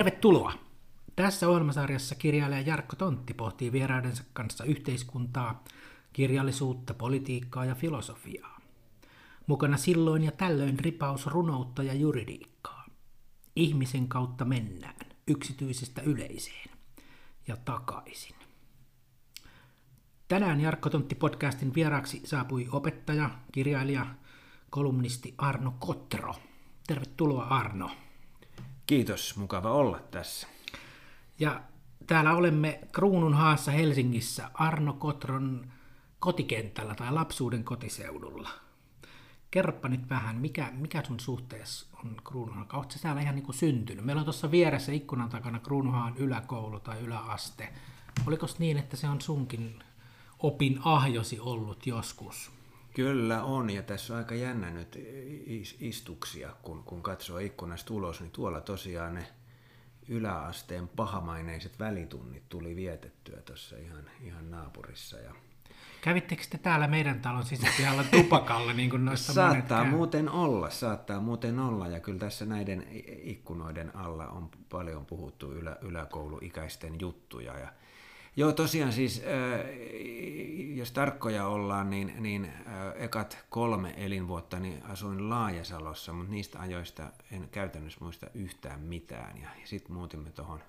Tervetuloa! 0.00 0.52
Tässä 1.16 1.48
ohjelmasarjassa 1.48 2.14
kirjailija 2.14 2.60
Jarkko 2.60 2.96
Tontti 2.96 3.34
pohtii 3.34 3.72
vieraidensa 3.72 4.24
kanssa 4.32 4.64
yhteiskuntaa, 4.64 5.64
kirjallisuutta, 6.12 6.94
politiikkaa 6.94 7.64
ja 7.64 7.74
filosofiaa. 7.74 8.60
Mukana 9.46 9.76
silloin 9.76 10.24
ja 10.24 10.32
tällöin 10.32 10.78
ripaus 10.78 11.26
runoutta 11.26 11.82
ja 11.82 11.94
juridiikkaa. 11.94 12.86
Ihmisen 13.56 14.08
kautta 14.08 14.44
mennään, 14.44 15.06
yksityisestä 15.28 16.02
yleiseen 16.02 16.70
ja 17.48 17.56
takaisin. 17.56 18.36
Tänään 20.28 20.60
Jarkko 20.60 20.90
Tontti 20.90 21.14
podcastin 21.14 21.74
vieraaksi 21.74 22.22
saapui 22.24 22.68
opettaja, 22.72 23.30
kirjailija, 23.52 24.06
kolumnisti 24.70 25.34
Arno 25.38 25.74
Kotro. 25.78 26.34
Tervetuloa 26.86 27.44
Arno. 27.44 27.90
Kiitos, 28.90 29.36
mukava 29.36 29.72
olla 29.72 30.00
tässä. 30.10 30.46
Ja 31.38 31.60
täällä 32.06 32.32
olemme 32.32 32.80
Kruunun 32.92 33.34
haassa 33.34 33.70
Helsingissä 33.70 34.50
Arno 34.54 34.92
Kotron 34.92 35.72
kotikentällä 36.18 36.94
tai 36.94 37.12
lapsuuden 37.12 37.64
kotiseudulla. 37.64 38.50
Kerropa 39.50 39.88
nyt 39.88 40.10
vähän, 40.10 40.36
mikä, 40.36 40.70
mikä 40.72 41.02
sun 41.06 41.20
suhteessa 41.20 41.86
on 42.04 42.16
Kruununhaan? 42.24 42.66
Oletko 42.72 42.94
täällä 43.02 43.20
ihan 43.22 43.34
niin 43.34 43.46
kuin 43.46 43.56
syntynyt? 43.56 44.04
Meillä 44.04 44.20
on 44.20 44.26
tuossa 44.26 44.50
vieressä 44.50 44.92
ikkunan 44.92 45.28
takana 45.28 45.58
Kruununhaan 45.58 46.16
yläkoulu 46.16 46.80
tai 46.80 47.00
yläaste. 47.00 47.72
Oliko 48.26 48.46
niin, 48.58 48.76
että 48.76 48.96
se 48.96 49.08
on 49.08 49.20
sunkin 49.20 49.82
opin 50.38 50.80
ahjosi 50.84 51.40
ollut 51.40 51.86
joskus? 51.86 52.59
Kyllä 52.94 53.42
on, 53.44 53.70
ja 53.70 53.82
tässä 53.82 54.12
on 54.12 54.18
aika 54.18 54.34
jännä 54.34 54.70
nyt 54.70 54.98
istuksia, 55.80 56.50
kun, 56.62 56.84
kun 56.84 57.02
katsoo 57.02 57.38
ikkunasta 57.38 57.94
ulos, 57.94 58.20
niin 58.20 58.30
tuolla 58.30 58.60
tosiaan 58.60 59.14
ne 59.14 59.26
yläasteen 60.08 60.88
pahamaineiset 60.88 61.78
välitunnit 61.78 62.48
tuli 62.48 62.76
vietettyä 62.76 63.42
tuossa 63.42 63.76
ihan, 63.76 64.04
ihan 64.24 64.50
naapurissa. 64.50 65.16
Ja 65.18 65.34
Kävittekö 66.00 66.42
te 66.50 66.58
täällä 66.58 66.88
meidän 66.88 67.20
talon 67.20 67.44
sisäpihalla 67.44 68.04
tupakalla, 68.04 68.72
niin 68.72 68.90
kuin 68.90 69.04
noissa 69.04 69.32
Saattaa 69.32 69.84
muuten 69.84 70.28
olla, 70.28 70.70
saattaa 70.70 71.20
muuten 71.20 71.58
olla, 71.58 71.88
ja 71.88 72.00
kyllä 72.00 72.18
tässä 72.18 72.46
näiden 72.46 72.86
ikkunoiden 73.22 73.96
alla 73.96 74.28
on 74.28 74.50
paljon 74.68 75.06
puhuttu 75.06 75.52
ylä, 75.52 75.76
yläkouluikäisten 75.80 77.00
juttuja, 77.00 77.58
ja 77.58 77.72
Joo, 78.36 78.52
tosiaan 78.52 78.92
siis, 78.92 79.22
jos 80.74 80.92
tarkkoja 80.92 81.46
ollaan, 81.46 81.90
niin, 81.90 82.14
niin 82.18 82.52
ekat 82.94 83.38
kolme 83.50 83.94
elinvuotta 83.96 84.60
niin 84.60 84.82
asuin 84.82 85.30
Laajasalossa, 85.30 86.12
mutta 86.12 86.30
niistä 86.30 86.60
ajoista 86.60 87.12
en 87.32 87.48
käytännössä 87.48 87.98
muista 88.02 88.26
yhtään 88.34 88.80
mitään. 88.80 89.38
Ja 89.38 89.48
sitten 89.64 89.92
muutimme 89.92 90.30
tuohon 90.30 90.60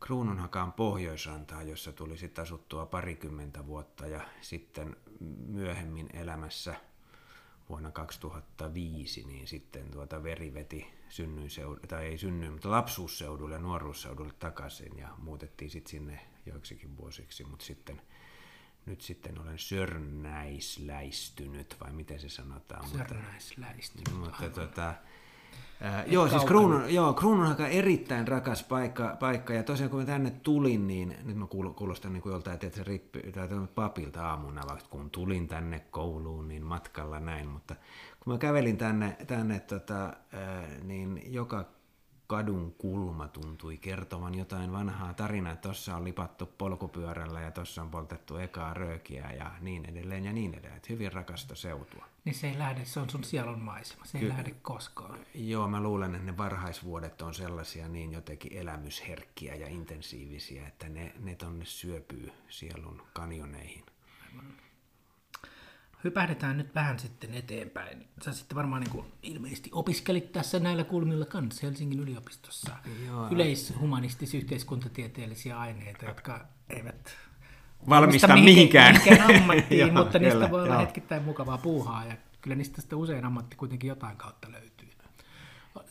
Kruununhakaan 0.00 0.72
Pohjoisrantaan, 0.72 1.68
jossa 1.68 1.92
tuli 1.92 2.18
sitten 2.18 2.42
asuttua 2.42 2.86
parikymmentä 2.86 3.66
vuotta 3.66 4.06
ja 4.06 4.20
sitten 4.40 4.96
myöhemmin 5.46 6.08
elämässä 6.12 6.74
vuonna 7.68 7.90
2005, 7.90 9.24
niin 9.24 9.46
sitten 9.46 9.90
tuota 9.90 10.22
veri 10.22 10.54
veti 10.54 10.97
synnyinseudulle, 11.08 11.86
tai 11.88 12.06
ei 12.06 12.18
synny, 12.18 12.50
mutta 12.50 12.70
lapsuusseudulle 12.70 13.54
ja 13.54 13.60
nuoruusseudulle 13.60 14.32
takaisin 14.38 14.98
ja 14.98 15.08
muutettiin 15.18 15.70
sitten 15.70 15.90
sinne 15.90 16.20
joiksikin 16.46 16.96
vuosiksi, 16.96 17.44
mutta 17.44 17.64
sitten 17.64 18.02
nyt 18.86 19.00
sitten 19.00 19.40
olen 19.40 19.58
sörnäisläistynyt, 19.58 21.76
vai 21.80 21.92
miten 21.92 22.20
se 22.20 22.28
sanotaan? 22.28 22.88
Sörnäisläistynyt. 22.88 24.12
Mutta, 24.12 24.42
mutta 24.42 24.60
tota, 24.60 24.94
Äh, 25.84 26.04
joo, 26.06 26.28
siis 26.28 26.44
Kruunun, 26.44 26.94
joo, 26.94 27.12
Kruunun 27.12 27.46
on 27.46 27.66
erittäin 27.70 28.28
rakas 28.28 28.62
paikka, 28.62 29.16
paikka, 29.20 29.52
ja 29.52 29.62
tosiaan 29.62 29.90
kun 29.90 30.00
mä 30.00 30.06
tänne 30.06 30.30
tulin, 30.30 30.86
niin 30.86 31.16
nyt 31.24 31.36
mä 31.36 31.46
kuulostan 31.76 32.12
niin 32.12 32.22
kuin 32.22 32.32
joltain, 32.32 32.54
että 32.54 32.76
se 32.76 32.84
rippi, 32.84 33.32
tai 33.32 33.48
papilta 33.74 34.28
aamuna, 34.28 34.62
vaikka 34.68 34.88
kun 34.90 35.10
tulin 35.10 35.48
tänne 35.48 35.80
kouluun, 35.90 36.48
niin 36.48 36.62
matkalla 36.62 37.20
näin, 37.20 37.48
mutta 37.48 37.76
kun 38.20 38.32
mä 38.32 38.38
kävelin 38.38 38.76
tänne, 38.76 39.16
tänne 39.26 39.60
tota, 39.60 40.12
niin 40.82 41.22
joka 41.26 41.64
kadun 42.28 42.74
kulma 42.78 43.28
tuntui 43.28 43.76
kertovan 43.76 44.34
jotain 44.34 44.72
vanhaa 44.72 45.14
tarinaa, 45.14 45.52
että 45.52 45.62
tuossa 45.62 45.96
on 45.96 46.04
lipattu 46.04 46.46
polkupyörällä 46.46 47.40
ja 47.40 47.50
tuossa 47.50 47.82
on 47.82 47.90
poltettu 47.90 48.36
ekaa 48.36 48.74
röökiä 48.74 49.30
ja 49.30 49.50
niin 49.60 49.84
edelleen 49.84 50.24
ja 50.24 50.32
niin 50.32 50.54
edelleen. 50.54 50.76
Että 50.76 50.92
hyvin 50.92 51.12
rakasta 51.12 51.54
seutua. 51.54 52.04
Niin 52.24 52.34
se 52.34 52.48
ei 52.48 52.58
lähde, 52.58 52.84
se 52.84 53.00
on 53.00 53.10
sun 53.10 53.24
sielun 53.24 53.60
maisema, 53.60 54.04
se 54.04 54.18
ei 54.18 54.24
Ky- 54.24 54.28
lähde 54.28 54.54
koskaan. 54.62 55.18
Joo, 55.34 55.68
mä 55.68 55.80
luulen, 55.80 56.14
että 56.14 56.26
ne 56.26 56.36
varhaisvuodet 56.36 57.22
on 57.22 57.34
sellaisia 57.34 57.88
niin 57.88 58.12
jotenkin 58.12 58.52
elämysherkkiä 58.52 59.54
ja 59.54 59.68
intensiivisiä, 59.68 60.66
että 60.66 60.88
ne, 60.88 61.12
ne 61.20 61.34
tonne 61.34 61.64
syöpyy 61.64 62.32
sielun 62.48 63.02
kanjoneihin. 63.12 63.84
Aivan 64.30 64.46
hypähdetään 66.04 66.56
nyt 66.56 66.74
vähän 66.74 66.98
sitten 66.98 67.34
eteenpäin. 67.34 68.08
Sä 68.24 68.32
sitten 68.32 68.56
varmaan 68.56 68.82
niin 68.82 68.90
kuin 68.90 69.06
ilmeisesti 69.22 69.70
opiskelit 69.72 70.32
tässä 70.32 70.58
näillä 70.58 70.84
kulmilla 70.84 71.24
kanssa 71.24 71.66
Helsingin 71.66 72.00
yliopistossa. 72.00 72.76
Joo. 73.06 73.28
Yleishumanistis-yhteiskuntatieteellisiä 73.28 75.58
aineita, 75.58 76.04
jotka 76.04 76.46
eivät 76.70 77.16
valmista 77.88 78.36
mihinkään. 78.36 78.94
mihinkään 78.94 79.42
ammattiin, 79.42 79.80
joo, 79.80 79.92
mutta 79.92 80.18
niistä 80.18 80.38
kyllä, 80.38 80.50
voi 80.50 80.62
olla 80.62 80.74
joo. 80.74 80.80
hetkittäin 80.80 81.22
mukavaa 81.22 81.58
puuhaa 81.58 82.04
ja 82.04 82.16
kyllä 82.40 82.56
niistä 82.56 82.80
sitten 82.80 82.98
usein 82.98 83.24
ammatti 83.24 83.56
kuitenkin 83.56 83.88
jotain 83.88 84.16
kautta 84.16 84.52
löytyy. 84.52 84.88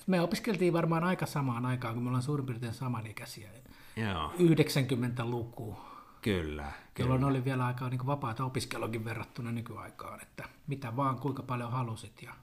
Me 0.08 0.22
opiskeltiin 0.22 0.74
varmaan 0.74 1.04
aika 1.04 1.26
samaan 1.26 1.66
aikaan, 1.66 1.94
kun 1.94 2.04
me 2.04 2.10
ollaan 2.10 2.24
suurin 2.24 2.46
piirtein 2.46 2.74
samanikäisiä. 2.74 3.50
Joo. 3.96 4.34
90-luku 4.40 5.78
Kyllä. 6.22 6.72
Jolloin 7.00 7.24
oli 7.24 7.46
vielä 7.46 7.66
aika 7.66 7.90
niin 7.90 8.06
vapaata 8.06 8.46
opiskelukin 8.46 9.06
verrattuna 9.06 9.52
nykyaikaan, 9.52 10.22
että 10.22 10.44
mitä 10.68 10.96
vaan, 10.96 11.20
kuinka 11.20 11.44
paljon 11.44 11.72
halusit 11.72 12.22
ja 12.22 12.34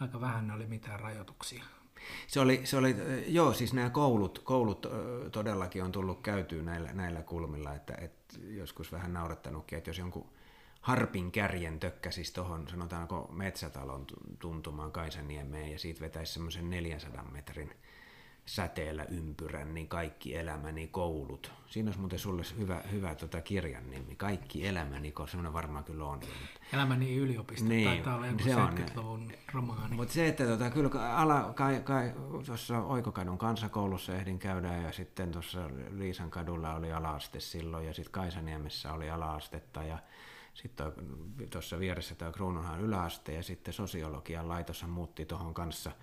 aika 0.00 0.20
vähän 0.20 0.50
oli 0.50 0.66
mitään 0.66 1.00
rajoituksia. 1.00 1.64
Se 2.26 2.40
oli, 2.40 2.60
se 2.64 2.76
oli, 2.76 2.96
joo, 3.26 3.52
siis 3.52 3.72
nämä 3.72 3.90
koulut, 3.90 4.38
koulut 4.38 4.86
todellakin 5.32 5.84
on 5.84 5.92
tullut 5.92 6.20
käytyä 6.20 6.62
näillä, 6.62 6.92
näillä 6.92 7.22
kulmilla, 7.22 7.74
että, 7.74 7.94
että 7.94 8.38
joskus 8.48 8.92
vähän 8.92 9.12
naurattanutkin, 9.12 9.78
että 9.78 9.90
jos 9.90 9.98
jonkun 9.98 10.30
harpin 10.80 11.32
kärjen 11.32 11.80
tökkäsisi 11.80 12.34
tuohon, 12.34 12.68
sanotaanko 12.68 13.28
metsätalon 13.32 14.06
tuntumaan 14.38 14.92
Kaisaniemeen 14.92 15.72
ja 15.72 15.78
siitä 15.78 16.00
vetäisi 16.00 16.32
semmoisen 16.32 16.70
400 16.70 17.24
metrin 17.24 17.72
säteellä 18.46 19.04
ympyrän, 19.04 19.74
niin 19.74 19.88
kaikki 19.88 20.36
elämäni 20.36 20.86
koulut. 20.86 21.52
Siinä 21.66 21.88
olisi 21.88 22.00
muuten 22.00 22.18
sulle 22.18 22.42
hyvä, 22.58 22.82
hyvä 22.92 23.14
tota 23.14 23.40
kirjan 23.40 23.90
nimi. 23.90 24.16
Kaikki 24.16 24.66
elämäni, 24.66 25.12
kun 25.12 25.28
semmoinen 25.28 25.52
varmaan 25.52 25.84
kyllä 25.84 26.04
on. 26.04 26.20
Elämäni 26.72 27.16
yliopisto, 27.16 27.68
niin, 27.68 27.88
taitaa 27.88 28.16
olla 28.16 28.26
joku 28.26 28.42
se 28.42 28.54
70-luvun 28.54 29.32
romaani. 29.52 29.96
Mutta 29.96 30.14
se, 30.14 30.28
että 30.28 30.46
tota, 30.46 30.70
kyllä 30.70 31.16
ala, 31.16 31.52
kai, 31.54 31.80
kai, 31.84 32.12
tuossa 32.46 32.78
Oikokadun 32.78 33.38
kansakoulussa 33.38 34.14
ehdin 34.14 34.38
käydä 34.38 34.76
ja 34.76 34.92
sitten 34.92 35.32
tuossa 35.32 35.70
Liisan 35.90 36.30
kadulla 36.30 36.74
oli 36.74 36.92
alaaste 36.92 37.40
silloin 37.40 37.86
ja 37.86 37.94
sitten 37.94 38.12
Kaisaniemessä 38.12 38.92
oli 38.92 39.10
alaastetta 39.10 39.82
ja 39.82 39.98
sitten 40.54 40.92
tuossa 41.50 41.78
vieressä 41.78 42.14
tämä 42.14 42.32
Kruununhan 42.32 42.80
yläaste 42.80 43.34
ja 43.34 43.42
sitten 43.42 43.74
sosiologian 43.74 44.48
laitos 44.48 44.86
muutti 44.86 45.24
tuohon 45.24 45.54
kanssa– 45.54 45.92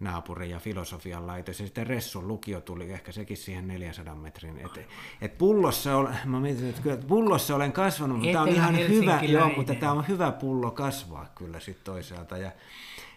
naapuri 0.00 0.50
ja 0.50 0.58
filosofian 0.58 1.26
laitos. 1.26 1.60
Ja 1.60 1.66
sitten 1.66 1.86
Ressun 1.86 2.28
lukio 2.28 2.60
tuli 2.60 2.92
ehkä 2.92 3.12
sekin 3.12 3.36
siihen 3.36 3.68
400 3.68 4.14
metrin. 4.14 4.58
Et, 4.58 4.86
et 5.20 5.38
pullossa, 5.38 5.96
olen, 5.96 6.16
mä 6.24 6.40
mietin, 6.40 6.68
että 6.68 6.82
kyllä, 6.82 6.96
pullossa 6.96 7.56
olen 7.56 7.72
kasvanut, 7.72 8.18
mutta 8.18 8.32
tämä 8.32 8.42
on 8.42 8.48
ihan 8.48 8.78
hyvä, 8.78 9.20
joo, 9.22 9.50
mutta 9.56 9.74
tämä 9.74 9.92
on 9.92 10.08
hyvä 10.08 10.32
pullo 10.32 10.70
kasvaa 10.70 11.32
kyllä 11.34 11.60
sitten 11.60 11.84
toisaalta. 11.84 12.38
Ja 12.38 12.52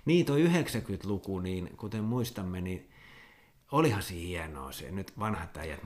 niin 0.05 0.25
tuo 0.25 0.35
90-luku, 0.35 1.39
niin 1.39 1.69
kuten 1.77 2.03
muistamme, 2.03 2.61
niin 2.61 2.89
olihan 3.71 4.03
se 4.03 4.13
hienoa 4.13 4.71
se. 4.71 4.91
Nyt 4.91 5.19
vanhat 5.19 5.57
äijät 5.57 5.83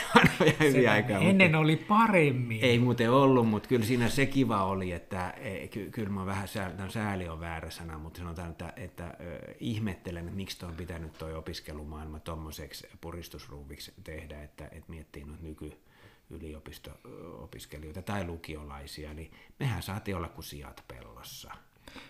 vanhoja 0.14 0.52
hyviä 0.60 0.92
aikaa. 0.92 1.18
Ennen 1.18 1.46
mutta 1.46 1.58
oli 1.58 1.76
paremmin. 1.76 2.64
Ei 2.64 2.78
muuten 2.78 3.10
ollut, 3.10 3.48
mutta 3.48 3.68
kyllä 3.68 3.86
siinä 3.86 4.08
se 4.08 4.26
kiva 4.26 4.64
oli, 4.64 4.92
että 4.92 5.30
e, 5.30 5.68
ky, 5.68 5.90
kyllä 5.90 6.10
mä 6.10 6.26
vähän, 6.26 6.48
sääli, 6.48 6.74
sääli 6.88 7.28
on 7.28 7.40
väärä 7.40 7.70
sana, 7.70 7.98
mutta 7.98 8.18
sanotaan, 8.18 8.50
että, 8.50 8.72
että 8.76 9.04
äh, 9.04 9.14
ihmettelen, 9.60 10.24
että 10.24 10.36
miksi 10.36 10.64
on 10.66 10.74
pitänyt 10.74 11.12
tuo 11.12 11.38
opiskelumaailma 11.38 12.20
tuommoiseksi 12.20 12.88
puristusruuviksi 13.00 13.92
tehdä, 14.04 14.42
että, 14.42 14.64
että 14.64 14.90
miettii 14.90 15.24
nyt 15.24 15.42
nyky 15.42 15.72
yliopisto-opiskelijoita 16.30 18.02
tai 18.02 18.24
lukiolaisia, 18.24 19.14
niin 19.14 19.30
mehän 19.58 19.82
saatiin 19.82 20.16
olla 20.16 20.28
kuin 20.28 20.44
sijat 20.44 20.84
pellossa. 20.88 21.52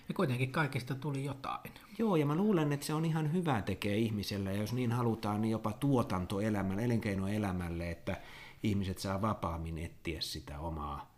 Ja 0.08 0.14
kuitenkin 0.14 0.52
kaikista 0.52 0.94
tuli 0.94 1.24
jotain. 1.24 1.72
Joo, 1.98 2.16
ja 2.16 2.26
mä 2.26 2.34
luulen, 2.34 2.72
että 2.72 2.86
se 2.86 2.94
on 2.94 3.04
ihan 3.04 3.32
hyvä 3.32 3.62
tekee 3.62 3.96
ihmiselle, 3.96 4.52
ja 4.52 4.60
jos 4.60 4.72
niin 4.72 4.92
halutaan, 4.92 5.42
niin 5.42 5.52
jopa 5.52 5.72
tuotantoelämälle, 5.72 6.84
elinkeinoelämälle, 6.84 7.90
että 7.90 8.20
ihmiset 8.62 8.98
saa 8.98 9.22
vapaammin 9.22 9.78
etsiä 9.78 10.20
sitä 10.20 10.58
omaa 10.58 11.10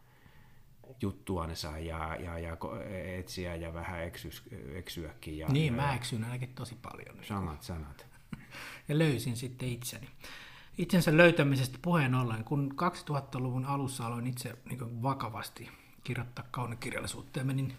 juttuansa 1.02 1.78
ja, 1.78 2.16
ja, 2.16 2.38
ja 2.38 2.56
etsiä 3.18 3.54
ja 3.54 3.74
vähän 3.74 4.04
eksys, 4.04 4.42
eksyäkin. 4.74 5.38
Ja, 5.38 5.48
niin, 5.48 5.66
ja, 5.66 5.82
mä 5.82 5.94
eksyn 5.94 6.24
ainakin 6.24 6.54
tosi 6.54 6.74
paljon. 6.82 7.24
Sanat, 7.24 7.62
sanat. 7.62 8.06
ja 8.88 8.98
löysin 8.98 9.36
sitten 9.36 9.68
itseni. 9.68 10.08
Itsensä 10.78 11.16
löytämisestä 11.16 11.78
puheen 11.82 12.14
ollen, 12.14 12.44
kun 12.44 12.74
2000-luvun 13.10 13.64
alussa 13.64 14.06
aloin 14.06 14.26
itse 14.26 14.56
niin 14.68 15.02
vakavasti 15.02 15.68
kirjoittaa 16.04 16.44
kaunokirjallisuutta 16.50 17.38
ja 17.38 17.44
menin 17.44 17.74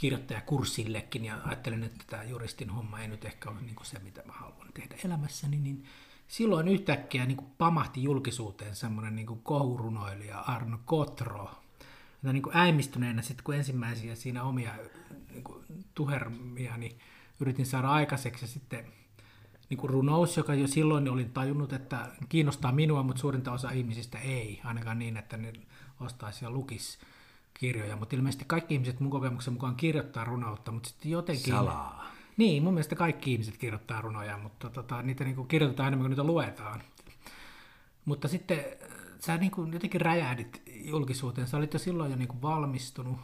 kirjoittajakurssillekin 0.00 1.24
ja 1.24 1.38
ajattelin, 1.44 1.84
että 1.84 2.04
tämä 2.06 2.22
juristin 2.22 2.70
homma 2.70 3.00
ei 3.00 3.08
nyt 3.08 3.24
ehkä 3.24 3.50
ole 3.50 3.60
niin 3.60 3.76
se, 3.82 3.98
mitä 3.98 4.22
mä 4.26 4.32
haluan 4.32 4.72
tehdä 4.74 4.96
elämässäni, 5.04 5.56
niin 5.56 5.84
silloin 6.28 6.68
yhtäkkiä 6.68 7.26
niin 7.26 7.38
pamahti 7.58 8.02
julkisuuteen 8.02 8.76
semmoinen 8.76 9.16
niin 9.16 9.26
kohurunoilija 9.42 10.38
Arno 10.38 10.78
Kotro, 10.84 11.50
ja 12.22 12.32
niin 12.32 12.42
kuin 12.42 12.56
äimistyneenä 12.56 13.22
sitten, 13.22 13.44
kun 13.44 13.54
ensimmäisiä 13.54 14.14
siinä 14.14 14.42
omia 14.42 14.72
niin 15.30 15.44
kuin 15.44 15.64
tuhermia, 15.94 16.76
niin 16.76 16.98
yritin 17.40 17.66
saada 17.66 17.90
aikaiseksi 17.90 18.44
ja 18.44 18.48
sitten 18.48 18.84
niin 19.70 19.78
kuin 19.78 19.90
runous, 19.90 20.36
joka 20.36 20.54
jo 20.54 20.66
silloin 20.66 21.08
olin 21.08 21.32
tajunnut, 21.32 21.72
että 21.72 22.08
kiinnostaa 22.28 22.72
minua, 22.72 23.02
mutta 23.02 23.20
suurinta 23.20 23.52
osa 23.52 23.70
ihmisistä 23.70 24.18
ei, 24.18 24.60
ainakaan 24.64 24.98
niin, 24.98 25.16
että 25.16 25.36
ne 25.36 25.52
ostaisi 26.00 26.44
ja 26.44 26.50
lukisi 26.50 26.98
kirjoja, 27.60 27.96
mutta 27.96 28.16
ilmeisesti 28.16 28.44
kaikki 28.44 28.74
ihmiset 28.74 29.00
mun 29.00 29.10
kokemuksen 29.10 29.52
mukaan 29.52 29.76
kirjoittaa 29.76 30.24
runoutta, 30.24 30.72
mutta 30.72 30.88
sitten 30.88 31.10
jotenkin... 31.10 31.54
Salaa. 31.54 32.06
Niin, 32.36 32.62
mun 32.62 32.74
mielestä 32.74 32.96
kaikki 32.96 33.32
ihmiset 33.32 33.56
kirjoittaa 33.56 34.00
runoja, 34.00 34.38
mutta 34.38 34.70
tota, 34.70 35.02
niitä 35.02 35.24
niin 35.24 35.36
kuin 35.36 35.48
kirjoitetaan 35.48 35.86
enemmän 35.86 36.04
kuin 36.04 36.10
niitä 36.10 36.24
luetaan. 36.24 36.82
Mutta 38.04 38.28
sitten 38.28 38.64
sä 39.18 39.36
niin 39.36 39.50
kuin 39.50 39.72
jotenkin 39.72 40.00
räjähdit 40.00 40.62
julkisuuteen. 40.66 41.46
Sä 41.46 41.56
olit 41.56 41.72
jo 41.72 41.78
silloin 41.78 42.10
jo 42.10 42.16
niin 42.16 42.28
kuin 42.28 42.42
valmistunut 42.42 43.18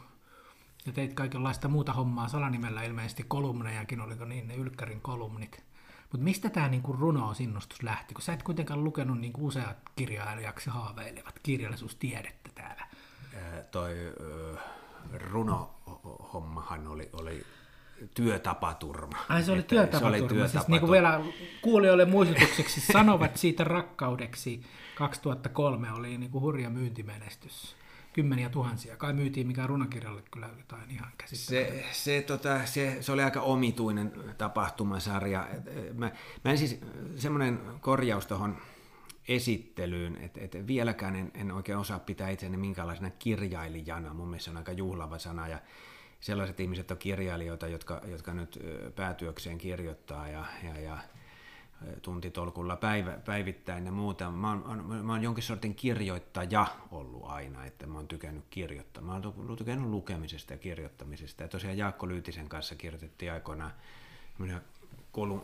ja 0.85 0.91
teit 0.91 1.13
kaikenlaista 1.13 1.67
muuta 1.67 1.93
hommaa 1.93 2.27
salanimellä 2.27 2.83
ilmeisesti 2.83 3.25
kolumnejakin, 3.27 4.01
oliko 4.01 4.25
niin 4.25 4.47
ne 4.47 4.55
Ylkkärin 4.55 5.01
kolumnit. 5.01 5.63
Mutta 6.11 6.23
mistä 6.23 6.49
tämä 6.49 6.67
niinku 6.67 6.93
runo-sinnustus 6.93 7.83
lähti? 7.83 8.13
Kun 8.13 8.21
sä 8.21 8.33
et 8.33 8.43
kuitenkaan 8.43 8.83
lukenut 8.83 9.19
niinku 9.19 9.45
useat 9.45 9.77
kirjailijaksi 9.95 10.69
haaveilevat 10.69 11.39
kirjallisuustiedettä 11.43 12.49
täällä. 12.55 12.87
Toi 13.71 13.95
runohommahan 15.13 16.87
oli, 16.87 17.09
oli 17.13 17.45
työtapaturma. 18.13 19.17
Ai 19.29 19.43
se 19.43 19.51
oli 19.51 19.59
että 19.59 19.69
työtapaturma. 19.69 20.17
Se 20.17 20.23
oli 20.23 20.29
työtapaturma. 20.29 20.47
Siis 20.47 20.67
niin 20.67 20.79
kuin 20.79 20.91
vielä 20.91 21.21
kuulijoille 21.61 22.05
muistutukseksi 22.05 22.81
sanovat 22.81 23.37
siitä 23.37 23.63
rakkaudeksi 23.63 24.61
2003 24.95 25.91
oli 25.91 26.17
niin 26.17 26.31
kuin 26.31 26.41
hurja 26.41 26.69
myyntimenestys. 26.69 27.75
Kymmeniä 28.13 28.49
tuhansia. 28.49 28.97
Kai 28.97 29.13
myytiin 29.13 29.47
mikä 29.47 29.67
runokirjalle 29.67 30.23
kyllä 30.31 30.49
jotain 30.57 30.91
ihan 30.91 31.11
se, 31.25 31.85
se, 31.91 32.21
tota, 32.27 32.65
se, 32.65 32.97
se, 33.01 33.11
oli 33.11 33.23
aika 33.23 33.41
omituinen 33.41 34.13
tapahtumasarja. 34.37 35.47
Mä, 35.93 36.11
mä 36.43 36.51
en 36.51 36.57
siis, 36.57 36.79
semmoinen 37.15 37.59
korjaus 37.81 38.27
tuohon 38.27 38.57
esittelyyn, 39.27 40.17
että 40.17 40.39
et 40.41 40.67
vieläkään 40.67 41.15
en, 41.15 41.31
en 41.33 41.51
oikein 41.51 41.77
osaa 41.77 41.99
pitää 41.99 42.29
itseäni 42.29 42.57
minkäänlaisena 42.57 43.09
kirjailijana. 43.09 44.13
Mun 44.13 44.27
mielestä 44.27 44.45
se 44.45 44.51
on 44.51 44.57
aika 44.57 44.71
juhlava 44.71 45.19
sana 45.19 45.47
ja 45.47 45.59
sellaiset 46.19 46.59
ihmiset 46.59 46.91
on 46.91 46.97
kirjailijoita, 46.97 47.67
jotka, 47.67 48.01
jotka 48.05 48.33
nyt 48.33 48.59
päätyökseen 48.95 49.57
kirjoittaa 49.57 50.27
ja, 50.27 50.45
ja, 50.63 50.79
ja 50.79 50.97
tuntitolkulla 52.01 52.75
päivä, 52.75 53.11
päivittäin 53.25 53.85
ja 53.85 53.91
muuta. 53.91 54.31
Mä 54.31 54.49
oon, 54.49 54.85
mä 55.03 55.13
oon 55.13 55.23
jonkin 55.23 55.43
sortin 55.43 55.75
kirjoittaja 55.75 56.67
ollut 56.91 57.23
aina, 57.25 57.65
että 57.65 57.87
mä 57.87 57.97
oon 57.97 58.07
tykännyt 58.07 58.45
kirjoittaa. 58.49 59.03
Mä 59.03 59.13
oon 59.13 59.55
tykännyt 59.57 59.89
lukemisesta 59.89 60.53
ja 60.53 60.57
kirjoittamisesta. 60.57 61.43
Ja 61.43 61.49
tosiaan 61.49 61.77
Jaakko 61.77 62.07
Lyytisen 62.07 62.49
kanssa 62.49 62.75
kirjoitettiin 62.75 63.31
aikoinaan 63.31 63.71
kolum, 65.11 65.41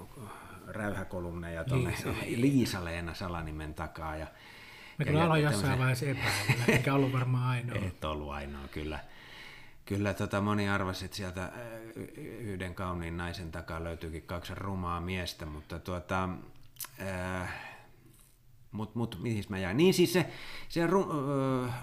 räyhäkolumneja 0.68 1.64
tuonne 1.64 1.94
Liisa-Leena 2.36 3.14
Salanimen 3.14 3.74
takaa. 3.74 4.16
Ja, 4.16 4.28
Mä 5.00 5.06
kyllä 5.06 5.24
aloin 5.24 5.44
jossain 5.44 5.80
vaiheessa 5.80 6.06
epäillä, 6.06 6.66
eikä 6.68 6.94
ollut 6.94 7.12
varmaan 7.14 7.50
ainoa. 7.50 7.78
Et 7.88 8.04
ollut 8.04 8.32
ainoa, 8.32 8.68
kyllä 8.68 9.00
kyllä 9.86 10.14
tota 10.14 10.42
moni 10.42 10.70
arvasi, 10.70 11.06
että 11.06 11.18
sieltä 11.18 11.52
yhden 12.18 12.76
kauniin 12.76 13.18
naisen 13.18 13.52
takaa 13.52 13.84
löytyykin 13.84 14.22
kaksi 14.24 14.56
rumaa 14.56 15.02
miestä, 15.02 15.46
mutta 15.46 15.80
tuota, 15.80 16.30
äh, 17.02 17.54
mut, 18.72 18.96
mut, 18.96 19.20
mihin 19.22 19.44
mä 19.50 19.58
jäin? 19.58 19.78
Niin 19.78 19.94
siis 19.94 20.14
se, 20.14 20.30
se 20.70 20.88
ru, 20.88 21.08
äh, 21.66 21.74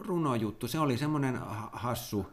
runojuttu, 0.00 0.68
se 0.68 0.78
oli 0.78 0.98
semmoinen 0.98 1.38
hassu, 1.72 2.32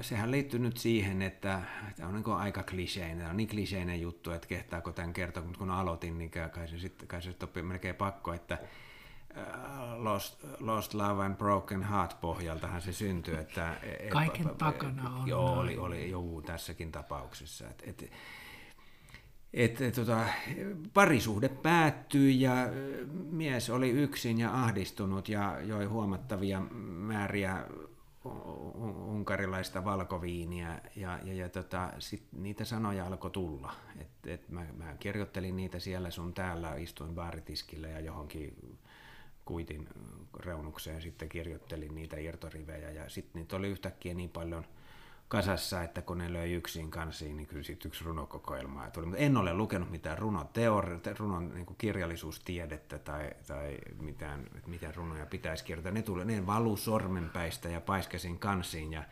sehän 0.00 0.30
liittyy 0.30 0.60
nyt 0.60 0.76
siihen, 0.76 1.22
että 1.22 1.62
tämä 1.96 2.08
on 2.08 2.14
niin 2.14 2.36
aika 2.36 2.62
kliseinen, 2.62 3.30
on 3.30 3.36
niin 3.36 3.48
kliseinen 3.48 4.00
juttu, 4.00 4.30
että 4.30 4.48
kehtaako 4.48 4.92
tämän 4.92 5.12
kertoa, 5.12 5.42
mutta 5.42 5.58
kun 5.58 5.70
aloitin, 5.70 6.18
niin 6.18 6.30
kai 6.30 6.68
se 6.68 6.78
sitten 6.78 7.08
kai 7.08 7.22
se 7.22 7.30
sit 7.30 7.62
melkein 7.62 7.94
pakko, 7.94 8.32
että 8.32 8.58
Lost, 9.96 10.44
Lost 10.60 10.94
Love 10.94 11.24
and 11.24 11.36
Broken 11.36 11.82
Heart 11.82 12.20
pohjaltahan 12.20 12.82
se 12.82 12.92
syntyi. 12.92 13.34
Että, 13.34 13.76
Kaiken 14.08 14.46
et, 14.46 14.58
takana 14.58 15.10
on. 15.10 15.28
Joo, 15.28 15.58
oli, 15.58 15.78
oli 15.78 16.10
joo, 16.10 16.42
tässäkin 16.42 16.92
tapauksessa. 16.92 17.68
Et, 17.68 17.82
et, 19.52 19.80
et, 19.80 19.94
tota, 19.94 20.26
parisuhde 20.94 21.48
päättyi 21.48 22.40
ja 22.40 22.54
mies 23.30 23.70
oli 23.70 23.90
yksin 23.90 24.38
ja 24.38 24.62
ahdistunut 24.62 25.28
ja 25.28 25.60
joi 25.60 25.84
huomattavia 25.84 26.60
määriä 26.80 27.64
unkarilaista 29.06 29.84
valkoviiniä 29.84 30.80
ja, 30.96 31.18
ja, 31.24 31.34
ja 31.34 31.48
tota, 31.48 31.92
sit 31.98 32.22
niitä 32.32 32.64
sanoja 32.64 33.06
alkoi 33.06 33.30
tulla. 33.30 33.72
Et, 34.00 34.26
et 34.26 34.48
mä, 34.48 34.66
mä 34.76 34.96
kirjoittelin 35.00 35.56
niitä 35.56 35.78
siellä 35.78 36.10
sun 36.10 36.34
täällä, 36.34 36.74
istuin 36.74 37.14
baaritiskillä 37.14 37.88
ja 37.88 38.00
johonkin 38.00 38.78
kuitin 39.44 39.88
reunukseen 40.40 41.02
sitten 41.02 41.28
kirjoittelin 41.28 41.94
niitä 41.94 42.16
irtorivejä 42.16 42.90
ja 42.90 43.08
sitten 43.08 43.40
niitä 43.40 43.56
oli 43.56 43.68
yhtäkkiä 43.68 44.14
niin 44.14 44.30
paljon 44.30 44.64
kasassa, 45.28 45.82
että 45.82 46.02
kun 46.02 46.18
ne 46.18 46.32
löi 46.32 46.52
yksin 46.52 46.90
kansiin, 46.90 47.36
niin 47.36 47.46
kyllä 47.46 47.62
sitten 47.62 47.88
yksi 47.88 48.04
runokokoelma 48.04 48.90
tuli. 48.90 49.06
Mutta 49.06 49.20
en 49.20 49.36
ole 49.36 49.54
lukenut 49.54 49.90
mitään 49.90 50.18
runoteori, 50.18 50.98
runon 51.18 51.54
niin 51.54 51.66
kirjallisuustiedettä 51.78 52.98
tai, 52.98 53.30
tai 53.46 53.78
mitään, 54.00 54.40
että 54.54 54.70
miten 54.70 54.94
runoja 54.94 55.26
pitäisi 55.26 55.64
kirjoittaa. 55.64 55.92
Ne, 55.92 56.02
tuli, 56.02 56.24
ne 56.24 56.46
valu 56.46 56.76
sormenpäistä 56.76 57.68
ja 57.68 57.80
paiskasin 57.80 58.38
kansiin. 58.38 58.92
Ja, 58.92 59.02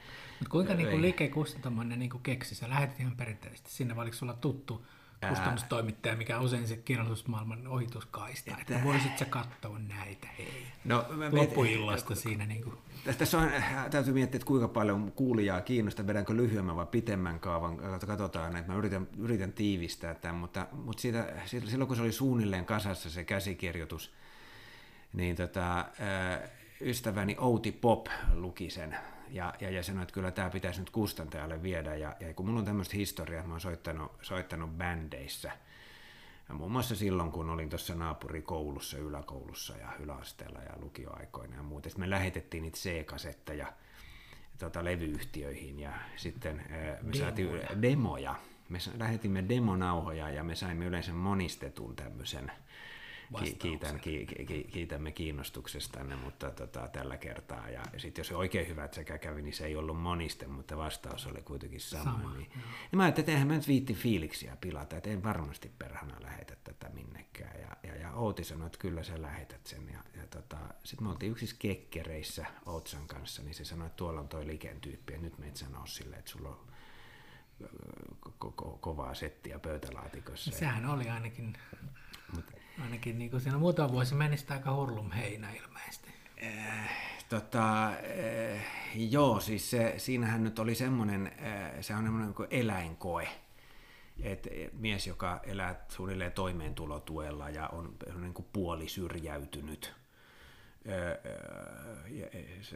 Mut 0.40 0.48
kuinka 0.48 0.74
niin 0.74 1.02
Like 1.02 1.28
Kustantamoinen 1.28 1.98
niin 1.98 2.20
keksi? 2.22 2.54
Sä 2.54 2.68
lähetit 2.68 3.00
ihan 3.00 3.16
perinteisesti 3.16 3.70
sinne, 3.70 3.96
vai 3.96 4.02
oliko 4.02 4.16
sulla 4.16 4.34
tuttu 4.34 4.86
kustannustoimittaja, 5.28 6.16
mikä 6.16 6.38
on 6.38 6.44
usein 6.44 6.68
se 6.68 6.76
kirjallisuusmaailman 6.76 7.66
ohituskaista, 7.66 8.50
että, 8.50 8.74
että 8.74 8.84
voisit 8.84 9.18
sä 9.18 9.24
katsoa 9.24 9.78
näitä, 9.78 10.28
hei. 10.38 10.66
No, 10.84 11.04
Loppuillasta 11.32 12.14
siinä. 12.14 12.46
Niin 12.46 12.62
kuin. 12.62 12.78
Tässä 13.18 13.38
on, 13.38 13.50
täytyy 13.90 14.14
miettiä, 14.14 14.36
että 14.36 14.46
kuinka 14.46 14.68
paljon 14.68 15.12
kuulijaa 15.12 15.60
kiinnostaa, 15.60 16.06
vedänkö 16.06 16.36
lyhyemmän 16.36 16.76
vai 16.76 16.86
pitemmän 16.86 17.40
kaavan, 17.40 17.76
katsotaan, 18.06 18.56
että 18.56 18.72
mä 18.72 18.78
yritän, 18.78 19.08
yritän 19.18 19.52
tiivistää 19.52 20.14
tämän, 20.14 20.36
mutta, 20.36 20.66
mutta 20.72 21.00
siitä, 21.00 21.26
silloin 21.46 21.88
kun 21.88 21.96
se 21.96 22.02
oli 22.02 22.12
suunnilleen 22.12 22.64
kasassa 22.64 23.10
se 23.10 23.24
käsikirjoitus, 23.24 24.12
niin 25.12 25.36
tota, 25.36 25.84
ystäväni 26.80 27.36
Outi 27.38 27.72
Pop 27.72 28.06
luki 28.34 28.70
sen 28.70 28.96
ja, 29.30 29.54
ja, 29.60 29.70
ja 29.70 29.82
sanoi, 29.82 30.02
että 30.02 30.14
kyllä 30.14 30.30
tämä 30.30 30.50
pitäisi 30.50 30.80
nyt 30.80 30.90
kustantajalle 30.90 31.62
viedä. 31.62 31.94
Ja, 31.94 32.16
ja 32.20 32.34
kun 32.34 32.46
mulla 32.46 32.58
on 32.58 32.64
tämmöistä 32.64 32.96
historiaa, 32.96 33.46
mä 33.46 33.52
oon 33.52 33.60
soittanut, 33.60 34.12
soittanut 34.22 34.70
bändeissä, 34.70 35.52
ja 36.50 36.54
muun 36.54 36.72
muassa 36.72 36.96
silloin, 36.96 37.32
kun 37.32 37.50
olin 37.50 37.68
tuossa 37.68 37.94
naapurikoulussa, 37.94 38.98
yläkoulussa 38.98 39.76
ja 39.76 39.88
yläasteella 40.00 40.58
ja 40.58 40.72
lukioaikoina 40.80 41.56
ja 41.56 41.62
muuta. 41.62 41.88
Sitten 41.88 42.00
me 42.00 42.10
lähetettiin 42.10 42.62
niitä 42.62 42.78
C-kasetteja 42.78 43.72
tota, 44.58 44.84
levyyhtiöihin 44.84 45.80
ja 45.80 45.92
sitten 46.16 46.62
me 47.02 47.16
saatiin 47.16 47.50
demoja. 47.82 48.34
Me 48.68 48.78
lähetimme 48.98 49.44
demonauhoja 49.48 50.30
ja 50.30 50.44
me 50.44 50.54
saimme 50.54 50.84
yleensä 50.84 51.12
monistetun 51.12 51.96
tämmöisen 51.96 52.52
kiitän, 53.58 54.00
ki, 54.00 54.26
ki, 54.26 54.64
kiitämme 54.72 55.12
kiinnostuksestanne, 55.12 56.16
mutta 56.16 56.50
tota, 56.50 56.88
tällä 56.88 57.16
kertaa. 57.16 57.70
Ja 57.70 57.82
sitten 57.96 58.20
jos 58.20 58.32
oikein 58.32 58.68
hyvät 58.68 58.94
sekä 58.94 59.18
kävi, 59.18 59.42
niin 59.42 59.54
se 59.54 59.66
ei 59.66 59.76
ollut 59.76 60.00
moniste, 60.00 60.46
mutta 60.46 60.76
vastaus 60.76 61.26
oli 61.26 61.42
kuitenkin 61.42 61.80
sama. 61.80 62.04
sama 62.04 62.34
niin, 62.34 62.50
niin 62.52 62.96
mä 62.96 63.02
ajattelin, 63.02 63.24
että 63.24 63.32
eihän 63.32 63.48
mä 63.48 63.54
nyt 63.54 63.68
viitti 63.68 63.94
fiiliksiä 63.94 64.56
pilata, 64.56 64.96
että 64.96 65.10
en 65.10 65.22
varmasti 65.22 65.70
perhana 65.78 66.16
lähetä 66.20 66.56
tätä 66.64 66.88
minnekään. 66.88 67.60
Ja, 67.60 67.76
ja, 67.82 67.96
ja 67.96 68.12
Outi 68.12 68.44
sanoi, 68.44 68.66
että 68.66 68.78
kyllä 68.78 69.02
sä 69.02 69.22
lähetät 69.22 69.66
sen. 69.66 69.88
Ja, 69.88 70.00
ja 70.16 70.26
tota, 70.26 70.58
sitten 70.84 71.06
me 71.06 71.10
oltiin 71.10 71.32
yksissä 71.32 71.56
kekkereissä 71.58 72.46
Outsan 72.66 73.06
kanssa, 73.06 73.42
niin 73.42 73.54
se 73.54 73.64
sanoi, 73.64 73.86
että 73.86 73.96
tuolla 73.96 74.20
on 74.20 74.28
toi 74.28 74.46
Liken 74.46 74.80
tyyppi, 74.80 75.12
ja 75.12 75.18
nyt 75.18 75.38
meitä 75.38 75.58
sanoo 75.58 75.86
silleen, 75.86 76.18
että 76.18 76.30
sulla 76.30 76.48
on 76.48 76.70
ko- 78.44 78.54
ko- 78.62 78.78
kovaa 78.80 79.14
settiä 79.14 79.58
pöytälaatikossa. 79.58 80.50
Sehän 80.50 80.86
oli 80.86 81.08
ainakin 81.08 81.56
Ainakin 82.82 83.18
niin 83.18 83.30
kuin 83.30 83.40
siinä 83.40 83.58
muutama 83.58 83.92
vuosi 83.92 84.14
menisi 84.14 84.46
aika 84.48 84.74
hurlum 84.74 85.10
heinä 85.10 85.50
ilmeisesti. 85.50 86.10
Äh, 86.42 86.90
tota, 87.28 87.86
äh, 87.88 87.96
joo, 88.94 89.40
siis 89.40 89.70
se, 89.70 89.94
siinähän 89.96 90.44
nyt 90.44 90.58
oli 90.58 90.74
semmoinen, 90.74 91.32
äh, 91.42 91.72
se 91.80 91.94
on 91.94 92.04
semmoinen 92.04 92.34
kuin 92.34 92.48
eläinkoe. 92.50 93.28
et 94.22 94.48
mies, 94.72 95.06
joka 95.06 95.40
elää 95.42 95.84
suunnilleen 95.88 96.32
toimeentulotuella 96.32 97.50
ja 97.50 97.68
on, 97.68 97.96
niin 98.20 98.34
kuin 98.34 98.46
puoli 98.52 98.88
syrjäytynyt, 98.88 99.94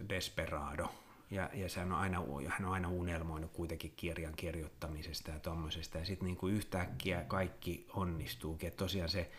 desperado, 0.08 0.88
ja, 1.30 1.50
ja 1.54 1.68
hän, 1.76 1.92
on 1.92 1.98
aina, 1.98 2.22
hän 2.48 2.64
on 2.64 2.72
aina 2.72 2.88
unelmoinut 2.88 3.52
kuitenkin 3.52 3.92
kirjan 3.96 4.34
kirjoittamisesta 4.36 5.30
ja 5.30 5.38
tuommoisesta, 5.38 5.98
ja 5.98 6.04
sitten 6.04 6.26
niin 6.26 6.54
yhtäkkiä 6.54 7.24
kaikki 7.28 7.86
onnistuukin, 7.94 8.66
että 8.66 8.78
tosiaan 8.78 9.08
se 9.08 9.30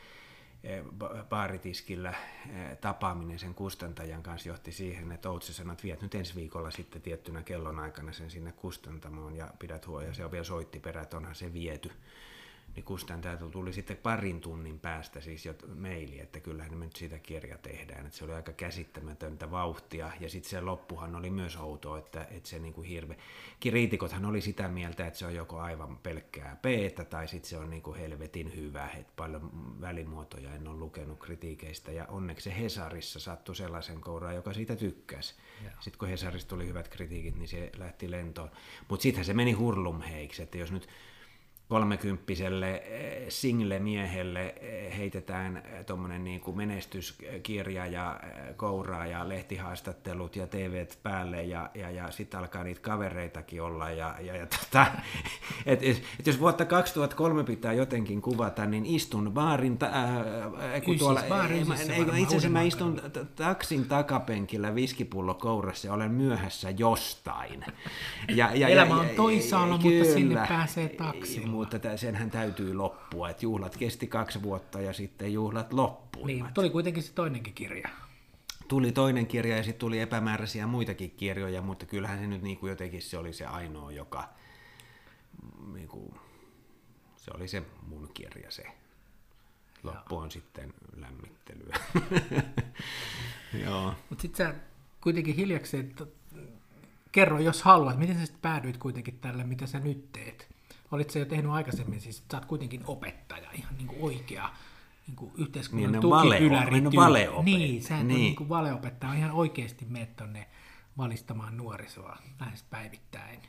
baaritiskillä 1.29 2.13
tapaaminen 2.81 3.39
sen 3.39 3.53
kustantajan 3.53 4.23
kanssa 4.23 4.49
johti 4.49 4.71
siihen, 4.71 5.11
että 5.11 5.29
Outsi 5.29 5.53
sanoi, 5.53 5.73
että 5.73 5.83
viet 5.83 6.01
nyt 6.01 6.15
ensi 6.15 6.35
viikolla 6.35 6.71
sitten 6.71 7.01
tiettynä 7.01 7.43
kellonaikana 7.43 8.13
sen 8.13 8.31
sinne 8.31 8.51
kustantamoon 8.51 9.35
ja 9.35 9.47
pidät 9.59 9.87
huolta, 9.87 10.07
ja 10.07 10.13
se 10.13 10.25
on 10.25 10.31
vielä 10.31 10.43
soitti 10.43 10.79
perä, 10.79 11.01
että 11.01 11.17
onhan 11.17 11.35
se 11.35 11.53
viety 11.53 11.91
niin 12.75 12.83
kustantaja 12.83 13.37
tuli 13.37 13.73
sitten 13.73 13.97
parin 13.97 14.41
tunnin 14.41 14.79
päästä 14.79 15.21
siis 15.21 15.45
jo 15.45 15.53
meili, 15.75 16.19
että 16.19 16.39
kyllähän 16.39 16.77
me 16.77 16.85
nyt 16.85 16.95
sitä 16.95 17.19
kirja 17.19 17.57
tehdään. 17.57 18.05
Että 18.05 18.17
se 18.17 18.25
oli 18.25 18.33
aika 18.33 18.53
käsittämätöntä 18.53 19.51
vauhtia. 19.51 20.11
Ja 20.19 20.29
sitten 20.29 20.49
se 20.49 20.61
loppuhan 20.61 21.15
oli 21.15 21.29
myös 21.29 21.57
outo, 21.57 21.97
että, 21.97 22.27
että 22.31 22.49
se 22.49 22.59
niin 22.59 22.73
kuin 22.73 22.87
hirve... 22.87 23.17
Kriitikothan 23.59 24.25
oli 24.25 24.41
sitä 24.41 24.67
mieltä, 24.67 25.07
että 25.07 25.19
se 25.19 25.25
on 25.25 25.35
joko 25.35 25.59
aivan 25.59 25.97
pelkkää 25.97 26.55
p 26.55 26.65
tai 27.09 27.27
sitten 27.27 27.49
se 27.49 27.57
on 27.57 27.69
niin 27.69 27.81
kuin 27.81 27.97
helvetin 27.97 28.55
hyvä. 28.55 28.89
Että 28.97 29.13
paljon 29.15 29.51
välimuotoja 29.81 30.55
en 30.55 30.67
ole 30.67 30.77
lukenut 30.77 31.19
kritiikeistä. 31.19 31.91
Ja 31.91 32.05
onneksi 32.07 32.49
se 32.49 32.59
Hesarissa 32.59 33.19
sattui 33.19 33.55
sellaisen 33.55 34.01
kouraan, 34.01 34.35
joka 34.35 34.53
siitä 34.53 34.75
tykkäsi. 34.75 35.35
Sitten 35.79 35.99
kun 35.99 36.09
Hesarissa 36.09 36.47
tuli 36.47 36.67
hyvät 36.67 36.87
kritiikit, 36.87 37.35
niin 37.35 37.47
se 37.47 37.71
lähti 37.77 38.11
lentoon. 38.11 38.51
Mutta 38.89 39.03
sittenhän 39.03 39.25
se 39.25 39.33
meni 39.33 39.51
hurlumheiksi, 39.51 40.43
että 40.43 40.57
jos 40.57 40.71
nyt 40.71 40.87
kolmekymppiselle 41.67 42.75
eh, 42.75 43.25
single-miehelle 43.29 44.55
eh, 44.61 44.97
heitetään 44.97 45.57
eh, 45.57 45.85
tuommoinen 45.85 46.23
niin 46.23 46.41
kuin 46.41 46.57
menestyskirja 46.57 47.85
ja 47.85 48.19
kouraa 48.55 49.05
ja 49.05 49.29
lehtihaastattelut 49.29 50.35
ja 50.35 50.47
tv 50.47 50.87
päälle 51.03 51.43
ja, 51.43 51.69
ja, 51.73 51.91
ja 51.91 52.11
sitten 52.11 52.39
alkaa 52.39 52.63
niitä 52.63 52.81
kavereitakin 52.81 53.61
olla. 53.61 53.89
Ja, 53.89 54.15
ja, 54.19 54.35
ja 54.35 54.45
tota, 54.45 54.85
et, 55.65 55.83
et, 55.83 56.03
et 56.19 56.27
jos 56.27 56.39
vuotta 56.39 56.65
2003 56.65 57.43
pitää 57.43 57.73
jotenkin 57.73 58.21
kuvata, 58.21 58.65
niin 58.65 58.85
istun 58.85 59.31
baarin, 59.33 59.77
ta, 59.77 59.85
äh, 59.85 60.81
kun 60.85 60.97
tuolla, 60.97 61.23
baarin 61.29 61.71
ei, 61.71 62.01
itse 62.01 62.25
asiassa 62.25 62.49
mä 62.49 62.61
istun 62.61 63.01
taksin 63.35 63.85
takapenkillä 63.85 64.75
viskipullo 64.75 65.33
kourassa 65.33 65.87
ja 65.87 65.93
olen 65.93 66.11
myöhässä 66.11 66.69
jostain. 66.69 67.65
Ja, 68.29 68.51
ja, 68.53 68.67
Elämä 68.67 68.99
on 68.99 69.09
toisaalla, 69.15 69.77
mutta 69.77 70.13
sinne 70.13 70.35
pääsee 70.47 70.89
taksiin 70.89 71.54
mutta 71.55 71.97
senhän 71.97 72.31
täytyy 72.31 72.73
loppua, 72.73 73.29
että 73.29 73.45
juhlat 73.45 73.77
kesti 73.77 74.07
kaksi 74.07 74.43
vuotta 74.43 74.81
ja 74.81 74.93
sitten 74.93 75.33
juhlat 75.33 75.73
loppuivat. 75.73 76.27
Niin, 76.27 76.53
tuli 76.53 76.69
kuitenkin 76.69 77.03
se 77.03 77.13
toinenkin 77.13 77.53
kirja. 77.53 77.89
Tuli 78.67 78.91
toinen 78.91 79.27
kirja 79.27 79.57
ja 79.57 79.63
sitten 79.63 79.79
tuli 79.79 79.99
epämääräisiä 79.99 80.67
muitakin 80.67 81.11
kirjoja, 81.11 81.61
mutta 81.61 81.85
kyllähän 81.85 82.19
se 82.19 82.27
nyt 82.27 82.41
niin 82.41 82.57
kuin 82.57 82.69
jotenkin 82.69 83.01
se 83.01 83.17
oli 83.17 83.33
se 83.33 83.45
ainoa, 83.45 83.91
joka 83.91 84.29
niin 85.73 85.87
kuin, 85.87 86.13
se 87.15 87.31
oli 87.33 87.47
se 87.47 87.63
mun 87.87 88.09
kirja 88.13 88.51
se. 88.51 88.63
Loppu 89.83 90.17
on 90.17 90.31
sitten 90.31 90.73
lämmittelyä. 90.95 91.75
Joo. 93.65 93.93
Mutta 94.09 94.21
sitten 94.21 94.47
sä 94.47 94.55
kuitenkin 95.01 95.35
hiljaksi, 95.35 95.77
että 95.77 96.05
kerro 97.11 97.39
jos 97.39 97.63
haluat, 97.63 97.97
miten 97.97 98.15
sä 98.15 98.25
sitten 98.25 98.41
päädyit 98.41 98.77
kuitenkin 98.77 99.19
tälle, 99.19 99.43
mitä 99.43 99.67
sä 99.67 99.79
nyt 99.79 100.11
teet? 100.11 100.54
Olit 100.91 101.09
se 101.09 101.19
jo 101.19 101.25
tehnyt 101.25 101.51
aikaisemmin, 101.51 102.01
siis 102.01 102.23
sä 102.31 102.37
oot 102.37 102.45
kuitenkin 102.45 102.81
opettaja, 102.87 103.51
ihan 103.51 103.77
niin 103.77 103.87
kuin 103.87 104.01
oikea 104.01 104.49
niin 105.07 105.15
kuin 105.15 105.31
yhteiskunnan 105.37 105.91
niin, 105.91 106.01
tukipyläri. 106.01 106.81
Niin, 106.81 106.95
valeopettaja. 106.95 107.57
Niin, 107.57 107.83
sä 107.83 107.97
et 107.97 108.07
niin. 108.07 108.17
niin 108.17 108.35
kuin 108.35 108.49
valeopettaja, 108.49 109.13
ihan 109.13 109.31
oikeasti 109.31 109.85
menet 109.85 110.15
tonne 110.15 110.47
valistamaan 110.97 111.57
nuorisoa 111.57 112.17
lähes 112.39 112.63
päivittäin. 112.63 113.39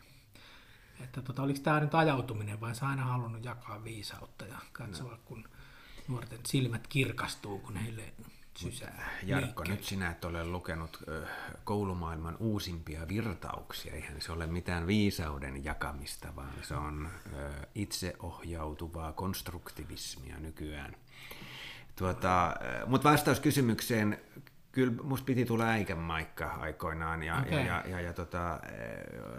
Että 1.00 1.22
tota, 1.22 1.42
oliko 1.42 1.60
tämä 1.62 1.80
nyt 1.80 1.94
ajautuminen 1.94 2.60
vai 2.60 2.74
sä 2.74 2.88
aina 2.88 3.04
halunnut 3.04 3.44
jakaa 3.44 3.84
viisautta 3.84 4.44
ja 4.44 4.58
katsoa, 4.72 5.10
no. 5.10 5.18
kun 5.24 5.48
nuorten 6.08 6.38
silmät 6.46 6.86
kirkastuu, 6.86 7.58
kun 7.58 7.76
heille 7.76 8.14
sysää. 8.56 9.10
Jarkko, 9.22 9.64
nyt 9.64 9.84
sinä 9.84 10.10
et 10.10 10.24
ole 10.24 10.44
lukenut 10.44 11.02
koulumaailman 11.64 12.36
uusimpia 12.40 13.08
virtauksia. 13.08 13.94
Eihän 13.94 14.20
se 14.20 14.32
ole 14.32 14.46
mitään 14.46 14.86
viisauden 14.86 15.64
jakamista, 15.64 16.36
vaan 16.36 16.52
se 16.62 16.74
on 16.74 17.08
itseohjautuvaa 17.74 19.12
konstruktivismia 19.12 20.38
nykyään. 20.38 20.96
Tuota, 21.96 22.54
Mutta 22.86 23.10
vastaus 23.10 23.40
kysymykseen, 23.40 24.20
kyllä 24.72 25.02
musta 25.02 25.24
piti 25.24 25.44
tulla 25.44 25.64
äikämaikka 25.64 26.46
aikoinaan 26.46 27.22
ja, 27.22 27.38
okay. 27.38 27.52
ja, 27.52 27.66
ja, 27.66 27.82
ja, 27.86 28.00
ja 28.00 28.12
tota, 28.12 28.60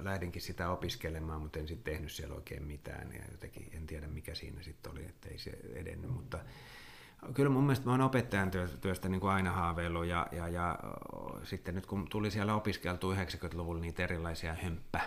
lähdinkin 0.01 0.41
sitä 0.41 0.69
opiskelemaan, 0.69 1.41
mutta 1.41 1.59
en 1.59 1.67
sitten 1.67 1.93
tehnyt 1.93 2.11
siellä 2.11 2.35
oikein 2.35 2.63
mitään 2.63 3.13
ja 3.13 3.21
jotenkin 3.31 3.69
en 3.71 3.87
tiedä 3.87 4.07
mikä 4.07 4.35
siinä 4.35 4.63
sitten 4.63 4.91
oli, 4.91 5.05
ettei 5.05 5.37
se 5.37 5.51
edennyt, 5.73 6.11
mutta 6.11 6.39
Kyllä 7.33 7.49
mun 7.49 7.63
mielestä 7.63 7.85
mä 7.85 7.91
oon 7.91 8.01
opettajan 8.01 8.51
työstä 8.81 9.09
niin 9.09 9.21
kuin 9.21 9.31
aina 9.31 9.51
haaveillut 9.51 10.05
ja, 10.05 10.27
ja, 10.31 10.47
ja 10.47 10.79
sitten 11.43 11.75
nyt 11.75 11.85
kun 11.85 12.07
tuli 12.09 12.31
siellä 12.31 12.55
opiskeltu 12.55 13.13
90-luvulla 13.13 13.81
niitä 13.81 14.03
erilaisia 14.03 14.55
hömppä, 14.63 15.01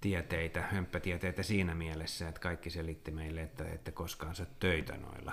tieteitä, 0.00 0.62
hömppätieteitä 0.62 1.42
siinä 1.42 1.74
mielessä, 1.74 2.28
että 2.28 2.40
kaikki 2.40 2.70
selitti 2.70 3.10
meille, 3.10 3.42
että 3.42 3.64
ette 3.64 3.92
koskaan 3.92 4.34
saa 4.34 4.46
töitä 4.58 4.96
noilla 4.96 5.32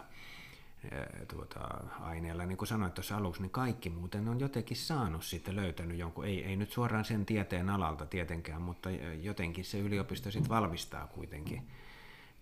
tuota, 1.28 1.60
aineilla. 2.00 2.46
Niin 2.46 2.58
kuin 2.58 2.68
sanoit 2.68 2.94
tuossa 2.94 3.18
aluksi, 3.18 3.42
niin 3.42 3.50
kaikki 3.50 3.90
muuten 3.90 4.28
on 4.28 4.40
jotenkin 4.40 4.78
saanut 4.78 5.24
sitten 5.24 5.56
löytänyt 5.56 5.98
jonkun, 5.98 6.26
ei, 6.26 6.44
ei 6.44 6.56
nyt 6.56 6.72
suoraan 6.72 7.06
sen 7.06 7.26
tieteen 7.26 7.70
alalta 7.70 8.06
tietenkään, 8.06 8.62
mutta 8.62 8.90
jotenkin 9.22 9.66
se 9.66 9.80
yliopisto 9.80 10.32
sitten 10.32 10.50
valmistaa 10.50 11.08
kuitenkin 11.08 11.68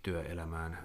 työelämään 0.03 0.77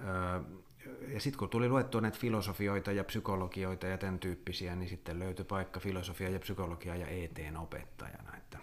ja 1.08 1.20
sitten 1.20 1.38
kun 1.38 1.50
tuli 1.50 1.68
luettua 1.68 2.00
näitä 2.00 2.18
filosofioita 2.18 2.92
ja 2.92 3.04
psykologioita 3.04 3.86
ja 3.86 3.98
tämän 3.98 4.18
tyyppisiä, 4.18 4.76
niin 4.76 4.88
sitten 4.88 5.18
löytyi 5.18 5.44
paikka 5.44 5.80
filosofia 5.80 6.30
ja 6.30 6.38
psykologia 6.38 6.96
ja 6.96 7.06
ETn 7.06 7.56
opettajana. 7.56 8.36
Että, 8.36 8.58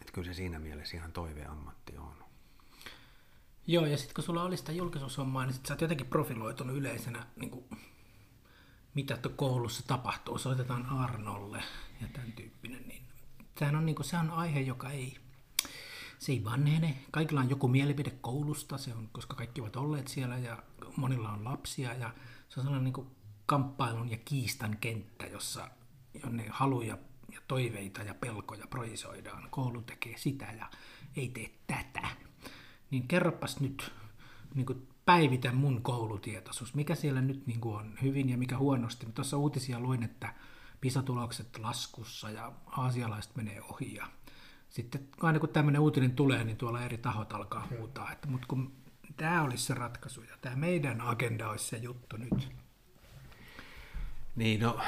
että 0.00 0.12
kyllä 0.12 0.26
se 0.26 0.34
siinä 0.34 0.58
mielessä 0.58 0.96
ihan 0.96 1.12
toiveammatti 1.12 1.98
on. 1.98 2.24
Joo, 3.66 3.86
ja 3.86 3.96
sitten 3.96 4.14
kun 4.14 4.24
sulla 4.24 4.42
oli 4.42 4.56
sitä 4.56 4.72
julkisuushommaa, 4.72 5.46
niin 5.46 5.54
sit 5.54 5.66
sä 5.66 5.74
oot 5.74 5.80
jotenkin 5.80 6.06
profiloitunut 6.06 6.76
yleisenä, 6.76 7.26
niin 7.36 7.50
kuin, 7.50 7.64
mitä 8.94 9.18
koulussa 9.36 9.86
tapahtuu, 9.86 10.38
soitetaan 10.38 10.86
Arnolle 10.86 11.62
ja 12.00 12.08
tämän 12.12 12.32
tyyppinen. 12.32 12.88
Niin 12.88 13.02
sehän 13.58 13.76
on, 13.76 13.86
niin 13.86 13.96
kuin, 13.96 14.06
se 14.06 14.16
on 14.16 14.30
aihe, 14.30 14.60
joka 14.60 14.90
ei, 14.90 15.16
se 16.18 16.32
ei 16.32 16.44
vanhene. 16.44 16.98
Kaikilla 17.10 17.40
on 17.40 17.50
joku 17.50 17.68
mielipide 17.68 18.10
koulusta, 18.10 18.78
se 18.78 18.94
on, 18.94 19.08
koska 19.12 19.34
kaikki 19.34 19.60
ovat 19.60 19.76
olleet 19.76 20.08
siellä 20.08 20.38
ja 20.38 20.62
monilla 20.96 21.30
on 21.32 21.44
lapsia 21.44 21.94
ja 21.94 22.10
se 22.48 22.60
on 22.60 22.64
sellainen 22.64 22.84
niin 22.84 22.92
kuin 22.92 23.06
kamppailun 23.46 24.10
ja 24.10 24.18
kiistan 24.24 24.76
kenttä, 24.80 25.26
jossa 25.26 25.70
jonne 26.22 26.46
haluja 26.50 26.98
ja 27.32 27.40
toiveita 27.48 28.02
ja 28.02 28.14
pelkoja 28.14 28.66
projisoidaan. 28.66 29.48
Koulu 29.50 29.82
tekee 29.82 30.18
sitä 30.18 30.46
ja 30.58 30.70
ei 31.16 31.28
tee 31.28 31.50
tätä. 31.66 32.08
Niin 32.90 33.08
kerropas 33.08 33.60
nyt, 33.60 33.92
niin 34.54 34.66
kuin 34.66 34.88
päivitä 35.04 35.52
mun 35.52 35.82
koulutietoisuus. 35.82 36.74
Mikä 36.74 36.94
siellä 36.94 37.20
nyt 37.20 37.46
niin 37.46 37.60
kuin 37.60 37.76
on 37.76 37.94
hyvin 38.02 38.28
ja 38.28 38.38
mikä 38.38 38.58
huonosti. 38.58 39.06
Tuossa 39.14 39.36
uutisia 39.36 39.80
luin, 39.80 40.02
että 40.02 40.34
pisatulokset 40.80 41.58
laskussa 41.58 42.30
ja 42.30 42.52
aasialaiset 42.66 43.36
menee 43.36 43.62
ohi. 43.62 43.94
Ja 43.94 44.06
sitten 44.68 45.08
aina 45.20 45.38
kun 45.38 45.48
tämmöinen 45.48 45.80
uutinen 45.80 46.12
tulee, 46.12 46.44
niin 46.44 46.56
tuolla 46.56 46.82
eri 46.82 46.98
tahot 46.98 47.32
alkaa 47.32 47.66
huutaa, 47.70 48.12
että 48.12 48.28
mutta 48.28 48.46
kun 48.46 48.72
tämä 49.16 49.42
olisi 49.42 49.64
se 49.64 49.74
ratkaisu 49.74 50.22
ja 50.22 50.36
tämä 50.40 50.56
meidän 50.56 51.00
agenda 51.00 51.50
olisi 51.50 51.64
se 51.64 51.76
juttu 51.76 52.16
nyt. 52.16 52.48
Niin, 54.36 54.60
no 54.60 54.80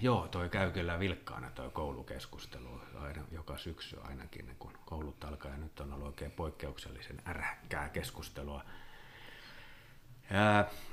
joo, 0.00 0.28
toi 0.28 0.48
käy 0.48 0.72
kyllä 0.72 0.98
vilkkaana 0.98 1.50
toi 1.50 1.70
koulukeskustelu 1.70 2.80
aina, 2.94 3.22
joka 3.32 3.56
syksy 3.56 4.00
ainakin, 4.02 4.56
kun 4.58 4.72
koulut 4.86 5.24
alkaa 5.24 5.50
ja 5.50 5.56
nyt 5.56 5.80
on 5.80 5.92
ollut 5.92 6.06
oikein 6.06 6.30
poikkeuksellisen 6.30 7.22
äräkkää 7.26 7.88
keskustelua 7.88 8.64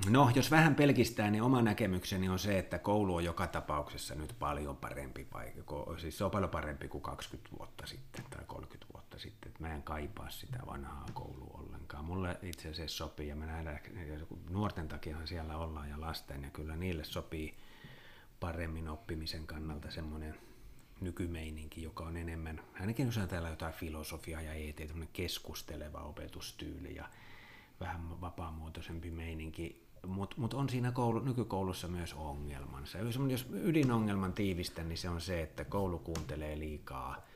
No, 0.10 0.32
jos 0.36 0.52
vähän 0.52 0.76
pelkistää, 0.76 1.32
niin 1.32 1.44
oma 1.44 1.62
näkemykseni 1.62 2.30
on 2.30 2.40
se, 2.40 2.60
että 2.60 2.80
koulu 2.80 3.16
on 3.16 3.24
joka 3.24 3.48
tapauksessa 3.48 4.16
nyt 4.16 4.36
paljon 4.40 4.78
parempi 4.78 5.26
paikka. 5.26 5.86
Siis 5.98 6.18
se 6.18 6.24
on 6.24 6.32
paljon 6.32 6.50
parempi 6.50 6.88
kuin 6.88 7.02
20 7.02 7.50
vuotta 7.60 7.88
sitten 7.88 8.26
tai 8.30 8.44
30 8.48 8.94
vuotta 8.94 9.20
sitten. 9.20 9.52
Mä 9.60 9.76
en 9.76 9.84
kaipaa 9.84 10.30
sitä 10.30 10.60
vanhaa 10.66 11.06
koulua 11.14 11.60
ollenkaan. 11.60 12.06
Mulle 12.06 12.38
itse 12.42 12.70
asiassa 12.70 12.98
sopii, 12.98 13.28
ja 13.28 13.36
mä 13.36 13.46
nähdään, 13.46 13.80
nuorten 14.50 14.88
takiahan 14.88 15.28
siellä 15.28 15.58
ollaan 15.58 15.90
ja 15.90 16.02
lasten, 16.02 16.44
ja 16.44 16.50
kyllä 16.50 16.76
niille 16.76 17.04
sopii 17.04 17.58
paremmin 18.40 18.90
oppimisen 18.90 19.48
kannalta 19.48 19.92
semmoinen 19.92 20.36
nykymeininki, 21.02 21.84
joka 21.84 22.04
on 22.04 22.18
enemmän, 22.18 22.62
ainakin 22.80 23.06
jos 23.06 23.18
ajatellaan 23.18 23.54
jotain 23.54 23.74
filosofiaa 23.74 24.42
ja 24.42 24.54
ET, 24.54 24.94
keskusteleva 25.14 26.00
opetustyyli 26.00 26.96
ja 26.96 27.10
vähän 27.80 28.22
vapaamuotoisempi 28.22 29.12
meininki, 29.12 29.88
mutta 30.08 30.36
mut 30.40 30.54
on 30.54 30.70
siinä 30.70 30.92
koulu, 30.92 31.20
nykykoulussa 31.20 31.88
myös 31.88 32.14
ongelmansa. 32.14 32.98
Jos, 32.98 33.48
ydinongelman 33.52 34.34
tiivistän, 34.34 34.90
niin 34.90 34.98
se 34.98 35.10
on 35.10 35.22
se, 35.22 35.42
että 35.42 35.66
koulu 35.66 36.00
kuuntelee 36.00 36.60
liikaa 36.60 37.28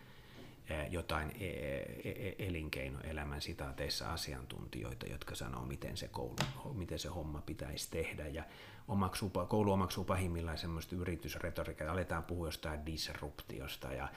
jotain 0.90 1.32
e, 1.40 1.46
e, 1.46 2.10
e, 2.10 2.48
elinkeinoelämän 2.48 3.42
sitaateissa 3.42 4.14
asiantuntijoita, 4.14 5.06
jotka 5.06 5.36
sanoo, 5.36 5.66
miten 5.66 5.98
se, 5.98 6.08
koulu, 6.08 6.36
miten 6.74 7.00
se 7.00 7.08
homma 7.10 7.42
pitäisi 7.42 7.92
tehdä. 7.92 8.28
Ja 8.28 8.44
omaksuu, 8.92 9.30
koulu 9.30 9.72
omaksuu 9.72 10.04
pahimmillaan 10.04 10.58
semmoista 10.58 10.96
yritysretoriikkaa, 10.96 11.92
aletaan 11.92 12.24
puhua 12.24 12.48
jostain 12.48 12.86
disruptiosta 12.86 13.94
ja 13.94 14.08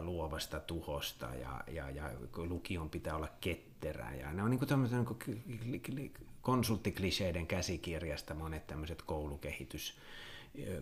luovasta 0.00 0.60
tuhosta 0.60 1.26
ja, 1.34 1.64
ja, 1.72 1.90
ja 1.90 2.10
lukion 2.36 2.90
pitää 2.90 3.16
olla 3.16 3.28
ketterä. 3.40 4.14
Ja 4.14 4.32
ne 4.32 4.42
on 4.42 4.50
niin 4.50 4.66
tämmöisen 4.66 5.06
niin 5.88 6.14
konsulttikliseiden 6.42 7.46
käsikirjasta 7.46 8.34
monet 8.34 8.66
tämmöiset 8.66 9.02
koulukehitys 9.02 9.98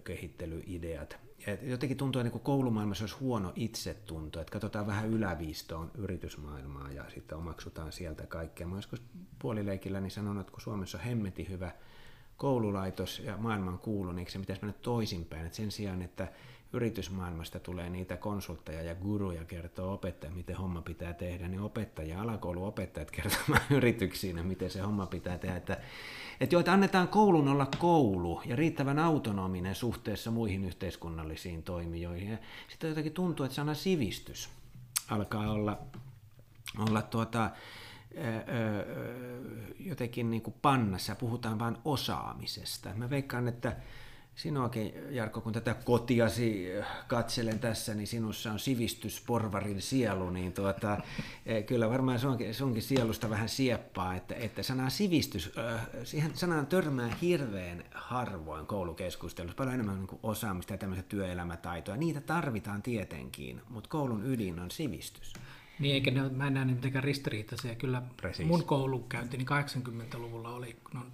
kehittelyideat. 0.05 1.19
Et 1.47 1.62
jotenkin 1.62 1.97
tuntuu, 1.97 2.21
että 2.21 2.33
niin 2.33 2.43
koulumaailmassa 2.43 3.05
olisi 3.05 3.17
huono 3.17 3.52
itsetunto, 3.57 4.40
että 4.40 4.52
katsotaan 4.52 4.87
vähän 4.87 5.09
yläviistoon 5.09 5.90
yritysmaailmaa 5.95 6.90
ja 6.90 7.05
sitten 7.14 7.38
omaksutaan 7.38 7.93
sieltä 7.93 8.26
kaikkea. 8.26 8.67
Mä 8.67 8.76
joskus 8.76 9.02
puolileikillä 9.38 10.00
niin 10.00 10.11
sanonut, 10.11 10.40
että 10.40 10.50
kun 10.50 10.61
Suomessa 10.61 10.99
on 10.99 11.05
hemmetin 11.05 11.49
hyvä 11.49 11.71
koululaitos 12.38 13.18
ja 13.18 13.37
maailman 13.37 13.78
kuulu, 13.78 14.12
niin 14.12 14.30
se 14.30 14.38
pitäisi 14.38 14.62
mennä 14.62 14.78
toisinpäin. 14.83 15.47
Et 15.47 15.54
sen 15.54 15.71
sijaan, 15.71 16.02
että 16.02 16.28
yritysmaailmasta 16.73 17.61
tulee 17.61 17.90
niitä 17.90 18.16
konsultteja 18.16 18.83
ja 18.83 18.95
guruja 18.95 19.45
kertoo 19.45 19.95
opettaja, 19.95 20.33
miten 20.33 20.57
homma 20.57 20.83
pitää 20.83 21.12
tehdä, 21.12 21.49
niin 21.49 21.61
opettaja, 21.61 22.21
alakouluopettajat 22.21 23.11
kertovat 23.11 23.62
yrityksiin, 23.76 24.47
miten 24.47 24.71
se 24.71 24.80
homma 24.80 25.07
pitää 25.07 25.38
tehdä. 25.38 25.57
Että, 25.57 25.80
että 26.40 26.54
joita 26.54 26.73
annetaan 26.73 27.09
koulun 27.09 27.49
olla 27.49 27.66
koulu 27.78 28.42
ja 28.47 28.57
riittävän 28.57 28.99
autonominen 28.99 29.75
suhteessa 29.75 30.30
muihin 30.30 30.64
yhteiskunnallisiin 30.64 31.62
toimijoihin. 31.62 32.38
Sitten 32.68 32.88
jotenkin 32.88 33.12
tuntuu, 33.12 33.45
että 33.45 33.57
sana 33.57 33.75
sivistys 33.75 34.49
alkaa 35.11 35.50
olla, 35.50 35.78
olla 36.78 37.02
tuota, 37.02 37.50
jotenkin 39.79 40.31
niin 40.31 40.43
kuin 40.43 40.55
pannassa, 40.62 41.15
puhutaan 41.15 41.59
vain 41.59 41.77
osaamisesta. 41.85 42.91
Mä 42.95 43.11
veikkaan, 43.11 43.49
että 43.49 43.77
Sinuakin, 44.38 44.93
Jarkko, 45.11 45.41
kun 45.41 45.53
tätä 45.53 45.75
kotiasi 45.75 46.67
katselen 47.09 47.59
tässä, 47.59 47.95
niin 47.95 48.07
sinussa 48.07 48.53
on 48.53 48.59
sivistysporvarin 48.59 49.83
sielu, 49.83 50.31
niin 50.31 50.53
tuota, 50.53 50.99
e, 51.47 51.62
kyllä 51.62 51.91
varmaan 51.91 52.19
sunkin, 52.19 52.55
sunkin 52.55 52.83
sielusta 52.83 53.31
vähän 53.31 53.49
sieppaa, 53.49 54.15
että, 54.15 54.35
että 54.35 54.62
sana 54.62 54.91
sivistys, 54.91 55.53
siihen 56.05 56.31
sanaan 56.35 56.67
törmää 56.67 57.17
hirveän 57.23 57.85
harvoin 57.95 58.67
koulukeskustelussa, 58.67 59.57
paljon 59.57 59.75
enemmän 59.75 59.99
niin 59.99 60.21
osaamista 60.23 60.75
ja 60.75 60.79
tämmöistä 60.79 61.09
työelämätaitoja. 61.09 61.97
Niitä 61.97 62.21
tarvitaan 62.21 62.83
tietenkin, 62.83 63.61
mutta 63.69 63.91
koulun 63.91 64.27
ydin 64.27 64.61
on 64.61 64.71
sivistys. 64.71 65.33
Niin, 65.79 65.95
eikä 65.95 66.11
ne, 66.11 66.29
mä 66.29 66.47
en 66.47 66.55
näe 66.55 66.65
mitenkään 66.65 67.05
ristiriitaisia. 67.05 67.75
Kyllä 67.75 68.03
Precis. 68.17 68.47
mun 68.47 68.65
koulukäynti 68.65 69.37
niin 69.37 69.49
80-luvulla 69.49 70.51
oli, 70.51 70.77
no, 70.95 71.07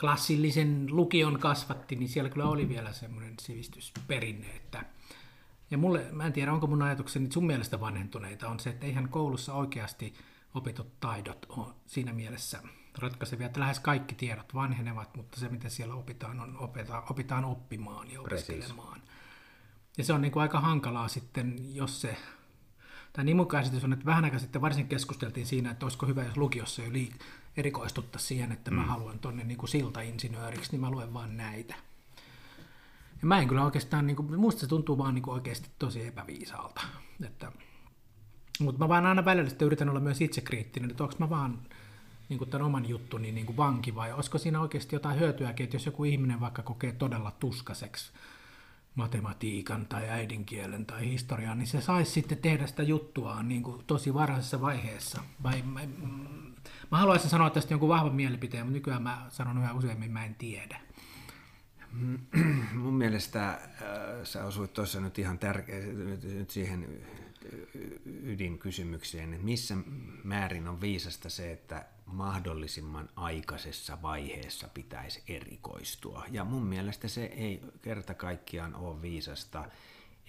klassillisen 0.00 0.86
lukion 0.90 1.38
kasvatti, 1.38 1.96
niin 1.96 2.08
siellä 2.08 2.30
kyllä 2.30 2.48
oli 2.48 2.68
vielä 2.68 2.92
semmoinen 2.92 3.34
sivistysperinne, 3.40 4.46
että 4.46 4.84
ja 5.70 5.78
mulle, 5.78 6.06
mä 6.12 6.26
en 6.26 6.32
tiedä, 6.32 6.52
onko 6.52 6.66
mun 6.66 6.82
ajatukseni 6.82 7.32
sun 7.32 7.46
mielestä 7.46 7.80
vanhentuneita, 7.80 8.48
on 8.48 8.60
se, 8.60 8.70
että 8.70 8.86
eihän 8.86 9.08
koulussa 9.08 9.54
oikeasti 9.54 10.14
opitut 10.54 11.00
taidot 11.00 11.46
ole 11.48 11.74
siinä 11.86 12.12
mielessä 12.12 12.62
ratkaisevia, 12.98 13.46
että 13.46 13.60
lähes 13.60 13.80
kaikki 13.80 14.14
tiedot 14.14 14.54
vanhenevat, 14.54 15.16
mutta 15.16 15.40
se, 15.40 15.48
mitä 15.48 15.68
siellä 15.68 15.94
opitaan, 15.94 16.40
on 16.40 16.56
opeta, 16.58 17.02
opitaan 17.10 17.44
oppimaan 17.44 18.12
ja 18.12 18.20
opiskelemaan. 18.20 19.02
Ja 19.98 20.04
se 20.04 20.12
on 20.12 20.20
niin 20.20 20.32
kuin 20.32 20.42
aika 20.42 20.60
hankalaa 20.60 21.08
sitten, 21.08 21.74
jos 21.74 22.00
se, 22.00 22.16
tämä 23.12 23.24
niin 23.24 23.36
mun 23.36 23.48
käsitys 23.48 23.84
on, 23.84 23.92
että 23.92 24.06
vähän 24.06 24.24
aikaa 24.24 24.38
sitten 24.38 24.62
varsin 24.62 24.88
keskusteltiin 24.88 25.46
siinä, 25.46 25.70
että 25.70 25.86
olisiko 25.86 26.06
hyvä, 26.06 26.24
jos 26.24 26.36
lukiossa 26.36 26.82
jo 26.82 26.90
liik- 26.90 27.22
erikoistutta 27.56 28.18
siihen, 28.18 28.52
että 28.52 28.70
mä 28.70 28.82
mm. 28.82 28.88
haluan 28.88 29.18
tuonne 29.18 29.44
niin 29.44 29.68
siltainsinööriksi, 29.68 30.70
niin 30.72 30.80
mä 30.80 30.90
luen 30.90 31.14
vaan 31.14 31.36
näitä. 31.36 31.74
Ja 33.22 33.26
mä 33.26 33.38
en 33.38 33.48
kyllä 33.48 33.64
oikeastaan, 33.64 34.06
niin 34.06 34.16
kuin, 34.16 34.40
musta 34.40 34.60
se 34.60 34.66
tuntuu 34.66 34.98
vaan 34.98 35.14
niin 35.14 35.22
kuin 35.22 35.34
oikeasti 35.34 35.68
tosi 35.78 36.06
epäviisaalta. 36.06 36.80
Että, 37.26 37.52
mutta 38.60 38.78
mä 38.78 38.88
vaan 38.88 39.06
aina 39.06 39.24
välillä 39.24 39.48
sitten 39.48 39.66
yritän 39.66 39.88
olla 39.88 40.00
myös 40.00 40.20
itsekriittinen, 40.20 40.90
että 40.90 41.04
onko 41.04 41.16
mä 41.18 41.30
vaan 41.30 41.58
niin 42.28 42.38
kuin 42.38 42.50
tämän 42.50 42.66
oman 42.66 42.88
juttuni 42.88 43.32
niin 43.32 43.46
kuin 43.46 43.56
vanki 43.56 43.94
vai 43.94 44.12
olisiko 44.12 44.38
siinä 44.38 44.60
oikeasti 44.60 44.96
jotain 44.96 45.18
hyötyäkin, 45.18 45.64
että 45.64 45.76
jos 45.76 45.86
joku 45.86 46.04
ihminen 46.04 46.40
vaikka 46.40 46.62
kokee 46.62 46.92
todella 46.92 47.30
tuskaseksi 47.30 48.12
matematiikan 48.94 49.86
tai 49.86 50.08
äidinkielen 50.08 50.86
tai 50.86 51.10
historian, 51.10 51.58
niin 51.58 51.66
se 51.66 51.80
saisi 51.80 52.10
sitten 52.10 52.38
tehdä 52.38 52.66
sitä 52.66 52.82
juttuaan 52.82 53.48
niin 53.48 53.62
kuin 53.62 53.84
tosi 53.86 54.14
varhaisessa 54.14 54.60
vaiheessa. 54.60 55.22
Vai, 55.42 55.62
mä, 55.62 55.80
mä 56.90 56.98
haluaisin 56.98 57.30
sanoa 57.30 57.50
tästä 57.50 57.72
jonkun 57.72 57.88
vahvan 57.88 58.14
mielipiteen, 58.14 58.66
mutta 58.66 58.76
nykyään 58.76 59.02
mä 59.02 59.26
sanon 59.28 59.58
yhä 59.58 59.72
useammin, 59.72 60.12
mä 60.12 60.24
en 60.24 60.34
tiedä. 60.34 60.80
Mun 62.74 62.94
mielestä 62.94 63.48
äh, 63.48 63.58
sä 64.24 64.44
osuit 64.44 64.72
tuossa 64.72 65.00
nyt 65.00 65.18
ihan 65.18 65.38
tärkeä, 65.38 65.78
nyt, 65.78 66.22
nyt 66.24 66.50
siihen 66.50 67.00
ydinkysymykseen, 68.04 69.32
että 69.32 69.44
missä 69.44 69.74
määrin 70.24 70.68
on 70.68 70.80
viisasta 70.80 71.30
se, 71.30 71.52
että 71.52 71.84
mahdollisimman 72.06 73.08
aikaisessa 73.16 74.02
vaiheessa 74.02 74.68
pitäisi 74.68 75.22
erikoistua. 75.28 76.24
Ja 76.30 76.44
mun 76.44 76.66
mielestä 76.66 77.08
se 77.08 77.24
ei 77.24 77.62
kerta 77.82 78.14
kaikkiaan 78.14 78.74
ole 78.74 79.02
viisasta, 79.02 79.68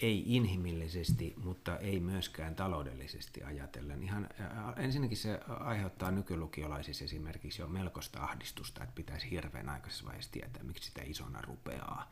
ei 0.02 0.24
inhimillisesti, 0.26 1.34
mutta 1.38 1.78
ei 1.78 2.00
myöskään 2.00 2.56
taloudellisesti 2.56 3.44
ajatellen. 3.44 4.04
Ihan, 4.04 4.30
ensinnäkin 4.78 5.18
se 5.18 5.40
aiheuttaa 5.60 6.12
nykylukiolaisissa 6.12 7.04
esimerkiksi 7.06 7.62
jo 7.62 7.68
melkoista 7.68 8.20
ahdistusta, 8.20 8.84
että 8.84 8.96
pitäisi 8.96 9.32
hirveän 9.32 9.70
aikaisessa 9.70 10.06
vaiheessa 10.06 10.32
tietää, 10.32 10.64
miksi 10.64 10.88
sitä 10.88 11.02
isona 11.02 11.42
rupeaa. 11.42 12.12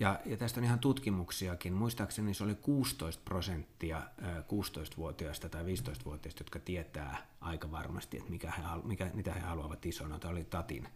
Ja, 0.00 0.20
ja 0.26 0.36
tästä 0.36 0.60
on 0.60 0.64
ihan 0.64 0.78
tutkimuksiakin. 0.78 1.72
Muistaakseni 1.72 2.34
se 2.34 2.44
oli 2.44 2.54
16 2.54 3.22
prosenttia 3.24 4.02
16-vuotiaista 4.22 5.48
tai 5.48 5.62
15-vuotiaista, 5.64 6.40
jotka 6.40 6.58
tietää 6.58 7.26
aika 7.40 7.70
varmasti, 7.70 8.16
että 8.16 8.30
mikä 8.30 8.50
he, 8.50 8.62
mikä, 8.84 9.10
mitä 9.14 9.34
he 9.34 9.40
haluavat 9.40 9.86
isona. 9.86 10.18
Tämä 10.18 10.32
oli 10.32 10.44
Tatin 10.44 10.88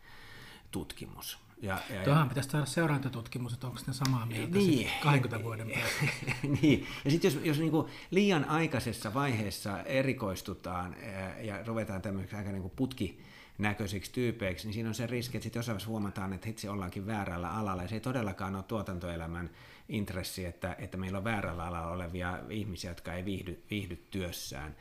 tutkimus. 0.71 1.39
Ja, 1.63 1.79
ja, 1.91 2.05
Tuohan 2.05 2.25
ja, 2.25 2.29
pitäisi 2.29 2.51
saada 2.51 2.67
seurantatutkimus, 2.67 3.53
että 3.53 3.67
onko 3.67 3.81
ne 3.87 3.93
samaa 3.93 4.27
mieltä 4.27 4.59
niin, 4.59 4.91
20 5.03 5.45
vuoden 5.45 5.71
päästä. 5.71 6.15
niin, 6.63 6.87
ja 7.05 7.11
sitten 7.11 7.35
jos, 7.35 7.45
jos 7.45 7.59
niinku 7.59 7.89
liian 8.11 8.45
aikaisessa 8.45 9.15
vaiheessa 9.15 9.83
erikoistutaan 9.83 10.97
ja 11.41 11.63
ruvetaan 11.67 12.03
tämmöiseksi 12.03 12.37
aika 12.37 12.53
niinku 12.53 12.69
putki, 12.77 13.21
näköisiksi 13.59 14.13
tyypeiksi, 14.13 14.67
niin 14.67 14.75
siinä 14.75 14.89
on 14.89 14.95
se 14.95 15.07
riski, 15.07 15.37
että 15.37 15.43
sitten 15.45 15.59
jossain 15.59 15.87
huomataan, 15.87 16.33
että 16.33 16.49
itse 16.49 16.71
ollaankin 16.71 17.07
väärällä 17.07 17.51
alalla. 17.51 17.83
Ja 17.83 17.89
se 17.89 17.95
ei 17.95 18.01
todellakaan 18.01 18.57
ole 18.57 18.63
tuotantoelämän 18.63 19.51
intressi, 19.89 20.45
että, 20.45 20.77
että 20.79 20.97
meillä 20.97 21.19
on 21.19 21.25
väärällä 21.25 21.65
alalla 21.65 21.91
olevia 21.91 22.39
ihmisiä, 22.51 22.91
jotka 22.91 23.13
ei 23.13 23.25
viihdy, 23.25 23.63
viihdy 23.71 23.97
työssään. 24.11 24.77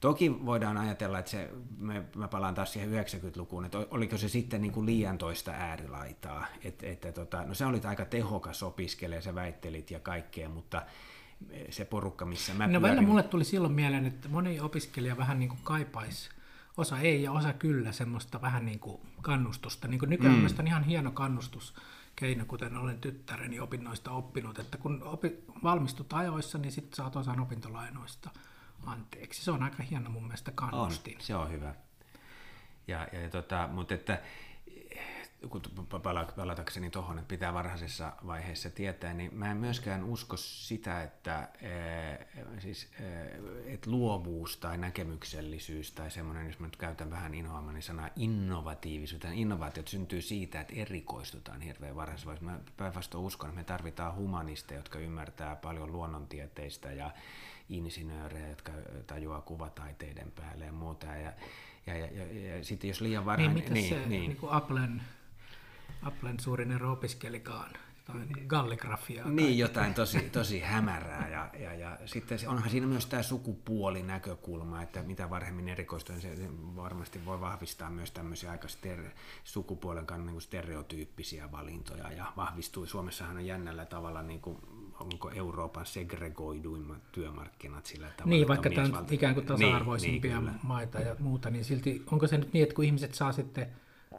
Toki 0.00 0.46
voidaan 0.46 0.78
ajatella, 0.78 1.18
että 1.18 1.30
se, 1.30 1.50
me, 1.78 2.02
mä 2.16 2.28
palaan 2.28 2.54
taas 2.54 2.72
siihen 2.72 2.90
90-lukuun, 2.90 3.64
että 3.64 3.78
oliko 3.90 4.16
se 4.16 4.28
sitten 4.28 4.62
niin 4.62 4.72
kuin 4.72 4.86
liian 4.86 5.18
toista 5.18 5.50
äärilaitaa. 5.50 6.46
Että, 6.64 6.86
että 6.86 7.12
tota, 7.12 7.44
no 7.44 7.54
se 7.54 7.66
oli 7.66 7.80
aika 7.84 8.04
tehokas 8.04 8.62
opiskelija, 8.62 9.20
sä 9.20 9.34
väittelit 9.34 9.90
ja 9.90 10.00
kaikkea, 10.00 10.48
mutta 10.48 10.82
se 11.70 11.84
porukka, 11.84 12.24
missä 12.24 12.54
mä 12.54 12.66
No 12.66 12.82
välillä 12.82 13.02
mulle 13.02 13.22
tuli 13.22 13.44
silloin 13.44 13.74
mieleen, 13.74 14.06
että 14.06 14.28
moni 14.28 14.60
opiskelija 14.60 15.16
vähän 15.16 15.38
niin 15.38 15.48
kuin 15.48 15.60
kaipaisi 15.62 16.30
osa 16.76 16.98
ei 16.98 17.22
ja 17.22 17.32
osa 17.32 17.52
kyllä 17.52 17.92
semmoista 17.92 18.40
vähän 18.40 18.66
niin 18.66 18.78
kuin 18.78 19.00
kannustusta. 19.22 19.88
Niin 19.88 19.98
kuin 19.98 20.10
nykyään 20.10 20.36
mm. 20.38 20.46
on 20.58 20.66
ihan 20.66 20.84
hieno 20.84 21.10
kannustuskeino, 21.10 22.44
kuten 22.44 22.76
olen 22.76 23.00
tyttäreni 23.00 23.60
opinnoista 23.60 24.10
oppinut, 24.10 24.58
että 24.58 24.78
kun 24.78 25.02
opi, 25.02 25.44
valmistut 25.62 26.12
ajoissa, 26.12 26.58
niin 26.58 26.72
sitten 26.72 26.96
saat 26.96 27.16
osan 27.16 27.40
opintolainoista 27.40 28.30
anteeksi. 28.86 29.44
Se 29.44 29.50
on 29.50 29.62
aika 29.62 29.82
hieno 29.82 30.10
mun 30.10 30.22
mielestä 30.22 30.52
kannustin. 30.54 31.16
On, 31.16 31.22
se 31.22 31.34
on 31.34 31.52
hyvä. 31.52 31.74
Ja, 32.88 33.08
ja 33.12 33.30
tota, 33.30 33.68
mutta 33.72 33.94
että 33.94 34.22
kun 35.48 35.62
palatakseni 36.36 36.90
tuohon, 36.90 37.18
että 37.18 37.28
pitää 37.28 37.54
varhaisessa 37.54 38.12
vaiheessa 38.26 38.70
tietää, 38.70 39.14
niin 39.14 39.34
mä 39.34 39.50
en 39.50 39.56
myöskään 39.56 40.04
usko 40.04 40.36
sitä, 40.36 41.02
että, 41.02 41.48
siis, 42.58 42.90
että 43.66 43.90
luovuus 43.90 44.56
tai 44.56 44.78
näkemyksellisyys 44.78 45.92
tai 45.92 46.10
semmoinen, 46.10 46.46
jos 46.46 46.58
mä 46.58 46.66
nyt 46.66 46.76
käytän 46.76 47.10
vähän 47.10 47.34
inhoamani 47.34 47.82
sanaa 47.82 48.10
innovatiivisuutta, 48.16 49.28
innovaatiot 49.32 49.88
syntyy 49.88 50.22
siitä, 50.22 50.60
että 50.60 50.74
erikoistutaan 50.76 51.60
hirveän 51.60 51.96
varhaisessa 51.96 52.26
vaiheessa. 52.26 52.50
Mä 52.50 52.60
päinvastoin 52.76 53.24
uskon, 53.24 53.50
että 53.50 53.60
me 53.60 53.64
tarvitaan 53.64 54.14
humanisteja, 54.14 54.78
jotka 54.78 54.98
ymmärtää 54.98 55.56
paljon 55.56 55.92
luonnontieteistä 55.92 56.92
ja 56.92 57.10
insinöörejä, 57.68 58.48
jotka 58.48 58.72
tajuaa 59.06 59.40
kuvataiteiden 59.40 60.32
päälle 60.32 60.64
ja 60.64 60.72
muuta. 60.72 61.06
Ja, 61.06 61.32
Ja, 61.86 61.96
ja, 61.96 62.06
ja, 62.06 62.56
ja 62.56 62.64
sitten 62.64 62.88
jos 62.88 63.00
liian 63.00 63.20
Niin, 63.20 63.26
varhain... 63.26 63.52
mitä 63.52 63.72
niin, 63.74 63.88
se 63.88 64.06
niin. 64.06 64.08
Niin 64.08 64.36
kuin 64.36 64.52
Applen, 64.52 65.02
Applen 66.02 66.40
suurin 66.40 66.72
ero 66.72 66.92
opiskelikaan? 66.92 67.70
jotain 68.08 68.46
galligrafiaa. 68.46 69.28
Niin, 69.28 69.36
kaikki. 69.36 69.58
jotain 69.58 69.94
tosi, 69.94 70.20
tosi 70.20 70.60
hämärää. 70.60 71.28
Ja, 71.28 71.50
ja, 71.58 71.74
ja 71.74 71.98
sitten 72.06 72.38
onhan 72.46 72.70
siinä 72.70 72.86
myös 72.86 73.06
tämä 73.06 73.22
sukupuolinäkökulma, 73.22 74.82
että 74.82 75.02
mitä 75.02 75.30
varhemmin 75.30 75.68
erikoistuu, 75.68 76.16
niin 76.16 76.36
se 76.36 76.48
varmasti 76.76 77.24
voi 77.24 77.40
vahvistaa 77.40 77.90
myös 77.90 78.10
tämmöisiä 78.10 78.50
aika 78.50 78.68
ster- 78.68 79.10
sukupuolen 79.44 80.06
kannalta 80.06 80.32
niin 80.32 80.40
stereotyyppisiä 80.40 81.52
valintoja. 81.52 82.12
Ja 82.12 82.32
vahvistuu, 82.36 82.86
Suomessahan 82.86 83.36
on 83.36 83.46
jännällä 83.46 83.84
tavalla 83.84 84.22
niin 84.22 84.40
kuin 84.40 84.58
onko 85.00 85.30
Euroopan 85.30 85.86
segregoiduimmat 85.86 87.12
työmarkkinat 87.12 87.86
sillä 87.86 88.06
tavalla. 88.06 88.30
Niin, 88.30 88.48
vaikka 88.48 88.70
tämä 88.70 88.98
on 88.98 89.06
ikään 89.10 89.34
kuin 89.34 89.46
niin, 89.46 89.58
tasa-arvoisimpia 89.58 90.40
niin, 90.40 90.46
niin, 90.46 90.60
maita 90.62 91.00
ja 91.00 91.16
muuta, 91.18 91.50
niin 91.50 91.64
silti 91.64 92.02
onko 92.10 92.26
se 92.26 92.38
nyt 92.38 92.52
niin, 92.52 92.62
että 92.62 92.74
kun 92.74 92.84
ihmiset 92.84 93.14
saa 93.14 93.32
sitten 93.32 93.66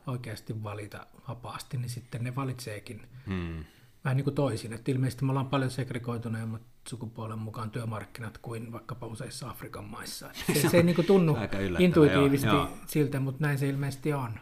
oikeasti 0.07 0.63
valita 0.63 1.07
vapaasti, 1.27 1.77
niin 1.77 1.89
sitten 1.89 2.23
ne 2.23 2.35
valitseekin 2.35 3.07
hmm 3.25 3.63
vähän 4.07 4.17
niin 4.17 4.23
kuin 4.23 4.35
toisin. 4.35 4.73
Että 4.73 4.91
ilmeisesti 4.91 5.25
me 5.25 5.31
ollaan 5.31 5.49
paljon 5.49 5.71
segregoituneemmat 5.71 6.61
sukupuolen 6.87 7.39
mukaan 7.39 7.71
työmarkkinat 7.71 8.37
kuin 8.37 8.71
vaikkapa 8.71 9.07
useissa 9.07 9.49
Afrikan 9.49 9.85
maissa. 9.85 10.29
Se, 10.53 10.69
se 10.69 10.77
ei 10.77 10.83
niin 10.83 10.95
kuin 10.95 11.07
tunnu 11.07 11.37
intuitiivisesti 11.79 12.55
joo, 12.55 12.69
siltä, 12.85 13.19
mutta 13.19 13.41
näin 13.41 13.57
se 13.57 13.69
ilmeisesti 13.69 14.13
on. 14.13 14.39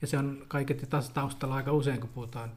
Ja 0.00 0.06
se 0.06 0.18
on 0.18 0.44
kaiketi 0.48 0.86
taas 0.86 1.10
taustalla 1.10 1.54
aika 1.54 1.72
usein, 1.72 2.00
kun 2.00 2.10
puhutaan 2.10 2.52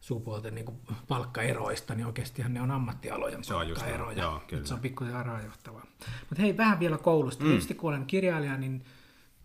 sukupuolten 0.00 0.54
niin 0.54 0.80
palkkaeroista, 1.08 1.94
niin 1.94 2.06
oikeastihan 2.06 2.54
ne 2.54 2.60
on 2.60 2.70
ammattialojen 2.70 3.44
se 3.44 3.54
palkkaeroja. 3.54 4.28
On 4.28 4.32
joo, 4.32 4.42
kyllä. 4.46 4.66
Se 4.66 4.74
on 4.74 4.80
pikkusen 4.80 5.14
harhaanjohtavaa. 5.14 5.86
Mutta 6.28 6.42
hei, 6.42 6.56
vähän 6.56 6.80
vielä 6.80 6.98
koulusta. 6.98 7.44
Mm. 7.44 7.48
Tietysti 7.48 7.74
kun 7.74 7.90
olen 7.90 8.06
kirjailija, 8.06 8.56
niin 8.56 8.84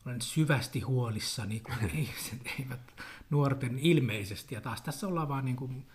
olen 0.10 0.22
syvästi 0.22 0.80
huolissani, 0.80 1.60
kun 1.60 1.90
ihmiset 1.94 2.42
eivät 2.60 2.94
nuorten 3.30 3.80
ilmeisesti, 3.80 4.56
ja 4.56 4.62
taas 4.62 4.82
tässä 4.82 5.08
ollaan 5.08 5.30
vaan 5.30 5.46
niin 5.46 5.56
kuin 5.56 5.86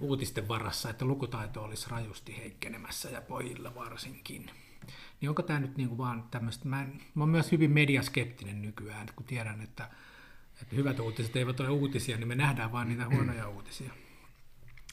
uutisten 0.00 0.48
varassa, 0.48 0.90
että 0.90 1.04
lukutaito 1.04 1.62
olisi 1.62 1.90
rajusti 1.90 2.36
heikkenemässä 2.36 3.10
ja 3.10 3.20
pojilla 3.20 3.74
varsinkin. 3.74 4.50
Niin 5.20 5.28
onko 5.28 5.42
tämä 5.42 5.60
nyt 5.60 5.76
niin 5.76 5.88
kuin 5.88 5.98
vaan 5.98 6.22
tämmöistä, 6.30 6.68
mä, 6.68 6.82
en, 6.82 7.02
mä 7.14 7.24
olen 7.24 7.30
myös 7.30 7.52
hyvin 7.52 7.70
mediaskeptinen 7.70 8.62
nykyään, 8.62 9.08
kun 9.16 9.26
tiedän, 9.26 9.60
että, 9.60 9.90
että 10.62 10.76
hyvät 10.76 11.00
uutiset 11.00 11.36
eivät 11.36 11.60
ole 11.60 11.68
uutisia, 11.68 12.16
niin 12.16 12.28
me 12.28 12.34
nähdään 12.34 12.72
vain 12.72 12.88
niitä 12.88 13.08
huonoja 13.08 13.48
uutisia. 13.48 13.92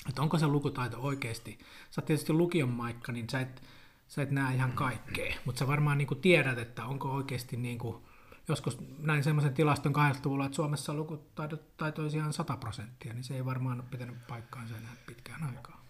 Että 0.09 0.21
onko 0.21 0.37
se 0.37 0.47
lukutaito 0.47 1.01
oikeasti, 1.01 1.59
sä 1.91 2.01
tietysti 2.01 2.33
lukion 2.33 2.69
maikka, 2.69 3.11
niin 3.11 3.29
sä 3.29 3.39
et, 3.39 3.63
sä 4.07 4.21
et 4.21 4.31
näe 4.31 4.55
ihan 4.55 4.71
kaikkea, 4.71 5.35
mutta 5.45 5.59
sä 5.59 5.67
varmaan 5.67 5.97
niin 5.97 6.07
kuin 6.07 6.21
tiedät, 6.21 6.57
että 6.57 6.85
onko 6.85 7.11
oikeasti 7.11 7.57
niin 7.57 7.77
kuin 7.77 8.03
joskus 8.49 8.77
näin 8.99 9.23
semmoisen 9.23 9.53
tilaston 9.53 9.95
80-luvulla, 9.95 10.45
että 10.45 10.55
Suomessa 10.55 10.93
lukutaito 10.93 12.01
olisi 12.01 12.17
ihan 12.17 12.33
100 12.33 12.57
prosenttia, 12.57 13.13
niin 13.13 13.23
se 13.23 13.35
ei 13.35 13.45
varmaan 13.45 13.79
ole 13.79 13.89
pitänyt 13.91 14.27
paikkaansa 14.27 14.77
enää 14.77 14.95
pitkään 15.05 15.43
aikaa. 15.43 15.85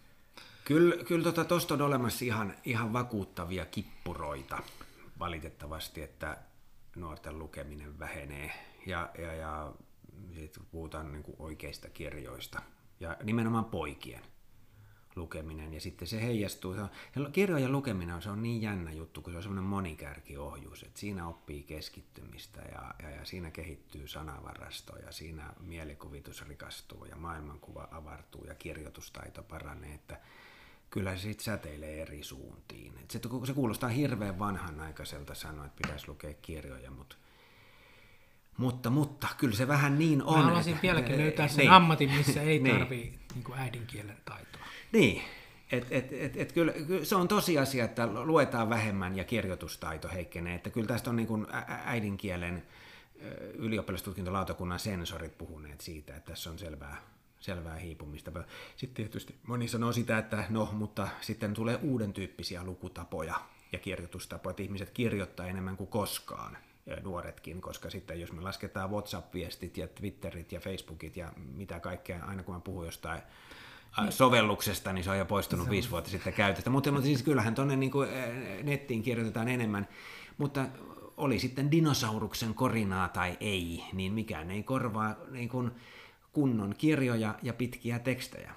Kyllä, 0.64 1.04
kyllä 1.04 1.22
tuosta 1.22 1.44
tuosta 1.44 1.74
on 1.74 1.82
olemassa 1.82 2.24
ihan, 2.24 2.54
ihan 2.64 2.92
vakuuttavia 2.92 3.66
kippuroita 3.66 4.62
valitettavasti, 5.18 6.02
että 6.02 6.38
nuorten 6.96 7.38
lukeminen 7.38 7.98
vähenee 7.98 8.52
ja, 8.86 9.10
ja, 9.18 9.34
ja 9.34 9.72
sitten 10.34 10.66
puhutaan 10.70 11.12
niin 11.12 11.22
kuin 11.22 11.36
oikeista 11.38 11.90
kirjoista 11.90 12.62
ja 13.00 13.16
nimenomaan 13.22 13.64
poikien 13.64 14.22
lukeminen 15.16 15.74
ja 15.74 15.80
sitten 15.80 16.08
se 16.08 16.22
heijastuu. 16.22 16.74
Se 16.74 16.80
on, 16.80 17.32
kirjojen 17.32 17.72
lukeminen 17.72 18.14
on, 18.14 18.22
se 18.22 18.30
on 18.30 18.42
niin 18.42 18.62
jännä 18.62 18.92
juttu, 18.92 19.22
kun 19.22 19.32
se 19.32 19.36
on 19.36 19.42
semmoinen 19.42 19.70
monikärkiohjus, 19.70 20.82
että 20.82 21.00
siinä 21.00 21.28
oppii 21.28 21.62
keskittymistä 21.62 22.60
ja, 22.60 22.94
ja, 23.02 23.10
ja 23.10 23.24
siinä 23.24 23.50
kehittyy 23.50 24.08
sanavarasto 24.08 24.96
ja 24.96 25.12
siinä 25.12 25.52
mielikuvitus 25.60 26.48
rikastuu 26.48 27.04
ja 27.04 27.16
maailmankuva 27.16 27.88
avartuu 27.90 28.44
ja 28.44 28.54
kirjoitustaito 28.54 29.42
paranee, 29.42 29.94
että 29.94 30.20
kyllä 30.90 31.16
se 31.16 31.22
sitten 31.22 31.44
säteilee 31.44 32.02
eri 32.02 32.22
suuntiin. 32.22 32.98
Et 32.98 33.10
se, 33.10 33.20
se 33.46 33.52
kuulostaa 33.52 33.88
hirveän 33.88 34.38
vanhanaikaiselta 34.38 35.34
sanoa, 35.34 35.66
että 35.66 35.82
pitäisi 35.82 36.08
lukea 36.08 36.34
kirjoja, 36.34 36.90
mutta 36.90 37.16
mutta, 38.60 38.90
mutta 38.90 39.28
kyllä 39.38 39.56
se 39.56 39.68
vähän 39.68 39.98
niin 39.98 40.22
on. 40.22 40.38
Mä 40.38 40.44
haluaisin 40.44 40.78
vieläkin 40.82 41.18
löytää 41.18 41.48
sen 41.48 41.58
niin. 41.58 41.70
ammatin, 41.70 42.12
missä 42.12 42.42
ei 42.42 42.60
tarvitse 42.60 42.94
niin. 42.94 43.18
niin 43.34 43.58
äidinkielen 43.58 44.16
taitoa. 44.24 44.62
Niin, 44.92 45.22
et, 45.72 45.86
et, 45.90 46.12
et, 46.12 46.36
et 46.36 46.52
kyllä, 46.52 46.72
kyllä 46.72 47.04
se 47.04 47.16
on 47.16 47.28
tosiasia, 47.28 47.84
että 47.84 48.06
luetaan 48.06 48.70
vähemmän 48.70 49.16
ja 49.16 49.24
kirjoitustaito 49.24 50.08
heikkenee. 50.08 50.54
Että 50.54 50.70
kyllä 50.70 50.86
tästä 50.86 51.10
on 51.10 51.16
niin 51.16 51.26
kuin 51.26 51.46
äidinkielen 51.84 52.62
ylioppilastutkintolautakunnan 53.54 54.78
sensorit 54.78 55.38
puhuneet 55.38 55.80
siitä, 55.80 56.16
että 56.16 56.32
tässä 56.32 56.50
on 56.50 56.58
selvää, 56.58 57.02
selvää 57.40 57.76
hiipumista. 57.76 58.30
Sitten 58.76 58.94
tietysti 58.94 59.34
moni 59.46 59.68
sanoo 59.68 59.92
sitä, 59.92 60.18
että 60.18 60.44
no, 60.48 60.68
mutta 60.72 61.08
sitten 61.20 61.54
tulee 61.54 61.78
uuden 61.82 62.12
tyyppisiä 62.12 62.64
lukutapoja 62.64 63.34
ja 63.72 63.78
kirjoitustapoja, 63.78 64.50
että 64.50 64.62
ihmiset 64.62 64.90
kirjoittaa 64.90 65.46
enemmän 65.46 65.76
kuin 65.76 65.90
koskaan 65.90 66.56
nuoretkin, 67.02 67.60
koska 67.60 67.90
sitten 67.90 68.20
jos 68.20 68.32
me 68.32 68.40
lasketaan 68.40 68.90
WhatsApp-viestit 68.90 69.76
ja 69.76 69.88
Twitterit 69.88 70.52
ja 70.52 70.60
Facebookit 70.60 71.16
ja 71.16 71.32
mitä 71.36 71.80
kaikkea, 71.80 72.24
aina 72.24 72.42
kun 72.42 72.54
mä 72.54 72.60
puhun 72.60 72.84
jostain 72.84 73.22
niin. 74.00 74.12
sovelluksesta, 74.12 74.92
niin 74.92 75.04
se 75.04 75.10
on 75.10 75.18
jo 75.18 75.24
poistunut 75.24 75.64
se 75.64 75.70
viisi 75.70 75.90
vuotta 75.90 76.10
sitten 76.10 76.32
käytöstä. 76.32 76.70
Mutta, 76.70 76.92
mutta 76.92 77.06
siis 77.06 77.22
kyllähän 77.22 77.54
tuonne 77.54 77.76
niin 77.76 77.92
kuin, 77.92 78.08
nettiin 78.62 79.02
kirjoitetaan 79.02 79.48
enemmän, 79.48 79.88
mutta 80.38 80.66
oli 81.16 81.38
sitten 81.38 81.70
dinosauruksen 81.70 82.54
korinaa 82.54 83.08
tai 83.08 83.36
ei, 83.40 83.84
niin 83.92 84.12
mikään 84.12 84.50
ei 84.50 84.62
korvaa 84.62 85.16
niin 85.30 85.48
kuin 85.48 85.70
kunnon 86.32 86.74
kirjoja 86.78 87.34
ja 87.42 87.52
pitkiä 87.52 87.98
tekstejä. 87.98 88.54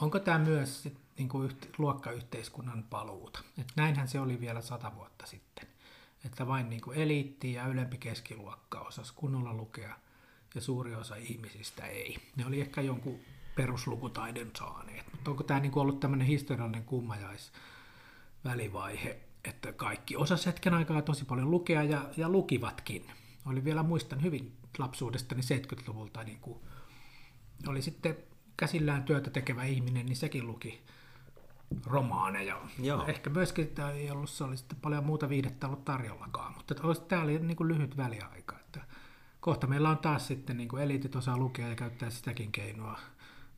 Onko 0.00 0.18
tämä 0.18 0.38
myös 0.38 0.82
sit, 0.82 0.98
niin 1.18 1.28
kuin 1.28 1.44
yhte, 1.44 1.68
luokkayhteiskunnan 1.78 2.84
paluuta? 2.90 3.40
Et 3.58 3.72
näinhän 3.76 4.08
se 4.08 4.20
oli 4.20 4.40
vielä 4.40 4.60
sata 4.60 4.92
vuotta 4.94 5.26
sitten, 5.26 5.43
että 6.24 6.46
vain 6.46 6.70
niin 6.70 6.82
kuin 6.82 6.98
eliitti 6.98 7.52
ja 7.52 7.66
ylempi 7.66 7.98
keskiluokka 7.98 8.80
osasi 8.80 9.12
kunnolla 9.16 9.54
lukea 9.54 9.96
ja 10.54 10.60
suuri 10.60 10.94
osa 10.94 11.16
ihmisistä 11.16 11.86
ei. 11.86 12.18
Ne 12.36 12.46
oli 12.46 12.60
ehkä 12.60 12.80
jonkun 12.80 13.20
peruslukutaidon 13.56 14.50
saaneet. 14.58 15.12
Mutta 15.12 15.30
onko 15.30 15.42
tämä 15.42 15.60
niinku 15.60 15.80
ollut 15.80 16.00
tämmöinen 16.00 16.26
historiallinen 16.26 16.84
kummajaisvälivaihe, 16.84 19.20
että 19.44 19.72
kaikki 19.72 20.16
osas 20.16 20.46
hetken 20.46 20.74
aikaa 20.74 21.02
tosi 21.02 21.24
paljon 21.24 21.50
lukea 21.50 21.82
ja, 21.82 22.10
ja 22.16 22.28
lukivatkin. 22.28 23.06
Oli 23.46 23.64
vielä, 23.64 23.82
muistan 23.82 24.22
hyvin 24.22 24.56
lapsuudestani 24.78 25.40
70-luvulta, 25.40 26.24
niin 26.24 26.40
kuin 26.40 26.58
oli 27.66 27.82
sitten 27.82 28.16
käsillään 28.56 29.02
työtä 29.02 29.30
tekevä 29.30 29.64
ihminen, 29.64 30.06
niin 30.06 30.16
sekin 30.16 30.46
luki 30.46 30.82
romaaneja. 31.86 32.60
Joo. 32.78 33.06
Ehkä 33.06 33.30
myöskin 33.30 33.68
tämä 33.68 33.90
ei 33.90 34.10
ollut, 34.10 34.30
se 34.30 34.44
oli 34.44 34.56
sitten 34.56 34.78
paljon 34.82 35.04
muuta 35.04 35.28
viihdettä 35.28 35.66
ollut 35.66 35.84
tarjollakaan, 35.84 36.54
mutta 36.54 36.74
tämä 37.08 37.22
oli 37.22 37.38
niin 37.38 37.56
kuin 37.56 37.68
lyhyt 37.68 37.96
väliaika. 37.96 38.56
Että 38.60 38.80
kohta 39.40 39.66
meillä 39.66 39.90
on 39.90 39.98
taas 39.98 40.26
sitten 40.26 40.56
niin 40.56 40.68
kuin 40.68 40.82
eliitit 40.82 41.16
osaa 41.16 41.36
lukea 41.36 41.68
ja 41.68 41.74
käyttää 41.74 42.10
sitäkin 42.10 42.52
keinoa 42.52 42.98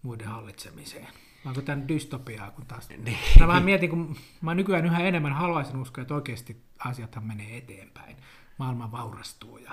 muiden 0.02 0.28
hallitsemiseen. 0.28 1.08
Onko 1.46 1.62
tämä 1.62 1.88
dystopiaa, 1.88 2.50
kun 2.50 2.66
taas... 2.66 2.88
Niin. 2.88 3.18
Mä 3.40 3.46
vähän 3.46 3.64
mietin, 3.64 3.90
kun 3.90 4.16
mä 4.40 4.54
nykyään 4.54 4.86
yhä 4.86 4.98
enemmän 4.98 5.32
haluaisin 5.32 5.76
uskoa, 5.76 6.02
että 6.02 6.14
oikeasti 6.14 6.62
asiathan 6.78 7.26
menee 7.26 7.56
eteenpäin. 7.56 8.16
Maailma 8.58 8.92
vaurastuu 8.92 9.58
ja 9.58 9.72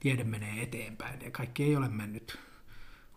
tiede 0.00 0.24
menee 0.24 0.62
eteenpäin 0.62 1.20
ja 1.20 1.30
kaikki 1.30 1.64
ei 1.64 1.76
ole 1.76 1.88
mennyt 1.88 2.38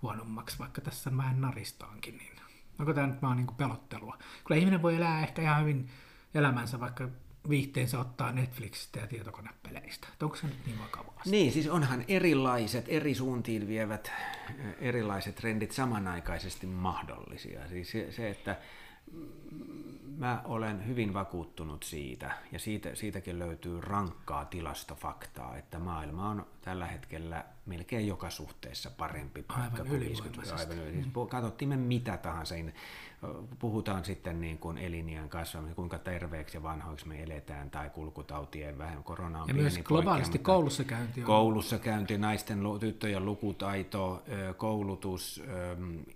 huonommaksi, 0.01 0.59
vaikka 0.59 0.81
tässä 0.81 1.09
on 1.09 1.17
vähän 1.17 1.41
naristaankin. 1.41 2.17
Niin 2.17 2.34
onko 2.79 2.93
tämä 2.93 3.07
nyt 3.07 3.21
vaan 3.21 3.37
niin 3.37 3.47
kuin 3.47 3.57
pelottelua? 3.57 4.17
Kyllä 4.47 4.59
ihminen 4.59 4.81
voi 4.81 4.95
elää 4.95 5.21
ehkä 5.21 5.41
ihan 5.41 5.61
hyvin 5.61 5.89
elämänsä, 6.33 6.79
vaikka 6.79 7.09
viihteensä 7.49 7.99
ottaa 7.99 8.31
Netflixistä 8.31 8.99
ja 8.99 9.07
tietokonepeleistä. 9.07 10.07
onko 10.23 10.35
se 10.35 10.47
nyt 10.47 10.65
niin 10.65 10.79
vakavaa? 10.79 11.21
Niin, 11.25 11.51
siis 11.51 11.67
onhan 11.67 12.05
erilaiset, 12.07 12.85
eri 12.87 13.15
suuntiin 13.15 13.67
vievät 13.67 14.11
erilaiset 14.79 15.35
trendit 15.35 15.71
samanaikaisesti 15.71 16.67
mahdollisia. 16.67 17.67
Siis 17.67 17.91
se 17.91 18.29
että 18.29 18.57
mä 20.17 20.41
olen 20.45 20.87
hyvin 20.87 21.13
vakuuttunut 21.13 21.83
siitä, 21.83 22.31
ja 22.51 22.59
siitä, 22.59 22.95
siitäkin 22.95 23.39
löytyy 23.39 23.81
rankkaa 23.81 24.45
tilastofaktaa, 24.45 25.57
että 25.57 25.79
maailma 25.79 26.29
on 26.29 26.45
tällä 26.61 26.87
hetkellä 26.87 27.45
melkein 27.65 28.07
joka 28.07 28.29
suhteessa 28.29 28.91
parempi 28.97 29.43
paikka 29.43 29.63
aivan 29.63 29.87
kuin 29.87 29.99
50 29.99 30.55
aivan. 30.55 30.77
Siis 30.93 31.07
katsottiin 31.29 31.69
me 31.69 31.77
mitä 31.77 32.17
tahansa, 32.17 32.55
puhutaan 33.59 34.05
sitten 34.05 34.41
niin 34.41 34.57
kuin 34.57 34.77
elinjään 34.77 35.29
kasvamista, 35.29 35.75
kuinka 35.75 35.97
terveeksi 35.99 36.57
ja 36.57 36.63
vanhoiksi 36.63 37.07
me 37.07 37.23
eletään, 37.23 37.69
tai 37.69 37.89
kulkutautien 37.89 38.77
vähän, 38.77 39.03
korona 39.03 39.41
on 39.41 39.47
Ja 39.47 39.53
myös 39.53 39.79
globaalisti 39.83 40.39
koulussa 40.39 40.83
käynti 40.83 41.21
on. 41.21 41.25
Koulussa 41.25 41.79
käynti, 41.79 42.17
naisten, 42.17 42.59
tyttöjen 42.79 43.25
lukutaito, 43.25 44.23
koulutus, 44.57 45.43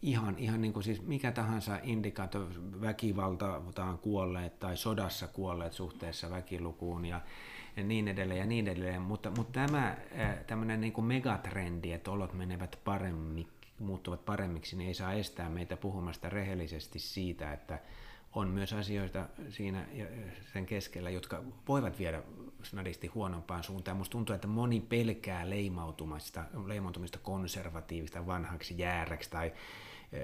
ihan, 0.02 0.36
ihan 0.38 0.62
niin 0.62 0.74
kuin 0.74 0.84
siis 0.84 1.02
mikä 1.02 1.32
tahansa 1.32 1.80
indikaatio, 1.84 2.48
väkivaltaan 2.82 3.98
kuolleet 4.02 4.60
tai 4.60 4.78
sodassa 4.78 5.28
kuolleet 5.28 5.74
suhteessa 5.74 6.30
väkilukuun 6.30 7.06
ja 7.06 7.22
ja 7.78 7.84
niin 7.84 8.08
edelleen 8.08 8.40
ja 8.40 8.46
niin 8.46 8.68
edelleen, 8.68 9.02
mutta, 9.02 9.32
mutta 9.38 9.52
tämä 9.52 9.98
tämmöinen 10.48 10.82
niin 10.82 10.94
kuin 10.94 11.06
megatrendi, 11.06 11.92
että 11.92 12.12
olot 12.12 12.34
menevät 12.34 12.80
paremmin, 12.84 13.48
muuttuvat 13.80 14.26
paremmiksi, 14.26 14.78
niin 14.78 14.88
ei 14.88 14.94
saa 14.94 15.14
estää 15.14 15.50
meitä 15.50 15.78
puhumasta 15.78 16.30
rehellisesti 16.30 17.00
siitä, 17.00 17.54
että 17.54 17.80
on 18.34 18.48
myös 18.48 18.74
asioita 18.74 19.26
siinä 19.50 19.86
sen 20.54 20.66
keskellä, 20.66 21.10
jotka 21.10 21.44
voivat 21.68 22.00
viedä 22.00 22.24
snadisti 22.64 23.08
huonompaan 23.08 23.64
suuntaan. 23.64 23.98
Minusta 23.98 24.12
tuntuu, 24.12 24.36
että 24.36 24.48
moni 24.48 24.80
pelkää 24.80 25.50
leimautumista, 25.50 26.44
leimautumista 26.66 27.20
konservatiivista 27.20 28.28
vanhaksi 28.28 28.78
jääräksi 28.78 29.30
tai 29.30 29.54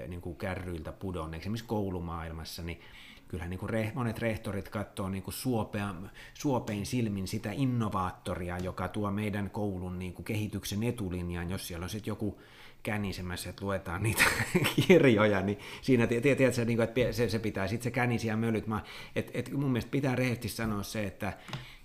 niin 0.08 0.20
kuin 0.20 0.36
kärryiltä 0.36 0.92
pudonneeksi, 0.92 1.44
esimerkiksi 1.44 1.66
koulumaailmassa, 1.66 2.62
niin 2.62 2.80
kyllähän 3.28 3.50
niin 3.50 3.60
kuin 3.60 3.70
re, 3.70 3.92
monet 3.94 4.18
rehtorit 4.18 4.68
katsoo 4.68 5.08
niin 5.08 5.22
kuin 5.22 5.34
suopea, 5.34 5.94
suopein 6.34 6.86
silmin 6.86 7.28
sitä 7.28 7.52
innovaattoria, 7.52 8.58
joka 8.58 8.88
tuo 8.88 9.10
meidän 9.10 9.50
koulun 9.50 9.98
niin 9.98 10.12
kuin 10.12 10.24
kehityksen 10.24 10.82
etulinjaan, 10.82 11.50
jos 11.50 11.66
siellä 11.66 11.84
on 11.84 11.90
sitten 11.90 12.10
joku 12.10 12.40
känisemässä, 12.86 13.50
että 13.50 13.64
luetaan 13.64 14.02
niitä 14.02 14.24
kirjoja, 14.86 15.40
niin 15.40 15.58
siinä 15.82 16.06
tiedätkö, 16.06 16.64
niin 16.64 16.78
kuin, 16.78 16.88
että 16.88 17.12
se, 17.12 17.28
se 17.28 17.38
pitää 17.38 17.66
sitten 17.66 17.84
se 17.84 17.90
känisi 17.90 18.28
ja 18.28 18.36
mölyt. 18.36 18.64
että 19.16 19.32
et 19.34 19.52
mun 19.52 19.70
mielestä 19.70 19.90
pitää 19.90 20.14
rehellisesti 20.14 20.48
sanoa 20.48 20.82
se, 20.82 21.04
että, 21.04 21.32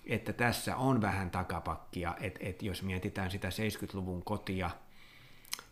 että 0.06 0.32
tässä 0.32 0.76
on 0.76 1.00
vähän 1.00 1.30
takapakkia, 1.30 2.14
että, 2.20 2.40
että 2.42 2.64
jos 2.64 2.82
mietitään 2.82 3.30
sitä 3.30 3.48
70-luvun 3.48 4.22
kotia, 4.24 4.70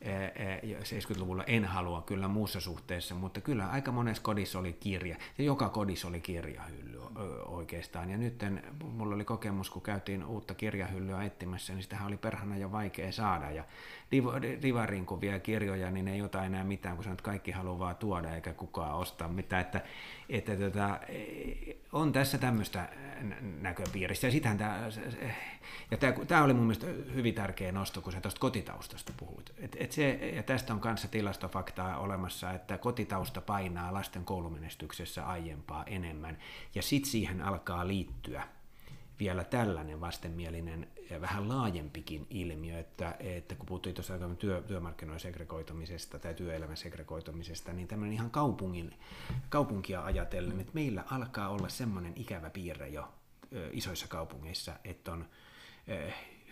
70-luvulla 0.02 1.44
en 1.44 1.64
halua 1.64 2.02
kyllä 2.02 2.28
muussa 2.28 2.60
suhteessa, 2.60 3.14
mutta 3.14 3.40
kyllä 3.40 3.70
aika 3.70 3.92
monessa 3.92 4.22
kodissa 4.22 4.58
oli 4.58 4.72
kirja, 4.72 5.16
ja 5.38 5.44
joka 5.44 5.68
kodissa 5.68 6.08
oli 6.08 6.20
kirjahylly 6.20 7.00
oikeastaan. 7.46 8.10
Ja 8.10 8.18
nyt 8.18 8.44
mulla 8.84 9.14
oli 9.14 9.24
kokemus, 9.24 9.70
kun 9.70 9.82
käytiin 9.82 10.24
uutta 10.24 10.54
kirjahyllyä 10.54 11.24
etsimässä, 11.24 11.72
niin 11.72 11.82
sitähän 11.82 12.06
oli 12.06 12.16
perhana 12.16 12.56
jo 12.56 12.72
vaikea 12.72 13.12
saada. 13.12 13.50
Ja 13.50 13.64
Divarin 14.62 15.06
kun 15.06 15.20
vie 15.20 15.40
kirjoja, 15.40 15.90
niin 15.90 16.08
ei 16.08 16.22
ota 16.22 16.44
enää 16.44 16.64
mitään, 16.64 16.96
kun 16.96 17.04
sanoo, 17.04 17.14
että 17.14 17.24
kaikki 17.24 17.50
haluaa 17.50 17.94
tuoda 17.94 18.34
eikä 18.34 18.52
kukaan 18.52 18.94
ostaa 18.94 19.28
mitään. 19.28 19.60
Että, 19.60 19.80
että 20.30 20.56
tota, 20.56 21.00
on 21.92 22.12
tässä 22.12 22.38
tämmöistä 22.38 22.88
näköpiiristä. 23.60 24.26
Ja, 24.26 24.40
tämä, 24.40 24.90
ja 25.90 25.96
tämä, 25.96 26.12
tämä 26.26 26.44
oli 26.44 26.54
mun 26.54 26.64
mielestä 26.64 26.86
hyvin 27.14 27.34
tärkeä 27.34 27.72
nosto, 27.72 28.00
kun 28.00 28.12
sä 28.12 28.20
tuosta 28.20 28.40
kotitaustasta 28.40 29.12
puhuit. 29.16 29.52
Et, 29.58 29.76
et 29.80 29.92
se, 29.92 30.10
ja 30.10 30.42
tästä 30.42 30.72
on 30.72 30.80
kanssa 30.80 31.08
tilastofaktaa 31.08 31.98
olemassa, 31.98 32.52
että 32.52 32.78
kotitausta 32.78 33.40
painaa 33.40 33.92
lasten 33.92 34.24
koulumenestyksessä 34.24 35.26
aiempaa 35.26 35.84
enemmän. 35.84 36.38
Ja 36.74 36.82
sitten 36.82 37.10
siihen 37.10 37.42
alkaa 37.42 37.86
liittyä 37.86 38.42
vielä 39.20 39.44
tällainen 39.44 40.00
vastenmielinen 40.00 40.88
ja 41.10 41.20
vähän 41.20 41.48
laajempikin 41.48 42.26
ilmiö, 42.30 42.78
että, 42.78 43.16
että 43.20 43.54
kun 43.54 43.66
puhuttiin 43.66 43.94
tuossa 43.94 44.18
työ, 44.38 44.62
työmarkkinoiden 44.62 45.20
segregoitumisesta 45.20 46.18
tai 46.18 46.34
työelämän 46.34 46.76
segregoitumisesta, 46.76 47.72
niin 47.72 47.88
tämmöinen 47.88 48.14
ihan 48.14 48.30
kaupungin, 48.30 48.94
kaupunkia 49.48 50.04
ajatellen, 50.04 50.60
että 50.60 50.74
meillä 50.74 51.04
alkaa 51.10 51.48
olla 51.48 51.68
semmoinen 51.68 52.12
ikävä 52.16 52.50
piirre 52.50 52.88
jo 52.88 53.08
isoissa 53.72 54.08
kaupungeissa, 54.08 54.72
että 54.84 55.12
on 55.12 55.26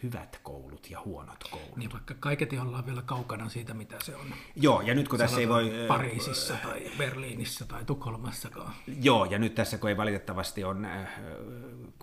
hyvät 0.03 0.41
koulut 0.43 0.91
ja 0.91 1.01
huonot 1.05 1.45
koulut. 1.51 1.77
Niin 1.77 1.93
vaikka 1.93 2.15
kaiketi 2.21 2.59
ollaan 2.59 2.87
vielä 2.87 3.03
kaukana 3.03 3.49
siitä, 3.49 3.75
mitä 3.75 3.97
se 4.03 4.17
on. 4.17 4.35
Joo, 4.57 4.81
ja 4.81 4.95
nyt 4.95 5.09
kun 5.09 5.19
tässä 5.19 5.41
ei 5.41 5.49
voi... 5.49 5.73
Pariisissa 5.89 6.55
tai 6.63 6.91
Berliinissä 6.99 7.65
tai 7.65 7.85
Tukholmassakaan. 7.85 8.73
Joo, 9.03 9.25
ja 9.25 9.39
nyt 9.39 9.55
tässä 9.55 9.79
kun 9.79 9.91
ei 9.91 9.97
valitettavasti 9.97 10.65
on 10.65 10.87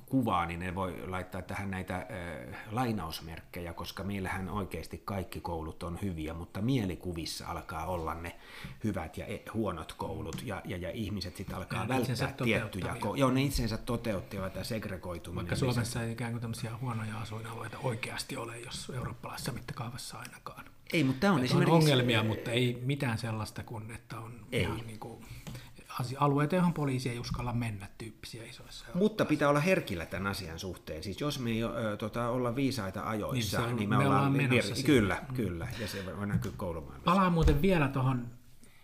kuvaa, 0.06 0.46
niin 0.46 0.60
ne 0.60 0.76
voi 0.76 1.08
laittaa 1.08 1.42
tähän 1.42 1.72
näitä 1.72 1.96
äh, 1.96 2.06
lainausmerkkejä, 2.72 3.74
koska 3.74 4.04
meillähän 4.04 4.50
oikeasti 4.50 5.02
kaikki 5.06 5.42
koulut 5.42 5.84
on 5.84 6.00
hyviä, 6.02 6.34
mutta 6.34 6.62
mielikuvissa 6.62 7.48
alkaa 7.48 7.86
olla 7.86 8.14
ne 8.14 8.36
hyvät 8.84 9.18
ja 9.18 9.26
e, 9.26 9.42
huonot 9.54 9.94
koulut, 9.94 10.44
ja, 10.44 10.62
ja, 10.66 10.78
ja 10.78 10.92
ihmiset 10.92 11.36
sitten 11.36 11.56
alkaa 11.56 11.82
ja 11.82 11.88
välttää 11.88 12.34
tiettyjä 12.44 12.96
koulut. 13.00 13.20
Joo, 13.20 13.32
ne 13.32 13.44
itsensä 13.44 13.78
toteuttivat 13.78 14.56
ja 14.56 14.64
segregoituminen. 14.64 15.46
Vaikka 15.46 15.56
Suomessa 15.56 16.04
ei 16.04 16.12
ikään 16.12 16.32
kuin 16.32 16.42
tämmöisiä 16.42 16.78
huonoja 16.82 17.18
asuinalueita 17.18 17.78
oikeasti 17.86 18.38
ole, 18.38 18.60
jos 18.60 18.92
eurooppalaisessa 18.96 19.52
mittakaavassa 19.52 20.18
ainakaan. 20.18 20.66
Ei, 20.94 21.04
mutta 21.04 21.20
tämä 21.20 21.34
on 21.34 21.40
että 21.40 21.46
esimerkiksi... 21.46 21.72
On 21.72 21.82
ongelmia, 21.82 22.24
mutta 22.24 22.52
ei 22.52 22.82
mitään 22.86 23.18
sellaista 23.18 23.64
kuin, 23.64 23.92
että 23.92 24.20
on 24.20 24.46
ei. 24.52 24.62
ihan 24.62 24.88
niin 24.88 25.00
kuin 25.00 25.26
alueita, 26.18 26.56
johon 26.56 26.74
poliisi 26.74 27.10
ei 27.10 27.20
uskalla 27.20 27.54
mennä 27.54 27.88
tyyppisiä 27.98 28.44
isoissa. 28.44 28.86
Mutta 28.94 29.26
pitää 29.26 29.50
olla 29.50 29.60
herkillä 29.60 30.06
tämän 30.06 30.28
asian 30.28 30.60
suhteen. 30.60 31.04
Siis 31.04 31.22
jos 31.22 31.40
me 31.40 31.50
ei 31.50 31.64
ö, 31.64 31.98
tota, 31.98 32.30
olla 32.30 32.56
viisaita 32.56 33.04
ajoissa, 33.04 33.62
niin, 33.62 33.70
on, 33.70 33.76
niin 33.76 33.90
me, 33.90 33.98
me 33.98 34.08
ollaan, 34.08 34.34
ollaan 34.34 34.50
vir- 34.50 34.86
Kyllä, 34.86 35.22
mm. 35.30 35.36
kyllä, 35.36 35.68
ja 35.80 35.88
se 35.88 36.18
voi 36.18 36.28
näkyä 36.28 36.52
koulumaailmassa. 36.58 37.12
Palaan 37.12 37.34
muuten 37.34 37.62
vielä 37.62 37.88
tuohon 37.88 38.28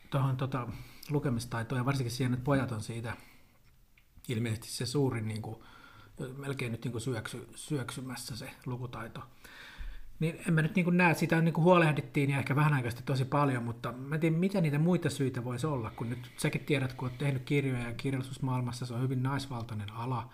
tohon, 0.10 0.38
tota, 0.38 0.68
lukemistaitoon, 1.10 1.80
ja 1.80 1.86
varsinkin 1.86 2.12
siihen, 2.12 2.34
että 2.34 2.44
pojat 2.44 2.72
on 2.72 2.82
siitä 2.82 3.18
ilmeisesti 4.28 4.68
se 4.68 4.86
suurin, 4.86 5.28
niin 5.28 5.42
kuin, 5.42 5.64
melkein 6.38 6.72
nyt 6.72 6.84
niin 6.84 6.92
kuin 6.92 7.02
syöksy, 7.02 7.48
syöksymässä 7.56 8.36
se 8.36 8.52
lukutaito 8.66 9.22
niin 10.22 10.42
en 10.48 10.54
mä 10.54 10.62
nyt 10.62 10.76
niin 10.76 10.98
näe, 10.98 11.14
sitä 11.14 11.42
niin 11.42 11.54
kuin 11.54 11.64
huolehdittiin 11.64 12.30
ja 12.30 12.38
ehkä 12.38 12.56
vähän 12.56 12.74
aikaisesti 12.74 13.04
tosi 13.06 13.26
paljon, 13.26 13.64
mutta 13.64 13.92
mä 13.92 14.16
en 14.16 14.22
tiedä, 14.22 14.38
mitä 14.38 14.62
niitä 14.62 14.80
muita 14.80 15.10
syitä 15.10 15.44
voisi 15.44 15.68
olla, 15.68 15.92
kun 15.92 16.10
nyt 16.10 16.32
säkin 16.38 16.66
tiedät, 16.66 16.94
kun 16.94 17.08
olet 17.08 17.18
tehnyt 17.18 17.44
kirjoja 17.44 17.88
ja 17.88 17.94
kirjallisuusmaailmassa 17.94 18.86
se 18.86 18.94
on 18.94 19.02
hyvin 19.02 19.24
naisvaltainen 19.24 19.94
ala. 19.94 20.30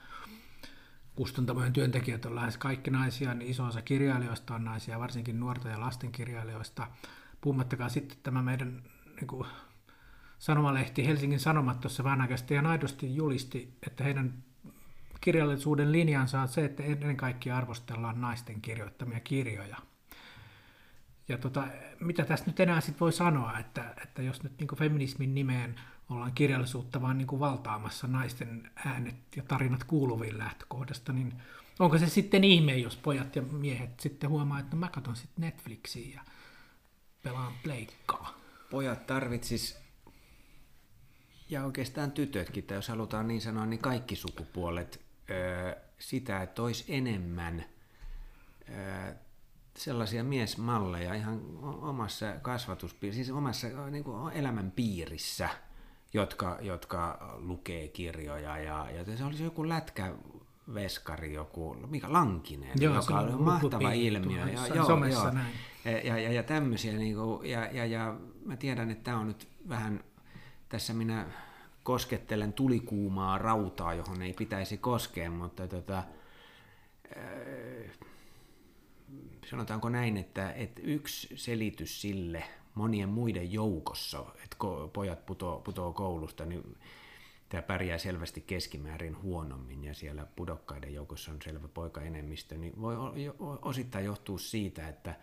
Kustantamojen 1.15 1.73
työntekijät 1.73 2.25
on 2.25 2.35
lähes 2.35 2.57
kaikki 2.57 2.91
naisia, 2.91 3.33
niin 3.33 3.51
iso 3.51 3.65
osa 3.65 3.81
kirjailijoista 3.81 4.55
on 4.55 4.65
naisia, 4.65 4.99
varsinkin 4.99 5.39
nuorta 5.39 5.69
ja 5.69 5.79
lasten 5.79 6.11
kirjailijoista. 6.11 6.87
Puhumattakaan 7.41 7.89
sitten 7.89 8.17
tämä 8.23 8.41
meidän 8.41 8.83
niin 9.15 9.27
kuin, 9.27 9.47
sanomalehti 10.39 11.07
Helsingin 11.07 11.39
Sanomat 11.39 11.79
tuossa 11.79 12.03
vähän 12.03 12.21
aikaisesti 12.21 12.53
ja 12.53 12.69
aidosti 12.69 13.15
julisti, 13.15 13.77
että 13.87 14.03
heidän 14.03 14.43
kirjallisuuden 15.27 15.91
linjansa 15.91 16.41
on 16.41 16.47
se, 16.47 16.65
että 16.65 16.83
ennen 16.83 17.17
kaikkea 17.17 17.57
arvostellaan 17.57 18.21
naisten 18.21 18.61
kirjoittamia 18.61 19.19
kirjoja. 19.19 19.77
Ja 21.27 21.37
tota, 21.37 21.67
mitä 21.99 22.25
tästä 22.25 22.47
nyt 22.47 22.59
enää 22.59 22.81
sit 22.81 22.99
voi 22.99 23.13
sanoa, 23.13 23.59
että, 23.59 23.93
että 24.03 24.21
jos 24.21 24.43
nyt 24.43 24.59
niin 24.59 24.77
feminismin 24.77 25.35
nimeen 25.35 25.79
ollaan 26.09 26.33
kirjallisuutta 26.33 27.01
vaan 27.01 27.17
niin 27.17 27.39
valtaamassa 27.39 28.07
naisten 28.07 28.71
äänet 28.85 29.15
ja 29.35 29.43
tarinat 29.43 29.83
kuuluviin 29.83 30.37
lähtökohdasta, 30.37 31.13
niin 31.13 31.33
onko 31.79 31.97
se 31.97 32.09
sitten 32.09 32.43
ihme, 32.43 32.77
jos 32.77 32.97
pojat 32.97 33.35
ja 33.35 33.41
miehet 33.41 33.99
sitten 33.99 34.29
huomaa, 34.29 34.59
että 34.59 34.75
mä 34.75 34.89
katson 34.89 35.15
sitten 35.15 35.41
Netflixiä 35.41 36.15
ja 36.15 36.21
pelaan 37.23 37.53
pleikkaa. 37.63 38.37
Pojat 38.69 39.07
tarvitsis 39.07 39.79
ja 41.49 41.65
oikeastaan 41.65 42.11
tytötkin, 42.11 42.63
tai 42.63 42.77
jos 42.77 42.87
halutaan 42.87 43.27
niin 43.27 43.41
sanoa, 43.41 43.65
niin 43.65 43.79
kaikki 43.79 44.15
sukupuolet 44.15 45.06
sitä, 45.99 46.41
että 46.41 46.61
olisi 46.63 46.85
enemmän 46.87 47.65
sellaisia 49.77 50.23
miesmalleja 50.23 51.13
ihan 51.13 51.41
omassa 51.81 52.33
kasvatuspiirissä, 52.41 53.23
siis 53.23 53.37
omassa 53.37 53.67
niin 53.91 54.03
kuin 54.03 54.33
elämänpiirissä, 54.33 55.49
jotka, 56.13 56.57
jotka 56.61 57.33
lukee 57.37 57.87
kirjoja. 57.87 58.57
Ja, 58.57 58.91
ja 58.91 59.17
se 59.17 59.23
olisi 59.23 59.43
joku 59.43 59.69
lätkä 59.69 60.13
veskari, 60.73 61.33
joku, 61.33 61.75
mikä 61.87 62.13
Lankinen, 62.13 62.71
joo, 62.79 62.95
joka 62.95 63.19
on 63.19 63.41
mahtava 63.41 63.91
ilmiö. 63.91 64.45
Ja, 64.45 64.67
joo, 64.67 65.05
joo. 65.05 65.31
Näin. 65.31 65.53
Ja, 65.85 65.91
ja, 65.91 66.17
ja, 66.19 66.31
ja 66.31 66.43
tämmöisiä, 66.43 66.93
niin 66.93 67.15
kuin, 67.15 67.49
ja, 67.49 67.65
ja, 67.71 67.85
ja 67.85 68.15
mä 68.45 68.57
tiedän, 68.57 68.91
että 68.91 69.03
tämä 69.03 69.19
on 69.19 69.27
nyt 69.27 69.47
vähän, 69.69 70.03
tässä 70.69 70.93
minä 70.93 71.25
koskettelen 71.87 72.53
tulikuumaa 72.53 73.37
rautaa, 73.37 73.93
johon 73.93 74.21
ei 74.21 74.33
pitäisi 74.33 74.77
koskea, 74.77 75.31
mutta 75.31 75.67
tota, 75.67 75.97
äh, 77.17 77.91
sanotaanko 79.49 79.89
näin, 79.89 80.17
että, 80.17 80.51
että 80.51 80.81
yksi 80.83 81.27
selitys 81.35 82.01
sille 82.01 82.43
monien 82.75 83.09
muiden 83.09 83.53
joukossa, 83.53 84.25
että 84.43 84.57
pojat 84.93 85.25
putoo, 85.25 85.59
putoo 85.59 85.93
koulusta, 85.93 86.45
niin 86.45 86.77
tämä 87.49 87.61
pärjää 87.61 87.97
selvästi 87.97 88.41
keskimäärin 88.41 89.21
huonommin 89.21 89.83
ja 89.83 89.93
siellä 89.93 90.25
pudokkaiden 90.35 90.93
joukossa 90.93 91.31
on 91.31 91.41
selvä 91.43 91.67
poikaenemmistö, 91.67 92.57
niin 92.57 92.81
voi 92.81 92.95
osittain 93.61 94.05
johtua 94.05 94.37
siitä, 94.37 94.87
että 94.87 95.15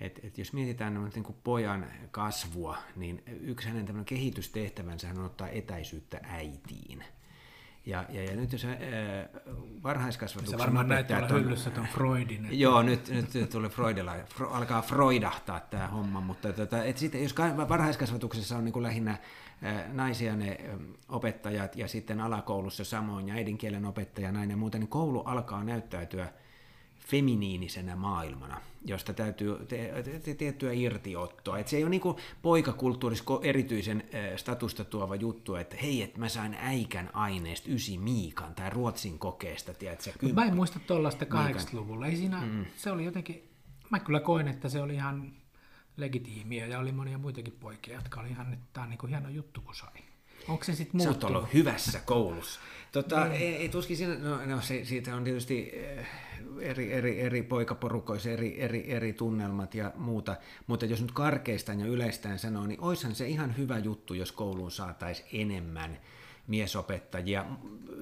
et, 0.00 0.20
et 0.24 0.38
jos 0.38 0.52
mietitään 0.52 1.10
niin 1.14 1.24
kuin 1.24 1.36
pojan 1.44 1.86
kasvua, 2.10 2.76
niin 2.96 3.22
yksi 3.26 3.68
hänen 3.68 3.86
tämmöinen 3.86 4.04
kehitystehtävänsä 4.04 5.08
on 5.16 5.24
ottaa 5.24 5.48
etäisyyttä 5.48 6.20
äitiin. 6.22 7.04
Ja, 7.86 8.04
ja, 8.08 8.24
ja 8.24 8.36
nyt 8.36 8.52
jos 8.52 8.66
varhaiskasvatuksen 9.82 10.58
Se 10.58 10.64
varmaan 10.64 10.88
näyttää 10.88 11.28
hyllyssä 11.28 11.70
tuon 11.70 11.86
Freudin. 11.86 12.44
että- 12.44 12.56
Joo, 12.56 12.82
nyt, 12.82 13.08
nyt 13.34 13.50
tulee 13.50 13.70
Freudilla, 13.70 14.12
Fro, 14.34 14.50
alkaa 14.50 14.82
Freudahtaa 14.82 15.60
tämä 15.60 15.88
homma, 15.88 16.20
mutta 16.20 16.52
tota, 16.52 16.84
et 16.84 16.98
sitten, 16.98 17.22
jos 17.22 17.32
ka- 17.32 17.68
varhaiskasvatuksessa 17.68 18.56
on 18.58 18.64
niin 18.64 18.72
kuin 18.72 18.82
lähinnä 18.82 19.18
ää, 19.62 19.88
naisia 19.92 20.36
ne 20.36 20.58
opettajat 21.08 21.76
ja 21.76 21.88
sitten 21.88 22.20
alakoulussa 22.20 22.84
samoin 22.84 23.28
ja 23.28 23.34
äidinkielen 23.34 23.84
opettaja 23.84 24.32
näin 24.32 24.50
ja 24.50 24.56
muuta, 24.56 24.78
niin 24.78 24.88
koulu 24.88 25.20
alkaa 25.20 25.64
näyttäytyä 25.64 26.28
feminiinisenä 27.06 27.96
maailmana, 27.96 28.60
josta 28.84 29.12
täytyy 29.14 29.56
te- 29.68 30.02
te- 30.04 30.18
te- 30.18 30.34
tiettyä 30.34 30.72
irtiottoa. 30.72 31.58
Et 31.58 31.68
se 31.68 31.76
ei 31.76 31.82
ole 31.82 31.90
niinku 31.90 32.18
poikakulttuurissa 32.42 33.24
erityisen 33.42 34.02
statusta 34.36 34.84
tuova 34.84 35.16
juttu, 35.16 35.54
että 35.54 35.76
hei, 35.82 36.02
että 36.02 36.18
mä 36.18 36.28
sain 36.28 36.54
äikän 36.60 37.10
aineesta 37.12 37.70
ysi 37.70 37.98
Miikan 37.98 38.54
tai 38.54 38.70
Ruotsin 38.70 39.18
kokeesta, 39.18 39.74
tiedätkö, 39.74 40.10
Mut 40.22 40.32
Mä 40.32 40.44
en 40.44 40.56
muista 40.56 40.78
tuollaista 40.86 41.24
80-luvulla. 41.24 42.06
Ei 42.06 42.16
siinä, 42.16 42.40
Mm. 42.40 42.64
se 42.76 42.90
oli 42.90 43.04
jotenkin, 43.04 43.48
mä 43.90 43.98
kyllä 43.98 44.20
koin, 44.20 44.48
että 44.48 44.68
se 44.68 44.82
oli 44.82 44.94
ihan 44.94 45.32
legitiimiä 45.96 46.66
ja 46.66 46.78
oli 46.78 46.92
monia 46.92 47.18
muitakin 47.18 47.56
poikia, 47.60 47.94
jotka 47.94 48.20
oli 48.20 48.28
ihan, 48.30 48.52
että 48.52 48.66
tämä 48.72 48.84
on 48.84 48.90
niin 48.90 49.08
hieno 49.08 49.28
juttu 49.28 49.60
kun 49.60 49.74
sai. 49.74 49.92
Onko 50.48 50.64
se 50.64 50.74
sitten 50.74 51.00
Sä 51.00 51.08
oot 51.08 51.14
muuttunut? 51.14 51.36
ollut 51.36 51.54
hyvässä 51.54 52.00
koulussa. 52.06 52.60
Tota, 52.92 53.26
ei, 53.26 53.56
ei 53.56 53.68
tuskin 53.68 53.96
siinä, 53.96 54.14
no, 54.14 54.46
no 54.46 54.60
se, 54.60 54.84
siitä 54.84 55.16
on 55.16 55.24
tietysti 55.24 55.70
eh, 55.72 56.06
eri, 56.60 56.92
eri, 56.92 57.20
eri 57.20 57.42
poikaporukoissa 57.42 58.30
eri, 58.30 58.60
eri, 58.62 58.90
eri 58.92 59.12
tunnelmat 59.12 59.74
ja 59.74 59.92
muuta, 59.96 60.36
mutta 60.66 60.86
jos 60.86 61.02
nyt 61.02 61.12
karkeistaan 61.12 61.80
ja 61.80 61.86
yleistään 61.86 62.38
sanoo, 62.38 62.66
niin 62.66 62.80
oishan 62.80 63.14
se 63.14 63.28
ihan 63.28 63.56
hyvä 63.56 63.78
juttu, 63.78 64.14
jos 64.14 64.32
kouluun 64.32 64.70
saataisiin 64.70 65.28
enemmän 65.32 65.98
miesopettajia. 66.46 67.44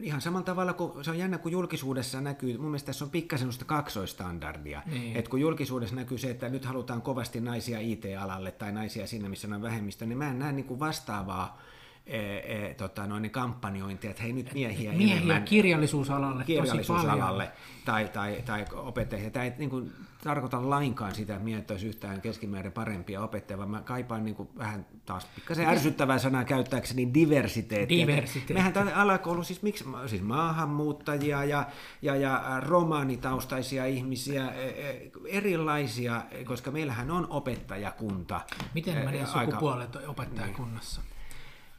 Ihan 0.01 0.21
samalla 0.21 0.45
tavalla 0.45 0.73
kuin 0.73 1.05
se 1.05 1.11
on 1.11 1.19
jännä, 1.19 1.39
kun 1.39 1.53
julkisuudessa 1.53 2.21
näkyy, 2.21 2.59
mun 2.59 2.67
mielestä 2.71 2.87
tässä 2.87 3.05
on 3.05 3.11
pikkasen 3.11 3.43
sellaista 3.45 3.65
kaksoistandardia, 3.65 4.83
Niin. 4.87 5.17
että 5.17 5.31
kun 5.31 5.41
julkisuudessa 5.41 5.97
näkyy 5.97 6.19
se, 6.19 6.31
että 6.31 6.49
nyt 6.49 6.65
halutaan 6.65 7.03
kovasti 7.03 7.41
naisia 7.41 7.79
IT-alalle 7.81 8.53
tai 8.53 8.73
naisia 8.73 9.07
sinne, 9.07 9.29
missä 9.29 9.49
on 9.55 9.63
vähemmistö, 9.63 10.07
niin 10.07 10.19
mä 10.19 10.31
en 10.31 10.39
näe 10.39 10.53
niin 10.53 10.65
kuin 10.65 10.81
vastaavaa 10.81 11.63
e, 12.07 12.19
e, 12.19 12.75
tota, 12.75 13.07
noin, 13.07 13.23
niin 13.23 13.31
kampanjointia, 13.31 14.11
että 14.11 14.23
hei 14.23 14.33
nyt 14.33 14.53
miehiä, 14.55 14.93
Miehiä 14.93 15.17
enemmän 15.17 15.43
kirjallisuusalalle 15.43 16.45
kirjallisuusalalle 16.45 17.51
tai, 17.85 18.09
tai, 18.09 18.43
tai 18.45 18.65
opettajia. 18.73 19.31
Tämä 19.31 19.45
ei 19.45 19.53
niin 19.59 19.71
kuin, 19.71 19.93
tarkoita 20.25 20.71
lainkaan 20.71 21.15
sitä, 21.15 21.33
että 21.33 21.45
miehet 21.45 21.71
olisi 21.71 21.87
yhtään 21.87 22.21
keskimäärin 22.21 22.73
parempia 22.73 23.23
opettajia, 23.23 23.59
vaan 23.59 23.71
mä 23.71 23.83
kaipaan 23.83 24.25
niin 24.25 24.35
kuin, 24.35 24.49
vähän 24.59 24.87
taas 25.07 25.27
pikkasen 25.35 25.67
ärsyttävää 25.67 26.19
sanaa 26.19 26.45
käyttääkseni 26.45 27.15
diversiteettiä. 27.15 28.07
Diversiteetti. 28.07 28.55
Mehän 28.55 28.73
täällä 28.73 28.95
alakoulu, 28.95 29.45
siis, 29.45 29.63
miksi, 29.63 29.85
siis 30.07 30.23
maahanmuuttajia 30.23 31.45
ja, 31.45 31.67
ja, 32.03 32.17
ja 32.17 32.61
romaanitaustaisia 32.61 33.87
ihmisiä, 33.87 34.51
e, 34.51 34.67
e, 34.67 35.11
erilaisia, 35.27 36.23
koska 36.45 36.71
meillähän 36.71 37.11
on 37.11 37.27
opettajakunta. 37.31 38.41
Miten 38.75 39.05
menee 39.05 39.25
aika- 39.25 39.45
sukupuolet 39.45 39.97
opettajakunnassa? 40.07 41.03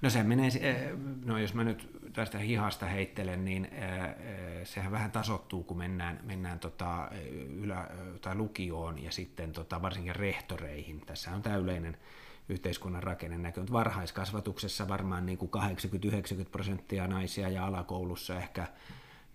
No 0.03 0.09
se 0.09 0.23
menee, 0.23 0.49
eh, 0.61 0.91
no 1.25 1.37
jos 1.37 1.53
mä 1.53 1.63
nyt 1.63 1.89
tästä 2.13 2.37
hihasta 2.37 2.85
heittelen, 2.85 3.45
niin 3.45 3.65
eh, 3.65 4.03
eh, 4.03 4.67
sehän 4.67 4.91
vähän 4.91 5.11
tasottuu, 5.11 5.63
kun 5.63 5.77
mennään, 5.77 6.19
mennään 6.23 6.59
tota 6.59 7.09
ylä- 7.57 7.89
tai 8.21 8.35
lukioon 8.35 9.03
ja 9.03 9.11
sitten 9.11 9.51
tota 9.51 9.81
varsinkin 9.81 10.15
rehtoreihin. 10.15 11.01
Tässä 11.05 11.31
on 11.31 11.41
tämä 11.41 11.55
yleinen 11.55 11.97
yhteiskunnan 12.49 13.03
rakenne 13.03 13.37
näkyy. 13.37 13.65
Varhaiskasvatuksessa 13.71 14.87
varmaan 14.87 15.25
niin 15.25 15.37
kuin 15.37 15.51
80-90 16.45 16.49
prosenttia 16.51 17.07
naisia 17.07 17.49
ja 17.49 17.65
alakoulussa 17.65 18.37
ehkä 18.37 18.67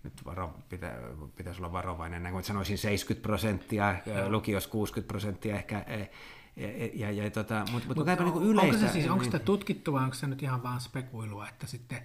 nyt 0.03 0.13
varo, 0.25 0.53
pitä, 0.69 0.93
pitäisi 1.35 1.59
olla 1.59 1.71
varovainen, 1.71 2.23
näin, 2.23 2.35
mutta 2.35 2.47
sanoisin 2.47 2.77
70 2.77 3.27
prosenttia, 3.27 3.95
lukios 4.27 4.67
60 4.67 5.07
prosenttia 5.07 5.55
ehkä, 5.55 5.83
eh, 5.87 6.09
ja, 6.59 6.89
ja, 6.93 7.23
ja, 7.23 7.31
tota, 7.31 7.65
mutta 7.71 7.87
mut, 7.87 7.97
mut, 7.97 8.07
niin 8.07 8.51
yleistä... 8.51 8.75
Onko 8.75 8.87
se 8.87 8.93
siis, 8.93 9.05
onko 9.05 9.15
niin- 9.15 9.31
sitä 9.31 9.39
tutkittu 9.39 9.93
vai 9.93 10.03
onko 10.03 10.15
se 10.15 10.27
nyt 10.27 10.43
ihan 10.43 10.63
vaan 10.63 10.81
spekuilua, 10.81 11.47
että 11.47 11.67
sitten 11.67 12.01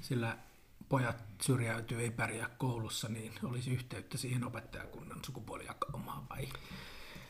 sillä 0.00 0.36
pojat 0.88 1.16
syrjäytyy, 1.40 2.00
ei 2.00 2.10
pärjää 2.10 2.48
koulussa, 2.58 3.08
niin 3.08 3.32
olisi 3.42 3.70
yhteyttä 3.70 4.18
siihen 4.18 4.44
opettajakunnan 4.44 5.18
sukupuolijakaumaan 5.26 6.22
vai? 6.30 6.48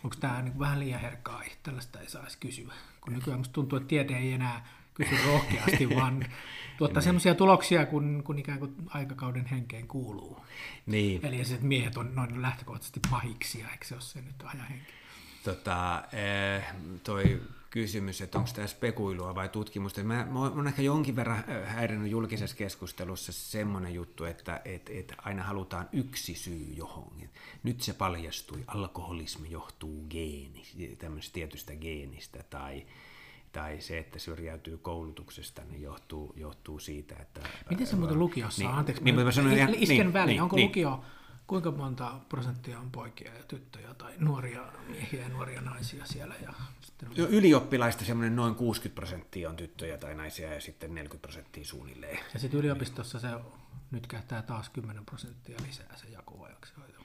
Onko 0.04 0.16
tämä 0.20 0.42
niin 0.42 0.58
vähän 0.58 0.80
liian 0.80 1.00
herkkaa, 1.00 1.38
ai, 1.38 1.48
tällaista 1.62 2.00
ei 2.00 2.10
saisi 2.10 2.38
kysyä, 2.38 2.72
kun 3.00 3.12
nykyään 3.12 3.40
musta 3.40 3.52
tuntuu, 3.52 3.76
että 3.76 3.88
tiede 3.88 4.16
ei 4.16 4.32
enää 4.32 4.66
kysy 4.94 5.16
rohkeasti, 5.26 5.90
vaan 5.96 6.26
tuottaa 6.78 7.02
sellaisia 7.02 7.34
tuloksia, 7.34 7.86
kun, 7.86 8.22
kun 8.24 8.38
ikään 8.38 8.58
kuin 8.58 8.76
aikakauden 8.86 9.46
henkeen 9.46 9.88
kuuluu. 9.88 10.44
Niin, 10.86 11.26
Eli 11.26 11.44
se, 11.44 11.54
että 11.54 11.66
miehet 11.66 11.96
on 11.96 12.14
noin 12.14 12.42
lähtökohtaisesti 12.42 13.00
pahiksia, 13.10 13.68
eikö 13.70 13.84
se 13.84 13.94
ole 13.94 14.02
se 14.02 14.20
nyt 14.20 14.42
ajan 14.44 14.68
henki? 14.68 14.99
Tota, 15.44 16.03
eh, 16.12 16.64
toi 17.05 17.40
kysymys, 17.70 18.20
että 18.20 18.38
onko 18.38 18.50
tämä 18.55 18.66
spekuilua 18.66 19.35
vai 19.35 19.48
tutkimusta. 19.48 20.05
Mä, 20.05 20.26
mä 20.31 20.40
oon 20.40 20.66
ehkä 20.66 20.83
jonkin 20.83 21.16
verran 21.16 21.44
eh, 21.48 21.68
häirinnyt 21.68 22.11
julkisessa 22.11 22.57
keskustelussa 22.57 23.33
semmoinen 23.33 23.94
juttu, 23.94 24.24
että 24.24 24.61
et, 24.64 24.90
et 24.90 25.14
aina 25.18 25.42
halutaan 25.42 25.88
yksi 25.92 26.35
syy 26.35 26.66
johonkin. 26.76 27.31
Nyt 27.62 27.81
se 27.81 27.92
paljastui, 27.92 28.64
alkoholismi 28.66 29.50
johtuu 29.50 30.07
geeni, 30.11 30.62
tämmöisestä 30.98 31.35
tietystä 31.35 31.76
geenistä 31.76 32.44
tai 32.50 32.87
tai 33.53 33.81
se, 33.81 33.98
että 33.98 34.18
syrjäytyy 34.18 34.79
koulutuksesta, 34.79 35.62
niin 35.70 35.83
johtuu, 35.83 36.35
johtuu 36.37 36.79
siitä, 36.79 37.16
että... 37.20 37.40
Miten 37.70 37.87
se 37.87 37.96
muuten 37.96 38.18
lukiossa 38.18 38.68
on? 38.68 38.74
Anteeksi, 38.74 39.05
niin, 39.05 39.14
mä 39.14 39.33
sanoin, 39.33 39.57
ihan- 39.57 39.74
isken 39.74 39.96
niin, 39.96 40.12
väliin. 40.12 40.35
niin, 40.35 40.42
Onko 40.42 40.57
niin. 40.57 40.68
lukio, 40.68 41.05
kuinka 41.50 41.70
monta 41.70 42.20
prosenttia 42.28 42.78
on 42.78 42.90
poikia 42.90 43.34
ja 43.34 43.42
tyttöjä 43.42 43.94
tai 43.94 44.12
nuoria 44.18 44.62
miehiä 44.88 45.22
ja 45.22 45.28
nuoria 45.28 45.60
naisia 45.60 46.06
siellä? 46.06 46.34
Ja 46.42 46.52
sitten 46.80 47.08
on... 47.08 47.16
Jo 47.16 47.26
Ylioppilaista 47.26 48.04
semmoinen 48.04 48.36
noin 48.36 48.54
60 48.54 48.94
prosenttia 48.94 49.50
on 49.50 49.56
tyttöjä 49.56 49.98
tai 49.98 50.14
naisia 50.14 50.54
ja 50.54 50.60
sitten 50.60 50.94
40 50.94 51.22
prosenttia 51.22 51.64
suunnilleen. 51.64 52.18
Ja 52.34 52.40
sitten 52.40 52.60
yliopistossa 52.60 53.18
se 53.18 53.28
nyt 53.90 54.06
kähtää 54.06 54.42
taas 54.42 54.68
10 54.68 55.04
prosenttia 55.04 55.56
lisää 55.66 55.96
se 55.96 56.06
jako 56.08 56.38
vai 56.38 56.50
onko 56.50 56.66
se 56.66 56.72
hoito? 56.80 57.00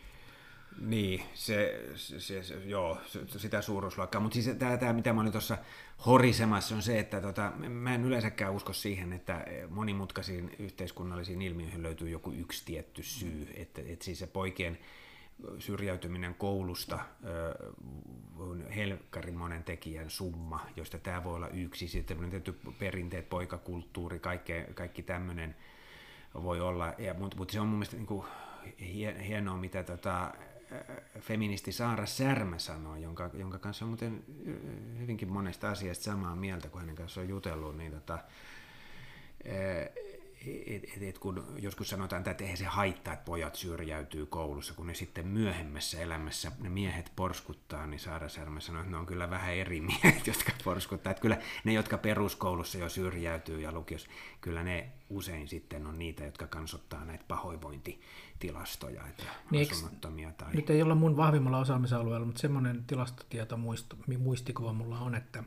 Niin, 0.79 1.21
se, 1.33 1.85
se, 1.95 2.19
se, 2.19 2.43
se 2.43 2.55
joo, 2.65 2.97
se- 3.07 3.39
sitä 3.39 3.61
suuruusluokkaa. 3.61 4.21
Mutta 4.21 4.33
siis 4.33 4.57
tämä, 4.57 4.77
tämä, 4.77 4.93
mitä 4.93 5.13
mä 5.13 5.21
olin 5.21 5.31
tuossa 5.31 5.57
horisemassa, 6.05 6.75
on 6.75 6.81
se, 6.81 6.99
että 6.99 7.21
tota, 7.21 7.51
mä 7.69 7.95
en 7.95 8.05
yleensäkään 8.05 8.53
usko 8.53 8.73
siihen, 8.73 9.13
että 9.13 9.45
monimutkaisiin 9.69 10.55
yhteiskunnallisiin 10.59 11.41
ilmiöihin 11.41 11.83
löytyy 11.83 12.09
joku 12.09 12.31
yksi 12.31 12.65
tietty 12.65 13.03
syy. 13.03 13.47
Että, 13.53 13.81
että 13.85 14.05
siis 14.05 14.19
se 14.19 14.27
poikien 14.27 14.77
syrjäytyminen 15.59 16.35
koulusta 16.35 16.99
on 18.38 18.69
helkkarin 18.69 19.38
monen 19.38 19.63
tekijän 19.63 20.09
summa, 20.09 20.65
josta 20.75 20.97
tämä 20.97 21.23
voi 21.23 21.35
olla 21.35 21.47
yksi. 21.47 21.88
Sitten 21.88 22.29
tietty 22.29 22.59
perinteet, 22.79 23.29
poikakulttuuri, 23.29 24.19
kaikki, 24.19 24.53
kaikki 24.73 25.03
tämmöinen 25.03 25.55
voi 26.43 26.59
olla, 26.61 26.93
mutta, 27.17 27.38
mutta 27.38 27.51
se 27.51 27.59
on 27.59 27.67
mun 27.67 27.77
mielestä 27.77 27.95
niin 27.97 28.07
kuin 28.07 28.25
hie- 28.79 29.23
hienoa, 29.27 29.57
mitä 29.57 29.83
tota, 29.83 30.33
feministi 31.19 31.71
Saara 31.71 32.06
Särmä 32.06 32.60
sanoi, 32.60 33.01
jonka, 33.01 33.30
jonka 33.34 33.60
kanssa 33.60 33.86
on 33.86 33.89
muuten 33.89 34.23
hyvinkin 34.99 35.30
monesta 35.30 35.69
asiasta 35.69 36.04
samaa 36.04 36.36
mieltä, 36.36 36.69
kun 36.69 36.82
hänen 36.82 36.95
kanssaan 36.95 37.25
on 37.25 37.30
jutellut, 37.30 37.78
niin 37.78 37.91
tota, 37.91 38.19
et, 40.67 40.84
et, 40.84 41.03
et 41.03 41.19
kun 41.19 41.43
joskus 41.60 41.89
sanotaan, 41.89 42.29
että 42.29 42.43
eihän 42.43 42.58
se 42.58 42.65
haittaa, 42.65 43.13
että 43.13 43.25
pojat 43.25 43.55
syrjäytyy 43.55 44.25
koulussa, 44.25 44.73
kun 44.73 44.88
ne 44.88 44.93
sitten 44.93 45.27
myöhemmässä 45.27 45.99
elämässä 45.99 46.51
ne 46.60 46.69
miehet 46.69 47.12
porskuttaa, 47.15 47.88
niin 47.88 47.99
Saara 47.99 48.29
Särmä 48.29 48.60
sanoi, 48.60 48.81
että 48.81 48.91
ne 48.91 48.97
on 48.97 49.05
kyllä 49.05 49.29
vähän 49.29 49.53
eri 49.53 49.81
miehet, 50.03 50.27
jotka 50.27 50.51
porskuttaa. 50.63 51.12
Että 51.12 51.21
kyllä 51.21 51.38
ne, 51.63 51.73
jotka 51.73 51.97
peruskoulussa 51.97 52.77
jo 52.77 52.89
syrjäytyy 52.89 53.62
ja 53.62 53.71
lukios, 53.71 54.08
kyllä 54.41 54.63
ne 54.63 54.89
usein 55.10 55.47
sitten 55.47 55.88
on 55.88 55.99
niitä, 55.99 56.23
jotka 56.23 56.47
kansottaa 56.47 57.05
näitä 57.05 57.23
pahoinvointitilastoja, 57.27 59.08
että 59.08 59.23
Niin 59.51 59.71
asunnottomia 59.71 60.31
tai... 60.31 60.53
Nyt 60.53 60.69
ei 60.69 60.81
olla 60.81 60.95
mun 60.95 61.17
vahvimmalla 61.17 61.58
osaamisalueella, 61.58 62.25
mutta 62.25 62.41
semmoinen 62.41 62.84
tilastotieto 62.88 63.60
muistikuva 64.17 64.73
mulla 64.73 65.00
on, 65.00 65.15
että 65.15 65.43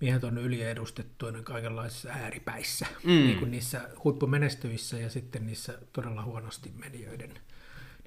miehet 0.00 0.24
on 0.24 0.38
yliedustettuina 0.38 1.42
kaikenlaisissa 1.42 2.08
ääripäissä, 2.08 2.86
mm. 3.04 3.10
niin 3.10 3.38
kuin 3.38 3.50
niissä 3.50 3.88
huippumenestyissä 4.04 4.98
ja 4.98 5.10
sitten 5.10 5.46
niissä 5.46 5.78
todella 5.92 6.22
huonosti 6.22 6.72
menijöiden 6.76 7.30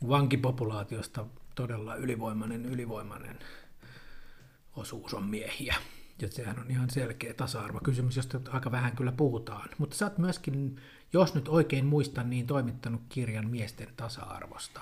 niin 0.02 0.10
vankipopulaatiosta 0.10 1.26
todella 1.56 1.96
ylivoimainen, 1.96 2.66
ylivoimainen 2.66 3.40
osuus 4.76 5.14
on 5.14 5.24
miehiä. 5.24 5.76
Ja 6.22 6.32
sehän 6.32 6.60
on 6.60 6.72
ihan 6.72 6.90
selkeä 6.90 7.34
tasa-arvokysymys, 7.34 8.16
josta 8.16 8.40
aika 8.50 8.72
vähän 8.72 8.96
kyllä 8.96 9.12
puhutaan. 9.12 9.70
Mutta 9.78 9.96
sä 9.96 10.06
oot 10.06 10.18
myöskin, 10.18 10.82
jos 11.14 11.34
nyt 11.34 11.48
oikein 11.48 11.86
muistan, 11.86 12.30
niin 12.30 12.48
toimittanut 12.48 13.02
kirjan 13.10 13.50
miesten 13.50 13.88
tasa-arvosta. 13.96 14.82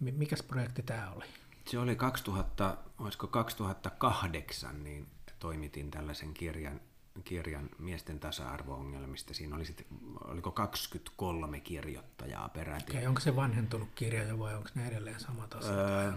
Mi- 0.00 0.12
Mikäs 0.12 0.42
projekti 0.42 0.82
tämä 0.82 1.10
oli? 1.10 1.24
Se 1.66 1.78
oli 1.78 1.96
2000, 1.96 2.76
olisiko 2.98 3.26
2008, 3.26 4.84
niin 4.84 5.06
toimitin 5.38 5.90
tällaisen 5.90 6.34
kirjan, 6.34 6.80
kirjan 7.24 7.68
miesten 7.78 8.20
tasa-arvo-ongelmista. 8.20 9.34
Siinä 9.34 9.56
oli 9.56 9.64
sit, 9.64 9.86
oliko 10.24 10.50
23 10.50 11.60
kirjoittajaa 11.60 12.48
peräti. 12.48 12.92
Okei, 12.92 13.06
onko 13.06 13.20
se 13.20 13.36
vanhentunut 13.36 13.88
kirja 13.94 14.24
jo 14.24 14.38
vai 14.38 14.54
onko 14.54 14.68
ne 14.74 14.88
edelleen 14.88 15.20
samat 15.20 15.54
asiat 15.54 15.76
öö, 15.76 16.12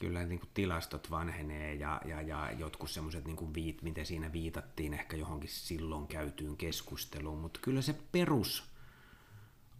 Kyllä 0.00 0.24
niin 0.24 0.40
kuin 0.40 0.50
tilastot 0.54 1.10
vanhenee 1.10 1.74
ja, 1.74 2.00
ja, 2.04 2.22
ja 2.22 2.52
jotkut 2.52 2.90
semmoiset, 2.90 3.24
niin 3.24 3.54
viit, 3.54 3.82
miten 3.82 4.06
siinä 4.06 4.32
viitattiin 4.32 4.94
ehkä 4.94 5.16
johonkin 5.16 5.50
silloin 5.50 6.06
käytyyn 6.06 6.56
keskusteluun, 6.56 7.38
mutta 7.38 7.60
kyllä 7.62 7.82
se 7.82 7.94
perus 8.12 8.75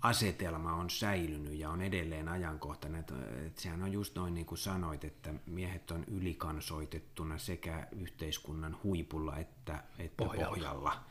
asetelma 0.00 0.72
on 0.72 0.90
säilynyt 0.90 1.54
ja 1.54 1.70
on 1.70 1.82
edelleen 1.82 2.28
ajankohtainen. 2.28 3.00
Että, 3.00 3.14
että 3.46 3.62
sehän 3.62 3.82
on 3.82 3.92
just 3.92 4.14
noin 4.14 4.34
niin 4.34 4.46
kuin 4.46 4.58
sanoit, 4.58 5.04
että 5.04 5.34
miehet 5.46 5.90
on 5.90 6.04
ylikansoitettuna 6.04 7.38
sekä 7.38 7.86
yhteiskunnan 7.92 8.76
huipulla 8.84 9.36
että, 9.36 9.84
että 9.98 10.24
pohjalla. 10.24 10.48
pohjalla 10.48 11.04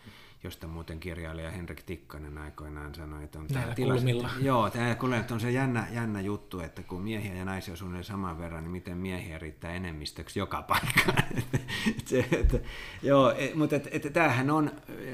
josta 0.46 0.68
muuten 0.68 1.00
kirjailija 1.00 1.52
Henrik 1.52 1.84
Tikkanen 1.84 2.38
aikoinaan 2.38 2.96
sanoi, 2.96 3.24
että 3.24 3.40
on 3.40 3.48
tämä 3.48 3.76
tilanne. 3.76 4.12
Joo, 4.42 4.70
tämä 4.70 4.96
on 5.32 5.40
se 5.40 5.52
jännä, 5.52 5.88
jännä 5.92 6.22
juttu, 6.22 6.60
että 6.60 6.84
kun 6.84 7.02
miehiä 7.02 7.34
ja 7.34 7.46
naisia 7.46 7.72
on 7.72 7.78
suunnilleen 7.78 8.04
saman 8.04 8.38
verran, 8.38 8.64
niin 8.64 8.72
miten 8.72 8.98
miehiä 8.98 9.40
riittää 9.40 9.74
enemmistöksi 9.74 10.40
joka 10.40 10.62
paikkaan. 10.62 11.24
se, 12.06 12.28
että, 12.32 12.60
joo, 13.02 13.34
et, 13.38 13.56
mutta 13.56 13.76
et, 13.76 13.88
et, 13.92 14.14
tämähän 14.14 14.50
on, 14.50 14.72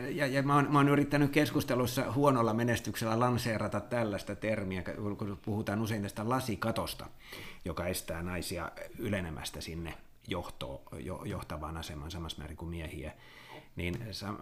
ja, 0.09 0.27
ja 0.27 0.43
mä, 0.43 0.55
oon, 0.55 0.67
mä 0.71 0.79
oon 0.79 0.89
yrittänyt 0.89 1.31
keskustelussa 1.31 2.11
huonolla 2.11 2.53
menestyksellä 2.53 3.19
lanseerata 3.19 3.79
tällaista 3.79 4.35
termiä, 4.35 4.83
kun 5.17 5.39
puhutaan 5.45 5.81
usein 5.81 6.01
tästä 6.01 6.29
lasikatosta, 6.29 7.07
joka 7.65 7.85
estää 7.85 8.23
naisia 8.23 8.71
ylenemästä 8.97 9.61
sinne 9.61 9.93
johto, 10.27 10.81
jo, 10.99 11.21
johtavaan 11.25 11.77
asemaan 11.77 12.11
samassa 12.11 12.37
määrin 12.37 12.57
kuin 12.57 12.69
miehiä 12.69 13.11
niin 13.75 13.97
sa- 14.11 14.33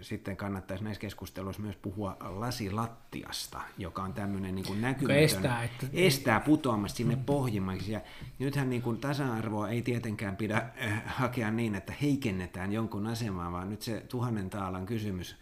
sitten 0.00 0.36
kannattaisi 0.36 0.84
näissä 0.84 1.00
keskusteluissa 1.00 1.62
myös 1.62 1.76
puhua 1.76 2.16
lasilattiasta, 2.20 3.60
joka 3.78 4.02
on 4.02 4.14
tämmöinen 4.14 4.54
niin 4.54 4.80
näkymätön, 4.80 5.22
estää, 5.22 5.62
että... 5.62 5.86
estää 5.92 6.40
putoamasta 6.40 6.96
sinne 6.96 7.14
mm. 7.14 7.24
pohjimmaksi. 7.24 7.92
Ja 7.92 8.00
nythän 8.38 8.70
niin 8.70 8.82
kuin 8.82 9.00
tasa-arvoa 9.00 9.68
ei 9.68 9.82
tietenkään 9.82 10.36
pidä 10.36 10.56
äh, 10.56 11.02
hakea 11.06 11.50
niin, 11.50 11.74
että 11.74 11.92
heikennetään 12.02 12.72
jonkun 12.72 13.06
asemaa, 13.06 13.52
vaan 13.52 13.70
nyt 13.70 13.82
se 13.82 14.00
tuhannen 14.08 14.50
taalan 14.50 14.86
kysymys 14.86 15.36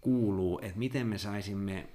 kuuluu, 0.00 0.60
että 0.62 0.78
miten 0.78 1.06
me 1.06 1.18
saisimme 1.18 1.88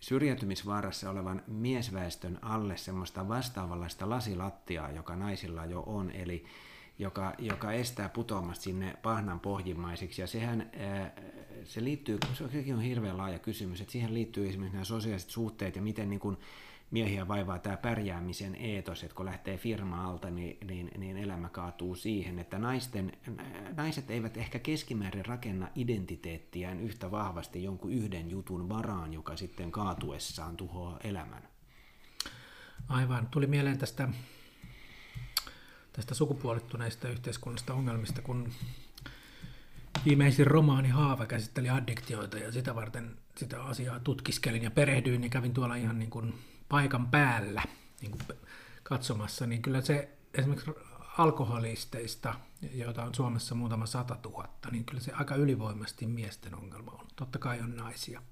syrjäytymisvaarassa 0.00 1.10
olevan 1.10 1.42
miesväestön 1.46 2.38
alle 2.42 2.76
semmoista 2.76 3.28
vastaavanlaista 3.28 4.08
lasilattiaa, 4.08 4.90
joka 4.90 5.16
naisilla 5.16 5.64
jo 5.64 5.80
on, 5.86 6.10
eli 6.10 6.44
joka, 6.98 7.34
joka 7.38 7.72
estää 7.72 8.08
putoamasta 8.08 8.64
sinne 8.64 8.96
pahnan 9.02 9.40
pohjimmaisiksi. 9.40 10.20
Ja 10.20 10.26
sehän, 10.26 10.70
se 11.64 11.84
liittyy, 11.84 12.18
se 12.34 12.44
on 12.74 12.80
hirveän 12.80 13.18
laaja 13.18 13.38
kysymys, 13.38 13.80
että 13.80 13.92
siihen 13.92 14.14
liittyy 14.14 14.48
esimerkiksi 14.48 14.76
nämä 14.76 14.84
sosiaaliset 14.84 15.30
suhteet 15.30 15.76
ja 15.76 15.82
miten 15.82 16.10
niin 16.10 16.20
kuin 16.20 16.36
miehiä 16.90 17.28
vaivaa 17.28 17.58
tämä 17.58 17.76
pärjäämisen 17.76 18.54
eetos, 18.54 19.02
että 19.04 19.16
kun 19.16 19.26
lähtee 19.26 19.58
firma 19.58 20.04
alta, 20.04 20.30
niin, 20.30 20.58
niin, 20.68 20.90
niin 20.98 21.16
elämä 21.16 21.48
kaatuu 21.48 21.94
siihen, 21.94 22.38
että 22.38 22.58
naisten, 22.58 23.12
naiset 23.76 24.10
eivät 24.10 24.36
ehkä 24.36 24.58
keskimäärin 24.58 25.26
rakenna 25.26 25.68
identiteettiään 25.74 26.80
yhtä 26.80 27.10
vahvasti 27.10 27.64
jonkun 27.64 27.92
yhden 27.92 28.30
jutun 28.30 28.68
varaan, 28.68 29.12
joka 29.12 29.36
sitten 29.36 29.70
kaatuessaan 29.70 30.56
tuhoaa 30.56 30.98
elämän. 31.04 31.48
Aivan. 32.88 33.28
Tuli 33.30 33.46
mieleen 33.46 33.78
tästä 33.78 34.08
tästä 35.96 36.14
sukupuolittuneista 36.14 37.08
yhteiskunnasta 37.08 37.74
ongelmista, 37.74 38.22
kun 38.22 38.52
viimeisin 40.04 40.46
romaani 40.46 40.88
Haava 40.88 41.26
käsitteli 41.26 41.70
addiktioita 41.70 42.38
ja 42.38 42.52
sitä 42.52 42.74
varten 42.74 43.16
sitä 43.36 43.62
asiaa 43.62 44.00
tutkiskelin 44.00 44.62
ja 44.62 44.70
perehdyin 44.70 45.22
ja 45.22 45.28
kävin 45.28 45.54
tuolla 45.54 45.74
ihan 45.74 45.98
niin 45.98 46.10
kuin 46.10 46.34
paikan 46.68 47.06
päällä 47.06 47.62
niin 48.00 48.10
kuin 48.10 48.22
katsomassa, 48.82 49.46
niin 49.46 49.62
kyllä 49.62 49.80
se 49.80 50.08
esimerkiksi 50.34 50.70
alkoholisteista, 51.18 52.34
joita 52.72 53.04
on 53.04 53.14
Suomessa 53.14 53.54
muutama 53.54 53.86
sata 53.86 54.14
tuhatta, 54.14 54.68
niin 54.70 54.84
kyllä 54.84 55.00
se 55.00 55.12
aika 55.12 55.34
ylivoimasti 55.34 56.06
miesten 56.06 56.54
ongelma 56.54 56.92
on. 56.92 57.06
Totta 57.16 57.38
kai 57.38 57.60
on 57.60 57.76
naisia. 57.76 58.22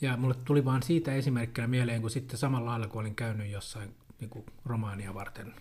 Ja 0.00 0.16
mulle 0.16 0.34
tuli 0.34 0.64
vaan 0.64 0.82
siitä 0.82 1.14
esimerkkinä 1.14 1.66
mieleen, 1.66 2.00
kun 2.00 2.10
sitten 2.10 2.38
samalla 2.38 2.70
lailla, 2.70 2.88
kun 2.88 3.00
olin 3.00 3.14
käynyt 3.14 3.50
jossain 3.50 3.94
niin 4.20 4.44
romaania 4.64 5.14
varten 5.14 5.54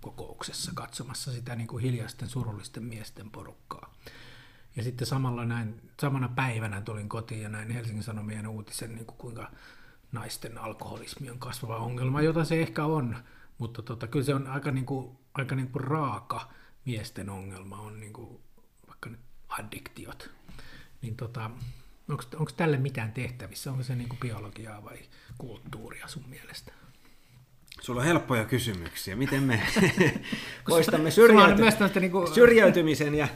kokouksessa 0.00 0.72
katsomassa 0.74 1.32
sitä 1.32 1.56
niin 1.56 1.66
kuin 1.66 1.82
hiljaisten 1.82 2.28
surullisten 2.28 2.84
miesten 2.84 3.30
porukkaa. 3.30 3.94
Ja 4.76 4.82
sitten 4.82 5.06
samalla 5.06 5.44
näin, 5.44 5.90
samana 6.00 6.28
päivänä 6.28 6.80
tulin 6.80 7.08
kotiin 7.08 7.42
ja 7.42 7.48
näin 7.48 7.70
Helsingin 7.70 8.02
Sanomien 8.02 8.46
uutisen, 8.46 8.94
niin 8.94 9.06
kuin 9.06 9.18
kuinka 9.18 9.50
naisten 10.12 10.58
alkoholismi 10.58 11.30
on 11.30 11.38
kasvava 11.38 11.76
ongelma, 11.76 12.22
jota 12.22 12.44
se 12.44 12.60
ehkä 12.60 12.84
on, 12.84 13.16
mutta 13.58 13.82
tota, 13.82 14.06
kyllä 14.06 14.24
se 14.24 14.34
on 14.34 14.46
aika, 14.46 14.70
niin 14.70 14.86
kuin, 14.86 15.18
aika 15.34 15.54
niin 15.54 15.68
kuin 15.68 15.84
raaka 15.84 16.50
miesten 16.84 17.30
ongelma, 17.30 17.80
on 17.80 18.00
niin 18.00 18.12
kuin, 18.12 18.40
vaikka 18.88 19.10
addiktiot. 19.48 20.30
Niin 21.02 21.16
tota, 21.16 21.50
onko 22.08 22.52
tälle 22.56 22.76
mitään 22.76 23.12
tehtävissä? 23.12 23.70
Onko 23.70 23.82
se 23.82 23.94
niin 23.94 24.08
kuin 24.08 24.20
biologiaa 24.20 24.84
vai 24.84 24.98
kulttuuria 25.38 26.08
sun 26.08 26.28
mielestä? 26.28 26.72
Sulla 27.80 28.00
on 28.00 28.06
helppoja 28.06 28.44
kysymyksiä. 28.44 29.16
Miten 29.16 29.42
me 29.42 29.62
poistamme 30.68 31.10
syrjäyty- 31.10 32.00
niin 32.00 32.10
kuin... 32.10 32.34
syrjäytymisen 32.34 33.14
ja 33.14 33.28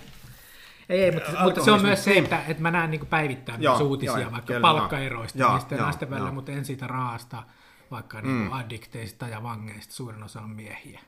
ei, 0.88 1.04
ei 1.04 1.10
mutta, 1.10 1.44
mutta 1.44 1.64
se 1.64 1.70
on 1.70 1.82
myös 1.82 2.04
se, 2.04 2.18
että, 2.18 2.42
että 2.48 2.62
mä 2.62 2.70
näen 2.70 2.90
niin 2.90 3.06
päivittäin 3.06 3.62
joo, 3.62 3.78
uutisia 3.78 4.18
joo, 4.18 4.32
vaikka 4.32 4.46
kyllä, 4.46 4.60
palkkaeroista 4.60 5.38
joo, 5.38 5.50
miesten 5.50 5.76
ja 5.76 5.82
naisten 5.82 6.10
välillä, 6.10 6.32
mutta 6.32 6.52
en 6.52 6.64
siitä 6.64 6.86
raasta, 6.86 7.42
vaikka 7.90 8.20
mm. 8.20 8.28
niin 8.28 8.52
addikteista 8.52 9.28
ja 9.28 9.42
vangeista 9.42 9.94
suurin 9.94 10.22
osa 10.22 10.40
on 10.40 10.50
miehiä. 10.50 11.00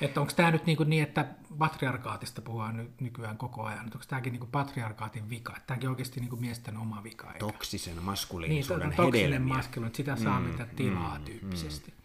Että 0.00 0.20
onko 0.20 0.32
tämä 0.36 0.50
nyt 0.50 0.66
niin, 0.66 0.78
niin, 0.86 1.02
että 1.02 1.26
patriarkaatista 1.58 2.42
puhutaan 2.42 2.76
nyt 2.76 3.00
nykyään 3.00 3.38
koko 3.38 3.62
ajan, 3.62 3.84
onko 3.84 3.98
tämäkin 4.08 4.32
niin 4.32 4.46
patriarkaatin 4.52 5.30
vika, 5.30 5.52
että 5.52 5.66
tämäkin 5.66 5.88
oikeasti 5.88 6.20
niin 6.20 6.40
miesten 6.40 6.76
oma 6.76 7.02
vika? 7.02 7.26
Eikä? 7.26 7.38
Toksisen 7.38 8.02
maskuliinisuuden 8.02 8.88
niin, 8.88 8.96
toksinen 8.96 9.42
maskuliinisuus, 9.42 9.96
sitä 9.96 10.16
saa 10.16 10.40
mm, 10.40 10.46
mitä 10.46 10.66
tilaa 10.76 11.18
mm, 11.18 11.24
tyyppisesti. 11.24 11.90
Mm. 11.90 12.00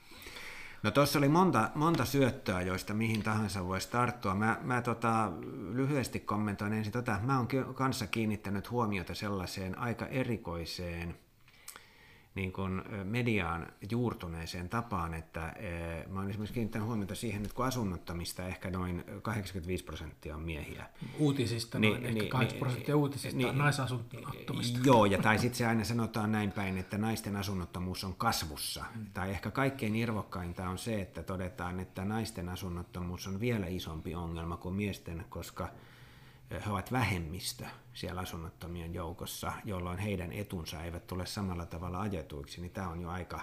No 0.86 0.92
tuossa 0.92 1.20
oli 1.20 1.30
monta, 1.30 1.70
monta 1.76 2.06
syöttöä, 2.06 2.62
joista 2.62 2.94
mihin 2.94 3.24
tahansa 3.24 3.68
voisi 3.68 3.90
tarttua. 3.90 4.36
Mä, 4.36 4.58
mä 4.62 4.82
tota, 4.82 5.32
lyhyesti 5.72 6.20
kommentoin 6.20 6.74
ensin 6.74 6.94
tota, 6.94 7.20
mä 7.24 7.38
oon 7.38 7.48
kanssa 7.74 8.08
kiinnittänyt 8.08 8.72
huomiota 8.72 9.16
sellaiseen 9.16 9.78
aika 9.78 10.08
erikoiseen 10.08 11.16
niin 12.36 12.54
kuin 12.54 12.82
mediaan 13.04 13.68
juurtuneeseen 13.92 14.70
tapaan, 14.70 15.14
että 15.14 15.54
mä 16.10 16.20
olen 16.20 16.30
esimerkiksi 16.30 16.54
kiinnittänyt 16.54 16.88
huomiota 16.88 17.16
siihen, 17.16 17.44
että 17.44 17.56
kun 17.56 17.66
asunnottomista 17.66 18.48
ehkä 18.48 18.72
noin 18.72 19.04
85 19.22 19.84
prosenttia 19.84 20.36
on 20.36 20.42
miehiä. 20.42 20.90
Uutisista 21.20 21.80
niin, 21.80 21.92
noin, 21.92 22.04
niin, 22.04 22.18
ehkä 22.18 22.30
80 22.30 22.54
niin, 22.54 22.60
prosenttia 22.60 22.98
uutisista 22.98 23.38
niin, 23.38 23.50
on 23.50 23.58
naisasunnottomista. 23.58 24.80
Joo, 24.84 25.06
ja 25.06 25.22
tai 25.22 25.40
sitten 25.40 25.58
se 25.58 25.66
aina 25.66 25.84
sanotaan 25.84 26.32
näin 26.32 26.52
päin, 26.52 26.78
että 26.78 26.98
naisten 26.98 27.36
asunnottomuus 27.36 28.04
on 28.04 28.16
kasvussa. 28.16 28.86
Hmm. 28.94 29.06
Tai 29.14 29.30
ehkä 29.32 29.52
kaikkein 29.52 29.96
irvokkainta 29.96 30.70
on 30.70 30.78
se, 30.78 31.02
että 31.02 31.24
todetaan, 31.24 31.80
että 31.80 32.06
naisten 32.06 32.50
asunnottomuus 32.50 33.28
on 33.28 33.40
vielä 33.40 33.68
isompi 33.68 34.16
ongelma 34.16 34.58
kuin 34.58 34.76
miesten, 34.76 35.26
koska 35.30 35.70
he 36.52 36.72
ovat 36.72 36.92
vähemmistö 36.92 37.66
siellä 37.94 38.22
asunnottomien 38.22 38.94
joukossa, 38.94 39.52
jolloin 39.66 40.00
heidän 40.00 40.32
etunsa 40.32 40.84
eivät 40.84 41.08
tule 41.08 41.26
samalla 41.26 41.66
tavalla 41.66 42.02
ajetuiksi, 42.02 42.62
niin 42.62 42.72
tämä 42.72 42.90
on 42.90 43.02
jo 43.02 43.10
aika, 43.10 43.42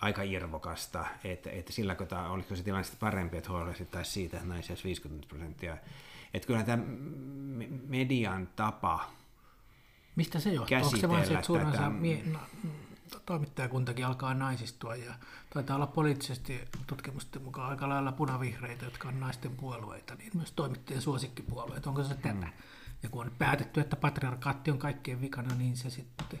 aika 0.00 0.22
irvokasta, 0.22 1.06
että, 1.24 1.50
että 1.50 1.72
sillä 1.72 1.94
tämä, 1.94 2.30
olisiko 2.30 2.56
se 2.56 2.62
tilanne 2.62 2.84
sitten 2.84 3.00
parempi, 3.00 3.36
että 3.36 3.50
huolehdittaisiin 3.50 4.14
siitä, 4.14 4.36
että 4.36 4.48
naisia 4.48 4.76
50 4.84 5.28
prosenttia. 5.28 5.76
Että 6.34 6.46
kyllä 6.46 6.62
tämä 6.62 6.82
median 7.88 8.48
tapa 8.56 9.10
Mistä 10.16 10.40
se 10.40 10.52
johtuu? 10.52 10.76
Onko 10.76 10.96
se 10.96 11.08
vain 11.08 11.26
se, 11.26 11.34
että 11.34 11.46
suurin 11.46 11.66
osa 11.66 11.90
mie- 11.90 12.24
toimittajakuntakin 13.20 14.06
alkaa 14.06 14.34
naisistua 14.34 14.96
ja 14.96 15.14
taitaa 15.54 15.76
olla 15.76 15.86
poliittisesti 15.86 16.60
tutkimusten 16.86 17.42
mukaan 17.42 17.70
aika 17.70 17.88
lailla 17.88 18.12
punavihreitä, 18.12 18.84
jotka 18.84 19.08
on 19.08 19.20
naisten 19.20 19.56
puolueita, 19.56 20.14
niin 20.14 20.30
myös 20.34 20.52
toimittajien 20.52 21.02
suosikkipuolueita. 21.02 21.90
Onko 21.90 22.02
se 22.04 22.14
tätä? 22.14 22.32
Mm. 22.32 22.52
Ja 23.02 23.08
kun 23.08 23.26
on 23.26 23.32
päätetty, 23.38 23.80
että 23.80 23.96
patriarkaatti 23.96 24.70
on 24.70 24.78
kaikkien 24.78 25.20
vikana, 25.20 25.54
niin 25.54 25.76
se 25.76 25.90
sitten 25.90 26.40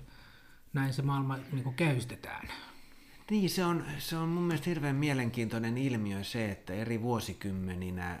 näin 0.72 0.94
se 0.94 1.02
maailma 1.02 1.36
niin 1.52 1.64
kuin 1.64 1.76
käystetään. 1.76 2.48
Niin, 3.30 3.50
se 3.50 3.64
on, 3.64 3.84
se 3.98 4.16
on 4.16 4.28
mun 4.28 4.42
mielestä 4.42 4.70
hirveän 4.70 4.96
mielenkiintoinen 4.96 5.78
ilmiö 5.78 6.24
se, 6.24 6.50
että 6.50 6.72
eri 6.74 7.02
vuosikymmeninä 7.02 8.18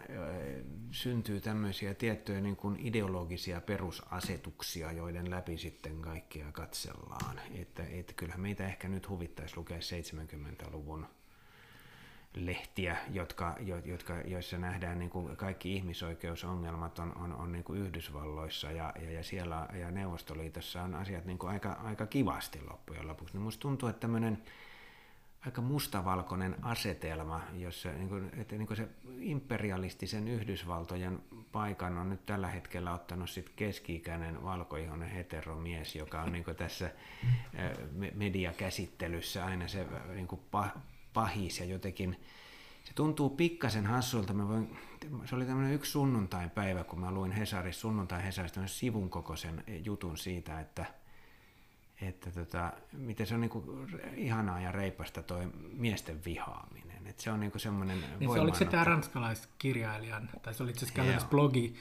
syntyy 0.90 1.40
tämmöisiä 1.40 1.94
tiettyjä 1.94 2.40
niin 2.40 2.56
kuin 2.56 2.76
ideologisia 2.80 3.60
perusasetuksia, 3.60 4.92
joiden 4.92 5.30
läpi 5.30 5.58
sitten 5.58 6.00
kaikkia 6.00 6.52
katsellaan. 6.52 7.40
Että, 7.54 7.82
että 7.82 8.12
kyllähän 8.12 8.40
meitä 8.40 8.66
ehkä 8.66 8.88
nyt 8.88 9.08
huvittaisi 9.08 9.56
lukea 9.56 9.78
70-luvun 9.78 11.06
lehtiä, 12.34 12.96
jotka, 13.10 13.56
jotka, 13.84 14.20
joissa 14.20 14.58
nähdään 14.58 14.98
niin 14.98 15.10
kuin 15.10 15.36
kaikki 15.36 15.76
ihmisoikeusongelmat 15.76 16.98
on, 16.98 17.18
on, 17.18 17.32
on 17.32 17.52
niin 17.52 17.64
kuin 17.64 17.80
Yhdysvalloissa 17.80 18.70
ja, 18.70 18.92
ja, 19.02 19.10
ja 19.10 19.24
siellä 19.24 19.68
ja 19.80 19.90
Neuvostoliitossa 19.90 20.82
on 20.82 20.94
asiat 20.94 21.24
niin 21.24 21.38
kuin 21.38 21.50
aika, 21.50 21.72
aika 21.72 22.06
kivasti 22.06 22.60
loppujen 22.70 23.08
lopuksi. 23.08 23.34
Niin 23.34 23.42
musta 23.42 23.60
tuntuu, 23.60 23.88
että 23.88 24.00
tämmöinen 24.00 24.42
aika 25.46 25.60
mustavalkoinen 25.60 26.56
asetelma, 26.62 27.40
jossa 27.52 27.92
niin 27.92 28.08
kuin, 28.08 28.30
että 28.36 28.56
niin 28.56 28.66
kuin 28.66 28.76
se 28.76 28.88
imperialistisen 29.18 30.28
Yhdysvaltojen 30.28 31.22
paikan 31.52 31.98
on 31.98 32.10
nyt 32.10 32.26
tällä 32.26 32.48
hetkellä 32.48 32.94
ottanut 32.94 33.30
sit 33.30 33.50
keski-ikäinen 33.56 34.44
valkoihoinen 34.44 35.08
heteromies, 35.08 35.96
joka 35.96 36.22
on 36.22 36.32
niin 36.32 36.44
kuin 36.44 36.56
tässä 36.56 36.90
mediakäsittelyssä 38.14 39.44
aina 39.44 39.68
se 39.68 39.86
niin 40.14 40.28
kuin 40.28 40.40
pahis 41.12 41.60
ja 41.60 41.66
jotenkin 41.66 42.20
se 42.84 42.94
tuntuu 42.94 43.30
pikkasen 43.30 43.86
hassulta. 43.86 44.32
Mä 44.32 44.48
voin, 44.48 44.76
se 45.24 45.36
oli 45.36 45.46
tämmöinen 45.46 45.74
yksi 45.74 45.90
sunnuntai-päivä, 45.90 46.84
kun 46.84 47.00
mä 47.00 47.10
luin 47.10 47.32
Hesarissa, 47.32 47.80
sunnuntai-Hesarissa 47.80 48.66
sivun 48.66 49.10
kokoisen 49.10 49.64
jutun 49.84 50.16
siitä, 50.18 50.60
että, 50.60 50.86
että 52.00 52.30
tota, 52.30 52.72
miten 52.92 53.26
se 53.26 53.34
on 53.34 53.40
niinku 53.40 53.86
ihanaa 54.16 54.60
ja 54.60 54.72
reipasta 54.72 55.22
toi 55.22 55.46
miesten 55.72 56.24
vihaaminen. 56.24 57.06
Et 57.06 57.20
se 57.20 57.30
on 57.30 57.40
niinku 57.40 57.58
semmoinen 57.58 58.04
niin 58.20 58.32
se 58.32 58.40
oliko 58.40 58.56
se 58.56 58.64
tämä 58.64 58.84
ranskalaiskirjailijan, 58.84 60.30
tai 60.42 60.54
se 60.54 60.62
oli 60.62 60.70
itse 60.70 60.86
asiassa 61.00 61.28
blogi, 61.28 61.74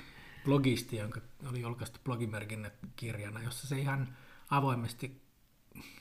blogisti, 0.46 0.98
jonka 0.98 1.22
oli 1.50 1.62
julkaistu 1.62 2.00
blogimerkinnät 2.04 2.74
kirjana, 2.96 3.44
jossa 3.44 3.68
se 3.68 3.80
ihan 3.80 4.08
avoimesti 4.50 5.24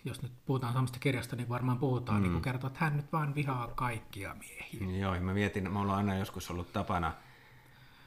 jos 0.04 0.22
nyt 0.22 0.32
puhutaan 0.44 0.72
samasta 0.72 0.98
kirjasta, 0.98 1.36
niin 1.36 1.48
varmaan 1.48 1.78
puhutaan, 1.78 2.18
mm. 2.18 2.22
niin 2.22 2.32
kun 2.32 2.42
kertoo, 2.42 2.68
että 2.68 2.84
hän 2.84 2.96
nyt 2.96 3.12
vaan 3.12 3.34
vihaa 3.34 3.68
kaikkia 3.68 4.34
miehiä. 4.34 4.98
Joo, 5.00 5.20
mä 5.20 5.34
mietin, 5.34 5.72
mulla 5.72 5.92
on 5.92 5.98
aina 5.98 6.14
joskus 6.14 6.50
ollut 6.50 6.72
tapana, 6.72 7.12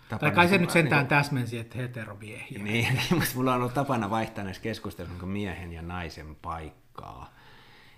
tapana 0.09 0.19
tai 0.19 0.35
kai 0.35 0.47
se 0.47 0.57
nyt 0.57 0.69
sentään 0.69 1.01
niin, 1.01 1.09
täsmensi, 1.09 1.57
että 1.57 1.77
heteromiehiä. 1.77 2.63
Niin, 2.63 2.97
mutta 3.09 3.29
mulla 3.35 3.53
on 3.53 3.59
ollut 3.59 3.73
tapana 3.73 4.09
vaihtaa 4.09 4.43
näissä 4.43 4.63
keskusteluissa 4.63 5.25
niin 5.25 5.31
miehen 5.31 5.73
ja 5.73 5.81
naisen 5.81 6.35
paikkaa, 6.35 7.33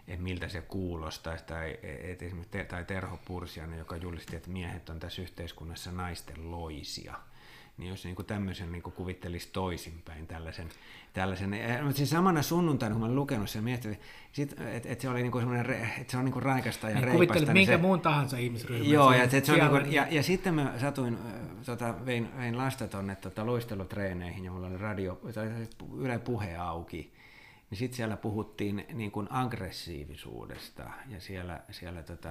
että 0.08 0.24
miltä 0.24 0.48
se 0.48 0.62
kuulostaa, 0.62 1.38
tai, 1.38 1.80
et 1.84 2.22
esimerkiksi, 2.22 2.66
tai 2.66 2.86
Terho 2.86 3.20
Pursianen, 3.26 3.80
joka 3.80 3.96
julisti, 3.96 4.36
että 4.36 4.50
miehet 4.50 4.90
on 4.90 5.00
tässä 5.00 5.22
yhteiskunnassa 5.22 5.92
naisten 5.92 6.52
loisia– 6.52 7.16
niin 7.78 7.90
jos 7.90 8.04
niin 8.04 8.16
kuin 8.16 8.26
tämmöisen 8.26 8.72
niin 8.72 8.82
kuin 8.82 8.94
kuvittelisi 8.94 9.50
toisinpäin 9.54 10.28
tällaisen, 10.28 10.70
tällaisen 11.14 11.50
mutta 11.84 11.98
siis 11.98 12.10
samana 12.10 12.42
sunnuntaina, 12.42 12.94
kun 12.94 13.02
mä 13.02 13.06
olen 13.06 13.16
lukenut 13.16 13.50
sen, 13.50 13.64
mietin, 13.64 14.00
että 14.38 14.90
et 14.90 15.02
se 15.02 15.10
oli 15.10 15.22
niin 15.22 15.32
kuin 15.32 15.42
semmoinen, 15.42 15.84
että 15.98 16.12
se 16.12 16.18
on 16.18 16.26
niin 16.26 16.34
kuin 16.34 16.44
raikasta 16.44 16.90
ja 16.90 16.96
niin, 16.96 17.04
reipasta. 17.04 17.18
Kuvittelit 17.18 17.48
niin 17.48 17.54
minkä 17.54 17.74
se, 17.74 17.82
muun 17.82 18.02
tahansa 18.02 18.38
ihmisryhmän. 18.38 18.90
Joo, 18.90 19.14
ja, 19.14 19.30
se, 19.30 19.46
se 19.46 19.52
on 19.52 19.60
niin 19.60 19.70
kuin, 19.70 19.94
ja, 19.94 20.08
ja, 20.10 20.24
sitten 20.24 20.54
mä 20.54 20.74
satuin, 20.82 21.18
tota, 21.66 22.06
vein, 22.06 22.38
vein 22.38 22.58
lasta 22.58 22.88
tuonne 22.88 23.16
tota, 23.16 23.46
luistelutreeneihin, 23.46 24.46
ja 24.46 24.52
mulla 24.52 24.68
oli 24.68 24.78
radio, 24.78 25.22
tai 25.34 25.52
Yle 25.98 26.20
Puhe 26.20 26.56
auki, 26.56 27.14
niin 27.70 27.78
sitten 27.78 27.96
siellä 27.96 28.18
puhuttiin 28.18 28.86
niin 28.94 29.12
kuin 29.12 29.28
aggressiivisuudesta, 29.32 30.84
ja 31.10 31.20
siellä, 31.20 31.60
siellä 31.72 32.04
tota, 32.04 32.30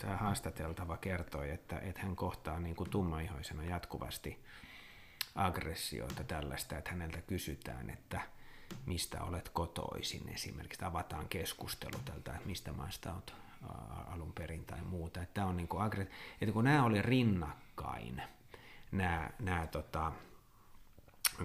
tämä 0.00 0.16
haastateltava 0.16 0.96
kertoi, 0.96 1.50
että, 1.50 1.78
että 1.78 2.00
hän 2.00 2.16
kohtaa 2.16 2.60
niin 2.60 2.76
kuin 2.76 2.90
tummaihoisena 2.90 3.64
jatkuvasti 3.64 4.44
aggressioita 5.34 6.24
tällaista, 6.24 6.78
että 6.78 6.90
häneltä 6.90 7.22
kysytään, 7.22 7.90
että 7.90 8.20
mistä 8.86 9.22
olet 9.22 9.48
kotoisin 9.48 10.28
esimerkiksi, 10.28 10.84
avataan 10.84 11.28
keskustelu 11.28 11.98
tältä, 12.04 12.32
että 12.34 12.46
mistä 12.46 12.72
maasta 12.72 13.12
olet 13.12 13.34
alun 14.06 14.32
perin 14.32 14.64
tai 14.64 14.82
muuta. 14.82 15.22
Että, 15.22 15.46
on 15.46 15.56
niin 15.56 15.68
kuin 15.68 15.92
että 16.40 16.52
kun 16.52 16.64
nämä 16.64 16.84
oli 16.84 17.02
rinnakkain, 17.02 18.22
nämä, 18.92 19.30
nämä 19.38 19.66
tota, 19.66 20.12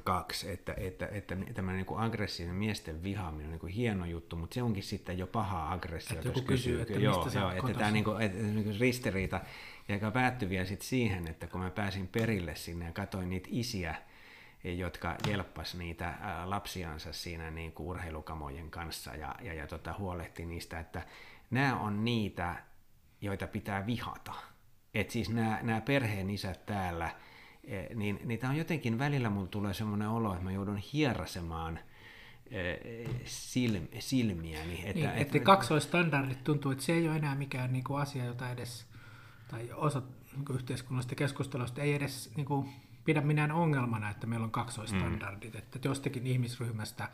kaksi, 0.01 0.51
että, 0.51 0.73
että, 0.77 1.07
että 1.07 1.35
tämmöinen 1.53 1.77
niin 1.77 1.85
kuin 1.85 2.01
aggressiivinen 2.01 2.55
miesten 2.55 3.03
vihaaminen 3.03 3.45
on 3.45 3.51
niin 3.51 3.59
kuin 3.59 3.73
hieno 3.73 4.05
juttu, 4.05 4.35
mutta 4.35 4.53
se 4.53 4.63
onkin 4.63 4.83
sitten 4.83 5.17
jo 5.17 5.27
paha 5.27 5.71
aggressio. 5.71 6.17
Että 6.17 6.27
joku 6.27 6.41
kysyy, 6.41 6.81
että 6.81 6.93
joo, 6.93 7.23
mistä 7.23 7.39
joo, 7.39 7.51
että 7.51 7.73
tämä 7.73 7.91
niin 7.91 8.03
kuin, 8.03 8.21
että, 8.21 8.37
niin 8.37 8.63
kuin 8.63 8.79
ristiriita, 8.79 9.41
joka 9.89 10.11
päättyi 10.11 10.49
vielä 10.49 10.65
sitten 10.65 10.87
siihen, 10.87 11.27
että 11.27 11.47
kun 11.47 11.61
mä 11.61 11.69
pääsin 11.69 12.07
perille 12.07 12.55
sinne 12.55 12.85
ja 12.85 12.91
katsoin 12.91 13.29
niitä 13.29 13.47
isiä, 13.51 13.95
jotka 14.63 15.15
jelppas 15.27 15.75
niitä 15.75 16.13
lapsiansa 16.45 17.13
siinä 17.13 17.51
niin 17.51 17.71
kuin 17.71 17.87
urheilukamojen 17.87 18.71
kanssa 18.71 19.15
ja, 19.15 19.35
ja, 19.41 19.53
ja 19.53 19.67
tota, 19.67 19.95
huolehti 19.97 20.45
niistä, 20.45 20.79
että 20.79 21.05
nämä 21.49 21.79
on 21.79 22.05
niitä, 22.05 22.55
joita 23.21 23.47
pitää 23.47 23.85
vihata. 23.85 24.33
Että 24.93 25.13
siis 25.13 25.29
nämä, 25.29 25.59
nämä 25.61 25.81
perheen 25.81 26.29
isät 26.29 26.65
täällä– 26.65 27.11
niin, 27.95 28.19
niin 28.23 28.39
tämä 28.39 28.51
on 28.51 28.57
jotenkin 28.57 28.99
välillä 28.99 29.29
mulla 29.29 29.47
tulee 29.47 29.73
semmoinen 29.73 30.09
olo, 30.09 30.31
että 30.33 30.43
mä 30.43 30.51
joudun 30.51 30.77
hierasemaan 30.77 31.79
eh, 32.51 33.09
silm, 33.25 33.87
silmiäni. 33.99 34.73
Että, 34.73 34.93
niin, 34.93 35.05
että, 35.05 35.21
että 35.21 35.39
kaksoistandardit 35.39 36.43
tuntuu, 36.43 36.71
että 36.71 36.83
se 36.83 36.93
ei 36.93 37.07
ole 37.07 37.15
enää 37.15 37.35
mikään 37.35 37.73
niin 37.73 37.83
kuin 37.83 38.01
asia, 38.01 38.25
jota 38.25 38.51
edes, 38.51 38.85
tai 39.47 39.71
osa 39.73 40.01
niin 40.33 40.45
kuin 40.45 40.55
yhteiskunnallisesta 40.55 41.15
keskustelusta 41.15 41.81
ei 41.81 41.93
edes 41.93 42.31
niin 42.35 42.45
kuin, 42.45 42.69
pidä 43.05 43.21
minään 43.21 43.51
ongelmana, 43.51 44.09
että 44.09 44.27
meillä 44.27 44.43
on 44.43 44.51
kaksoistandardit. 44.51 45.53
Mm. 45.53 45.59
Että 45.59 45.79
jostakin 45.83 46.27
ihmisryhmästä 46.27 47.09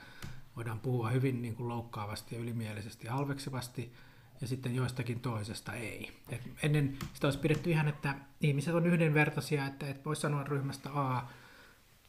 voidaan 0.56 0.80
puhua 0.80 1.10
hyvin 1.10 1.42
niin 1.42 1.56
kuin 1.56 1.70
loukkaavasti 1.70 2.36
ja 2.36 2.42
ylimielisesti 2.42 3.08
ja 3.08 3.14
halveksivasti, 3.14 3.94
ja 4.42 4.48
sitten 4.48 4.76
joistakin 4.76 5.20
toisesta 5.20 5.74
ei. 5.74 6.12
Et 6.30 6.42
ennen 6.64 6.98
sitä 7.14 7.28
olisi 7.28 7.40
pidetty 7.40 7.70
ihan, 7.70 7.88
että 7.88 8.16
ihmiset 8.42 8.74
on 8.74 8.86
yhdenvertaisia, 8.86 9.66
että 9.66 9.88
et 9.88 10.06
voi 10.06 10.16
sanoa 10.16 10.44
ryhmästä 10.44 10.90
A 10.94 11.28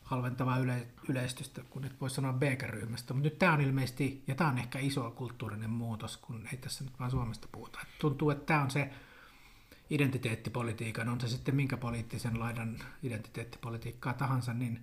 halventavaa 0.02 0.58
yle, 0.58 0.86
yleistystä, 1.08 1.62
kun 1.70 1.84
et 1.84 2.00
voi 2.00 2.10
sanoa 2.10 2.32
B-ryhmästä. 2.32 3.14
Mutta 3.14 3.28
nyt 3.28 3.38
tämä 3.38 3.52
on 3.52 3.60
ilmeisesti, 3.60 4.24
ja 4.26 4.34
tämä 4.34 4.50
on 4.50 4.58
ehkä 4.58 4.78
iso 4.78 5.10
kulttuurinen 5.10 5.70
muutos, 5.70 6.16
kun 6.16 6.48
ei 6.52 6.58
tässä 6.58 6.84
nyt 6.84 6.98
vaan 6.98 7.10
Suomesta 7.10 7.48
puhuta. 7.52 7.78
Et 7.82 7.98
tuntuu, 7.98 8.30
että 8.30 8.46
tämä 8.46 8.62
on 8.62 8.70
se 8.70 8.90
identiteettipolitiikan, 9.90 11.08
on 11.08 11.20
se 11.20 11.28
sitten 11.28 11.56
minkä 11.56 11.76
poliittisen 11.76 12.40
laidan 12.40 12.78
identiteettipolitiikkaa 13.02 14.12
tahansa, 14.12 14.54
niin 14.54 14.80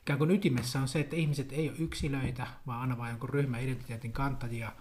ikään 0.00 0.18
kuin 0.18 0.30
ytimessä 0.30 0.80
on 0.80 0.88
se, 0.88 1.00
että 1.00 1.16
ihmiset 1.16 1.52
ei 1.52 1.68
ole 1.68 1.78
yksilöitä, 1.78 2.46
vaan 2.66 2.80
aina 2.80 2.98
vain 2.98 3.10
jonkun 3.10 3.28
ryhmän 3.28 3.62
identiteetin 3.62 4.12
kantajia. 4.12 4.72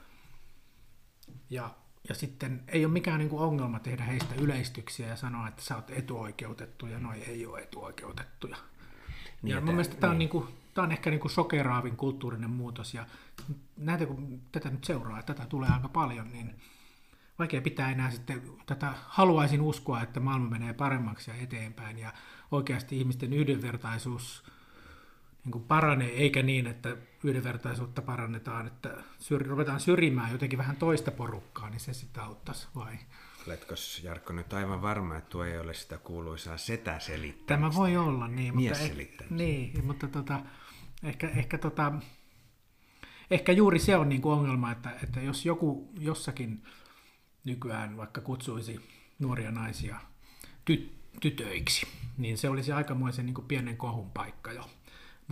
Ja 1.49 1.75
ja 2.09 2.15
sitten 2.15 2.63
ei 2.67 2.85
ole 2.85 2.93
mikään 2.93 3.19
niin 3.19 3.29
kuin 3.29 3.41
ongelma 3.41 3.79
tehdä 3.79 4.03
heistä 4.03 4.35
yleistyksiä 4.35 5.07
ja 5.07 5.15
sanoa, 5.15 5.47
että 5.47 5.61
sä 5.61 5.75
oot 5.75 5.91
etuoikeutettu 5.91 6.87
ja 6.87 6.99
noi 6.99 7.21
ei 7.21 7.45
ole 7.45 7.59
etuoikeutettuja. 7.59 8.57
Niin, 9.41 9.55
ja 9.55 9.61
mun 9.61 9.69
mielestä 9.69 9.95
tämä 9.95 10.11
on, 10.11 10.19
niin 10.19 10.29
kuin, 10.29 10.47
tämä 10.73 10.85
on 10.85 10.91
ehkä 10.91 11.09
niin 11.09 11.19
kuin 11.19 11.31
sokeraavin 11.31 11.97
kulttuurinen 11.97 12.49
muutos 12.49 12.93
ja 12.93 13.05
näitä 13.77 14.05
kun 14.05 14.41
tätä 14.51 14.69
nyt 14.69 14.83
seuraa, 14.83 15.19
että 15.19 15.33
tätä 15.33 15.47
tulee 15.47 15.69
aika 15.69 15.89
paljon, 15.89 16.31
niin 16.31 16.55
vaikea 17.39 17.61
pitää 17.61 17.91
enää 17.91 18.11
sitten 18.11 18.41
tätä, 18.65 18.93
haluaisin 19.07 19.61
uskoa, 19.61 20.01
että 20.01 20.19
maailma 20.19 20.49
menee 20.49 20.73
paremmaksi 20.73 21.31
ja 21.31 21.37
eteenpäin 21.37 21.99
ja 21.99 22.13
oikeasti 22.51 22.97
ihmisten 22.97 23.33
yhdenvertaisuus 23.33 24.43
niin 25.43 25.51
kuin 25.51 25.63
paranee, 25.63 26.09
eikä 26.09 26.43
niin, 26.43 26.67
että 26.67 26.97
yhdenvertaisuutta 27.23 28.01
parannetaan, 28.01 28.67
että 28.67 28.89
syr- 29.19 29.47
ruvetaan 29.47 29.79
syrjimään 29.79 30.31
jotenkin 30.31 30.59
vähän 30.59 30.75
toista 30.75 31.11
porukkaa, 31.11 31.69
niin 31.69 31.79
se 31.79 31.93
sitä 31.93 32.23
auttaisi 32.23 32.67
vai? 32.75 32.93
Oletko 33.47 33.75
Jarkko 34.03 34.33
nyt 34.33 34.53
aivan 34.53 34.81
varma, 34.81 35.17
että 35.17 35.29
tuo 35.29 35.43
ei 35.43 35.59
ole 35.59 35.73
sitä 35.73 35.97
kuuluisaa 35.97 36.57
setä 36.57 36.99
selittämistä? 36.99 37.45
Tämä 37.47 37.73
voi 37.75 37.97
olla, 37.97 38.27
niin. 38.27 38.55
Mies 38.55 38.79
mutta, 38.79 39.23
eh, 39.23 39.29
niin, 39.29 39.85
mutta 39.85 40.07
tota, 40.07 40.39
ehkä, 41.03 41.29
ehkä, 41.29 41.57
tota, 41.57 41.93
ehkä 43.31 43.51
juuri 43.51 43.79
se 43.79 43.97
on 43.97 44.09
niin 44.09 44.21
kuin 44.21 44.33
ongelma, 44.33 44.71
että, 44.71 44.89
että 45.03 45.21
jos 45.21 45.45
joku 45.45 45.93
jossakin 45.99 46.63
nykyään 47.43 47.97
vaikka 47.97 48.21
kutsuisi 48.21 48.79
nuoria 49.19 49.51
naisia 49.51 49.99
ty- 50.71 50.89
tytöiksi, 51.19 51.87
niin 52.17 52.37
se 52.37 52.49
olisi 52.49 52.71
aikamoisen 52.71 53.25
niin 53.25 53.33
kuin 53.33 53.47
pienen 53.47 53.77
kohun 53.77 54.11
paikka 54.11 54.51
jo. 54.51 54.69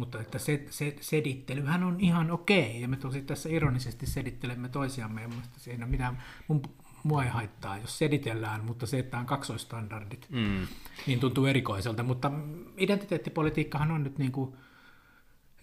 Mutta 0.02 0.22
että 0.22 0.39
se, 0.39 0.66
se, 0.70 0.95
sedittelyhän 1.02 1.84
on 1.84 1.99
ihan 1.99 2.32
okei, 2.32 2.82
ja 2.82 2.88
me 2.88 2.97
tosi 2.97 3.22
tässä 3.22 3.49
ironisesti 3.49 4.06
sedittelemme 4.06 4.70
toisiamme, 4.70 5.22
ja 5.22 5.30
siinä 5.58 5.86
mitään, 5.86 6.24
mun, 6.47 6.62
mua 7.04 7.24
ei 7.24 7.30
haittaa, 7.30 7.78
jos 7.78 7.97
seditellään, 7.97 8.66
mutta 8.66 8.86
se, 8.86 8.99
että 8.99 9.20
on 9.20 9.26
kaksoistandardit, 9.26 10.28
mm. 10.30 10.68
niin 11.08 11.20
tuntuu 11.20 11.45
erikoiselta. 11.45 12.04
Mutta 12.04 12.32
identiteettipolitiikkahan 12.78 13.91
on 13.91 14.04
nyt 14.04 14.18
niin 14.18 14.32
kuin, 14.32 14.56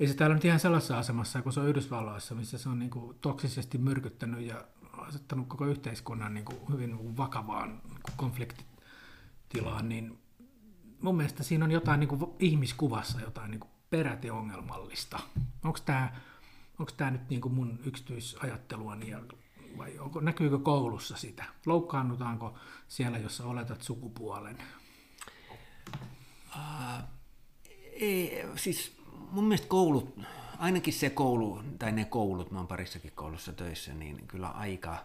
ei 0.00 0.06
se 0.06 0.14
täällä 0.14 0.34
nyt 0.34 0.44
ihan 0.44 0.60
sellaisessa 0.60 0.98
asemassa 0.98 1.42
kuin 1.42 1.52
se 1.52 1.60
on 1.60 1.68
Yhdysvalloissa, 1.68 2.34
missä 2.34 2.58
se 2.58 2.68
on 2.68 2.78
niin 2.78 2.90
kuin 2.90 3.16
toksisesti 3.20 3.78
myrkyttänyt 3.78 4.40
ja 4.40 4.64
asettanut 4.92 5.48
koko 5.48 5.66
yhteiskunnan 5.66 6.34
niin 6.34 6.44
kuin 6.44 6.58
hyvin 6.72 7.16
vakavaan 7.16 7.82
konfliktitilaan, 8.16 9.88
niin 9.88 10.18
mun 11.00 11.16
mielestä 11.16 11.42
siinä 11.42 11.64
on 11.64 11.70
jotain 11.70 12.00
niin 12.00 12.08
kuin 12.08 12.24
ihmiskuvassa 12.38 13.20
jotain 13.20 13.50
niin 13.50 13.60
kuin 13.60 13.70
peräti 13.90 14.30
ongelmallista. 14.30 15.20
Onko 15.64 15.78
tämä 15.84 16.12
onko 16.78 16.92
tämä 16.96 17.10
nyt 17.10 17.30
niin 17.30 17.40
kuin 17.40 17.54
mun 17.54 17.78
yksityisajatteluani 17.84 19.10
ja 19.10 19.20
vai 19.78 19.98
onko, 19.98 20.20
näkyykö 20.20 20.58
koulussa 20.58 21.16
sitä? 21.16 21.44
Loukkaannutaanko 21.66 22.58
siellä, 22.88 23.18
jossa 23.18 23.44
oletat 23.44 23.82
sukupuolen? 23.82 24.58
Uh, 26.56 27.04
ei, 27.92 28.44
siis 28.56 28.96
mun 29.30 29.44
mielestä 29.44 29.68
koulut, 29.68 30.20
ainakin 30.58 30.92
se 30.92 31.10
koulu, 31.10 31.62
tai 31.78 31.92
ne 31.92 32.04
koulut, 32.04 32.50
mä 32.50 32.58
oon 32.58 32.66
parissakin 32.66 33.12
koulussa 33.12 33.52
töissä, 33.52 33.94
niin 33.94 34.26
kyllä 34.26 34.48
aika 34.48 34.96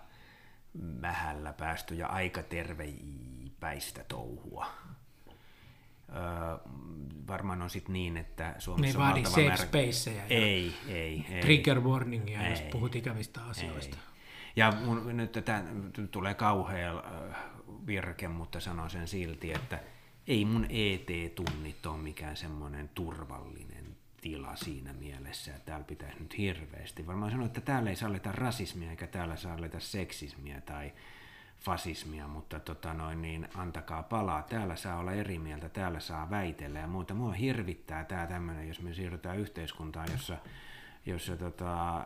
vähällä 1.01 1.53
päästy 1.53 1.95
ja 1.95 2.07
aika 2.07 2.43
tervepäistä 2.43 4.03
touhua. 4.07 4.65
Öö, 6.15 6.73
varmaan 7.27 7.61
on 7.61 7.69
sitten 7.69 7.93
niin, 7.93 8.17
että 8.17 8.55
Suomessa 8.59 8.99
ne 8.99 9.05
on 9.05 9.09
vaadi 9.09 9.25
safe 9.25 9.41
määrä... 9.41 9.57
spaceja 9.57 10.23
Ei, 10.29 10.73
ei, 10.87 11.25
ei. 11.29 11.41
trigger 11.41 11.81
warningia, 11.81 12.41
Ei. 12.41 12.49
jos 12.49 12.61
puhut 12.61 12.95
ikävistä 12.95 13.43
asioista. 13.45 13.95
Ei. 13.95 14.13
Ja 14.55 14.73
mun, 14.85 15.17
nyt 15.17 15.31
tämä 15.31 15.63
tulee 16.11 16.33
kauhea 16.33 16.91
äh, 16.91 17.35
virke, 17.87 18.27
mutta 18.27 18.59
sanon 18.59 18.89
sen 18.89 19.07
silti, 19.07 19.53
että 19.53 19.79
ei 20.27 20.45
mun 20.45 20.65
ET-tunnit 20.69 21.85
ole 21.85 21.97
mikään 21.97 22.37
semmoinen 22.37 22.89
turvallinen 22.89 23.97
tila 24.21 24.55
siinä 24.55 24.93
mielessä, 24.93 25.51
että 25.51 25.65
täällä 25.65 25.85
pitäisi 25.85 26.19
nyt 26.19 26.37
hirveästi. 26.37 27.07
Varmaan 27.07 27.31
sanoa, 27.31 27.45
että 27.45 27.61
täällä 27.61 27.89
ei 27.89 27.95
sallita 27.95 28.31
rasismia 28.31 28.89
eikä 28.89 29.07
täällä 29.07 29.35
sallita 29.35 29.79
seksismiä 29.79 30.61
tai 30.61 30.93
fasismia, 31.63 32.27
mutta 32.27 32.59
tota 32.59 32.93
noin, 32.93 33.21
niin 33.21 33.47
antakaa 33.55 34.03
palaa. 34.03 34.41
Täällä 34.41 34.75
saa 34.75 34.97
olla 34.97 35.11
eri 35.11 35.39
mieltä, 35.39 35.69
täällä 35.69 35.99
saa 35.99 36.29
väitellä 36.29 36.79
ja 36.79 36.87
muuta. 36.87 37.13
Mua 37.13 37.31
hirvittää 37.31 38.05
tämä 38.05 38.27
tämmöinen, 38.27 38.67
jos 38.67 38.81
me 38.81 38.93
siirrytään 38.93 39.39
yhteiskuntaan, 39.39 40.07
jossa, 40.11 40.37
jossa 41.05 41.37
tota, 41.37 41.95
ää, 41.97 42.05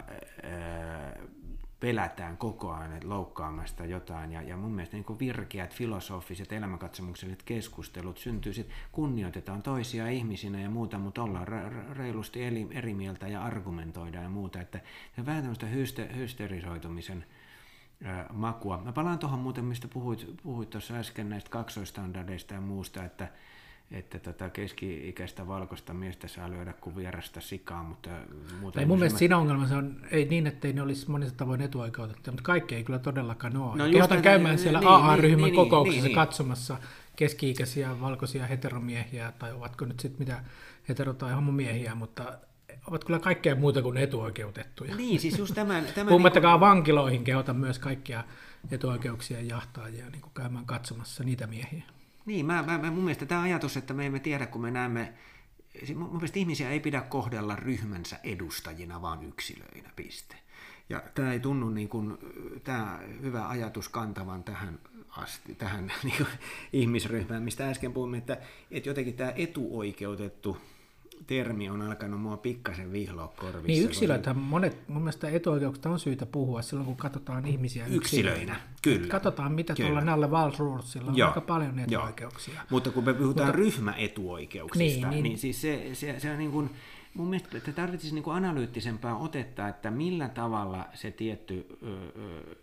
pelätään 1.80 2.38
koko 2.38 2.72
ajan 2.72 3.00
loukkaamasta 3.04 3.86
jotain. 3.86 4.32
Ja, 4.32 4.42
ja 4.42 4.58
mun 4.58 4.72
mielestä 4.72 4.98
niin 4.98 5.20
virkeät, 5.20 5.74
filosofiset, 5.74 6.52
elämänkatsomukselliset 6.52 7.44
keskustelut 7.44 8.18
syntyy 8.18 8.54
sit, 8.54 8.70
kunnioitetaan 8.92 9.64
toisia 9.64 10.08
ihmisinä 10.08 10.62
ja 10.62 10.70
muuta, 10.70 10.98
mutta 10.98 11.24
ollaan 11.24 11.48
re- 11.48 11.98
reilusti 11.98 12.44
eri, 12.44 12.68
eri 12.72 12.94
mieltä 12.94 13.28
ja 13.28 13.44
argumentoidaan 13.44 14.24
ja 14.24 14.30
muuta. 14.30 14.62
Että 14.62 14.78
se 15.16 15.22
on 15.22 15.26
vähän 15.26 15.42
tämmöistä 15.42 15.66
hyste, 15.66 16.10
hysterisoitumisen 16.16 17.26
ää, 18.04 18.26
makua. 18.34 18.82
Mä 18.86 18.92
palaan 18.92 19.20
tuohon 19.20 19.40
muuten, 19.40 19.66
mistä 19.66 19.88
puhuit, 19.88 20.36
puhuit 20.44 20.70
tuossa 20.70 20.94
äsken 20.94 21.30
näistä 21.30 21.50
kaksoistandardeista 21.50 22.54
ja 22.54 22.62
muusta, 22.62 23.04
että 23.04 23.28
että 23.92 24.20
tota 24.20 24.50
keski-ikäistä 24.50 25.48
valkoista 25.48 25.94
miestä 25.94 26.28
saa 26.28 26.50
lyödä 26.50 26.74
kuin 26.74 26.96
vierasta 26.96 27.42
sikaa, 27.42 27.84
mutta 27.84 28.10
muuten... 28.62 28.80
Ei 28.80 28.86
mun 28.86 29.00
mielestä 29.00 29.20
siinä 29.20 29.38
ongelma 29.38 29.68
se 29.68 29.76
on, 29.76 30.02
ei 30.12 30.26
niin, 30.26 30.48
ettei 30.48 30.74
ne 30.74 30.82
olisi 30.82 31.12
monissa 31.12 31.36
tavoin 31.38 31.62
etuoikeutettuja, 31.62 32.32
mutta 32.32 32.44
kaikki 32.44 32.76
ei 32.76 32.84
kyllä 32.84 33.00
todellakaan 33.00 33.58
ole. 33.58 33.78
No 33.78 33.92
Kehotan 33.92 34.22
käymään 34.22 34.56
niin, 34.56 34.64
siellä 34.64 34.80
niin, 34.80 34.90
AA-ryhmän 34.90 35.38
niin, 35.38 35.44
niin, 35.44 35.56
kokouksessa 35.56 36.04
niin, 36.04 36.04
niin. 36.04 36.16
katsomassa 36.16 36.78
keski-ikäisiä 37.16 38.02
valkoisia 38.02 38.48
heteromiehiä, 38.48 39.34
tai 39.40 39.54
ovatko 39.54 39.86
nyt 39.86 40.00
sitten 40.00 40.28
mitä 40.28 40.44
hetero- 40.90 41.14
tai 41.14 41.34
homomiehiä, 41.34 41.96
mutta 41.96 42.38
ovat 42.88 43.04
kyllä 43.04 43.20
kaikkea 43.20 43.56
muuta 43.56 43.82
kuin 43.82 43.98
etuoikeutettuja. 43.98 44.96
Niin, 44.96 45.20
siis 45.20 45.38
just 45.38 45.56
tämän... 45.56 45.86
tämän 45.96 46.08
Puhumattakaan 46.08 46.60
vankiloihin, 46.60 47.24
kehotan 47.24 47.56
myös 47.56 47.80
kaikkia 47.80 48.24
etuoikeuksien 48.72 49.48
jahtaajia 49.48 50.10
niin 50.10 50.22
kuin 50.22 50.34
käymään 50.34 50.66
katsomassa 50.66 51.24
niitä 51.24 51.48
miehiä. 51.48 51.84
Niin, 52.26 52.46
mä, 52.46 52.64
mä, 52.64 52.78
mä, 52.78 52.92
mun 52.92 53.04
mielestä 53.04 53.26
tämä 53.26 53.42
ajatus, 53.42 53.78
että 53.78 53.94
me 53.94 54.06
emme 54.06 54.20
tiedä, 54.20 54.46
kun 54.46 54.62
me 54.62 54.72
näemme, 54.72 55.14
siis 55.80 55.98
mun 55.98 56.08
mun 56.08 56.18
mielestä 56.18 56.40
ihmisiä 56.40 56.70
ei 56.70 56.80
pidä 56.80 57.02
kohdella 57.02 57.56
ryhmänsä 57.56 58.20
edustajina, 58.24 59.02
vaan 59.02 59.24
yksilöinä, 59.24 59.90
piste. 59.96 60.36
Ja 60.90 61.04
tämä 61.16 61.34
ei 61.34 61.40
tunnu 61.40 61.70
niin 61.70 61.90
kuin, 61.90 62.18
tämä 62.64 63.00
hyvä 63.22 63.48
ajatus 63.48 63.90
kantavan 63.90 64.44
tähän 64.44 64.80
asti, 65.10 65.56
tähän 65.56 65.92
niin 66.04 66.18
kuin, 66.18 66.28
ihmisryhmään, 66.74 67.44
mistä 67.44 67.70
äsken 67.70 67.94
puhuimme, 67.94 68.18
että, 68.18 68.38
että 68.72 68.90
jotenkin 68.90 69.14
tämä 69.14 69.34
etuoikeutettu 69.36 70.58
termi 71.28 71.70
on 71.70 71.82
alkanut 71.82 72.22
mua 72.22 72.38
pikkasen 72.38 72.92
vihloa 72.92 73.28
korvissa. 73.28 73.68
Niin 73.68 73.84
yksilöithän 73.84 74.38
monet, 74.38 74.88
mun 74.90 75.02
mielestä 75.02 75.30
etuoikeuksista 75.30 75.90
on 75.90 76.00
syytä 76.00 76.26
puhua 76.26 76.62
silloin, 76.62 76.86
kun 76.86 76.98
katsotaan 76.98 77.46
ihmisiä 77.46 77.86
Yksilöinä, 77.86 78.56
kyllä. 78.82 79.08
Katsotaan, 79.08 79.52
mitä 79.52 79.74
Kyllä. 79.74 79.90
tuolla 79.90 80.06
Nalle 80.06 80.32
Valsruursilla 80.32 81.12
on 81.12 81.18
Joo, 81.18 81.28
aika 81.28 81.42
paljon 81.42 81.76
joo. 81.78 81.86
etuoikeuksia. 82.02 82.62
Mutta 82.70 82.92
kun 82.92 83.04
me 83.04 83.14
puhutaan 83.14 83.48
Mutta, 83.48 83.58
ryhmäetuoikeuksista, 83.62 85.08
Niin, 85.08 85.10
niin, 85.10 85.24
niin. 85.24 85.38
siis 85.38 85.62
se, 85.62 85.90
se, 85.94 86.20
se 86.20 86.32
on 86.32 86.38
niin 86.38 86.52
kuin, 86.52 86.70
mun 87.14 87.28
mielestä 87.30 87.58
että 87.58 87.72
tarvitsisi 87.72 88.14
niin 88.14 88.24
kuin 88.24 88.36
analyyttisempää 88.36 89.16
otetta, 89.16 89.68
että 89.68 89.92
millä 89.92 90.30
tavalla 90.30 90.86
se 90.94 91.12
tietty 91.12 91.78
ö, 91.84 91.88
ö, 92.22 92.56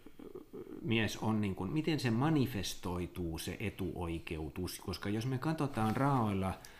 mies 0.83 1.17
on, 1.17 1.41
niin 1.41 1.55
kuin, 1.55 1.73
miten 1.73 2.01
se 2.01 2.11
manifestoituu 2.11 3.39
se 3.39 3.57
etuoikeutus, 3.61 4.81
koska 4.81 5.09
jos 5.09 5.27
me 5.27 5.39
katsotaan 5.39 5.97
raaoilla 5.97 6.49
ö, 6.49 6.74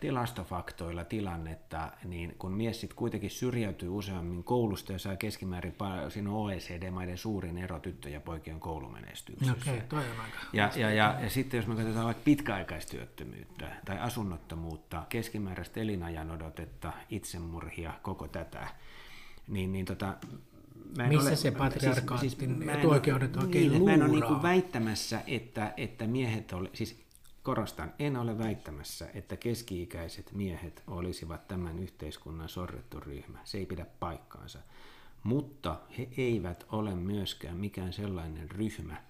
tilastofaktoilla 0.00 1.04
tilannetta, 1.04 1.92
niin 2.04 2.34
kun 2.38 2.52
mies 2.52 2.80
sitten 2.80 2.96
kuitenkin 2.96 3.30
syrjäytyy 3.30 3.88
useammin 3.88 4.44
koulusta 4.44 4.92
ja 4.92 4.98
saa 4.98 5.16
keskimäärin, 5.16 5.74
siinä 6.08 6.30
on 6.30 6.36
OECD-maiden 6.36 7.18
suurin 7.18 7.58
ero 7.58 7.78
tyttö- 7.80 8.08
ja 8.08 8.20
poikien 8.20 8.60
koulumenestyksessä. 8.60 9.52
Okei, 9.52 9.74
okay, 9.74 9.86
toi 9.88 9.98
on 9.98 10.20
aika. 10.20 10.38
Ja, 10.52 10.70
ja, 10.76 10.90
ja, 10.90 11.16
ja 11.20 11.30
sitten 11.30 11.58
jos 11.58 11.66
me 11.66 11.76
katsotaan 11.76 12.06
vaikka 12.06 12.22
pitkäaikaistyöttömyyttä 12.24 13.72
tai 13.84 13.98
asunnottomuutta, 13.98 15.02
keskimääräistä 15.08 15.80
elinajan 15.80 16.30
odotetta, 16.30 16.92
itsemurhia, 17.10 17.92
koko 18.02 18.28
tätä, 18.28 18.68
niin, 19.48 19.72
niin 19.72 19.84
tota, 19.84 20.14
mä 20.96 21.02
en 21.04 21.08
Missä 21.08 21.36
se 21.36 21.50
patriarkaatin 21.50 22.64
mä 22.64 22.72
en 22.72 22.78
etuoikeudet 22.78 23.36
ole- 23.36 23.44
oikein 23.44 23.70
niin, 23.72 23.84
Mä 23.84 23.94
en 23.94 24.02
ole 24.02 24.12
luuraa? 24.12 24.30
niin 24.30 24.42
väittämässä, 24.42 25.20
että, 25.26 25.72
että 25.76 26.06
miehet 26.06 26.52
ole, 26.52 26.70
siis 26.72 27.03
korostan, 27.44 27.94
en 27.98 28.16
ole 28.16 28.38
väittämässä, 28.38 29.08
että 29.14 29.36
keski-ikäiset 29.36 30.32
miehet 30.32 30.82
olisivat 30.86 31.48
tämän 31.48 31.78
yhteiskunnan 31.78 32.48
sorrettu 32.48 33.00
ryhmä. 33.00 33.38
Se 33.44 33.58
ei 33.58 33.66
pidä 33.66 33.86
paikkaansa. 34.00 34.58
Mutta 35.22 35.80
he 35.98 36.08
eivät 36.16 36.66
ole 36.72 36.94
myöskään 36.94 37.56
mikään 37.56 37.92
sellainen 37.92 38.50
ryhmä, 38.50 39.02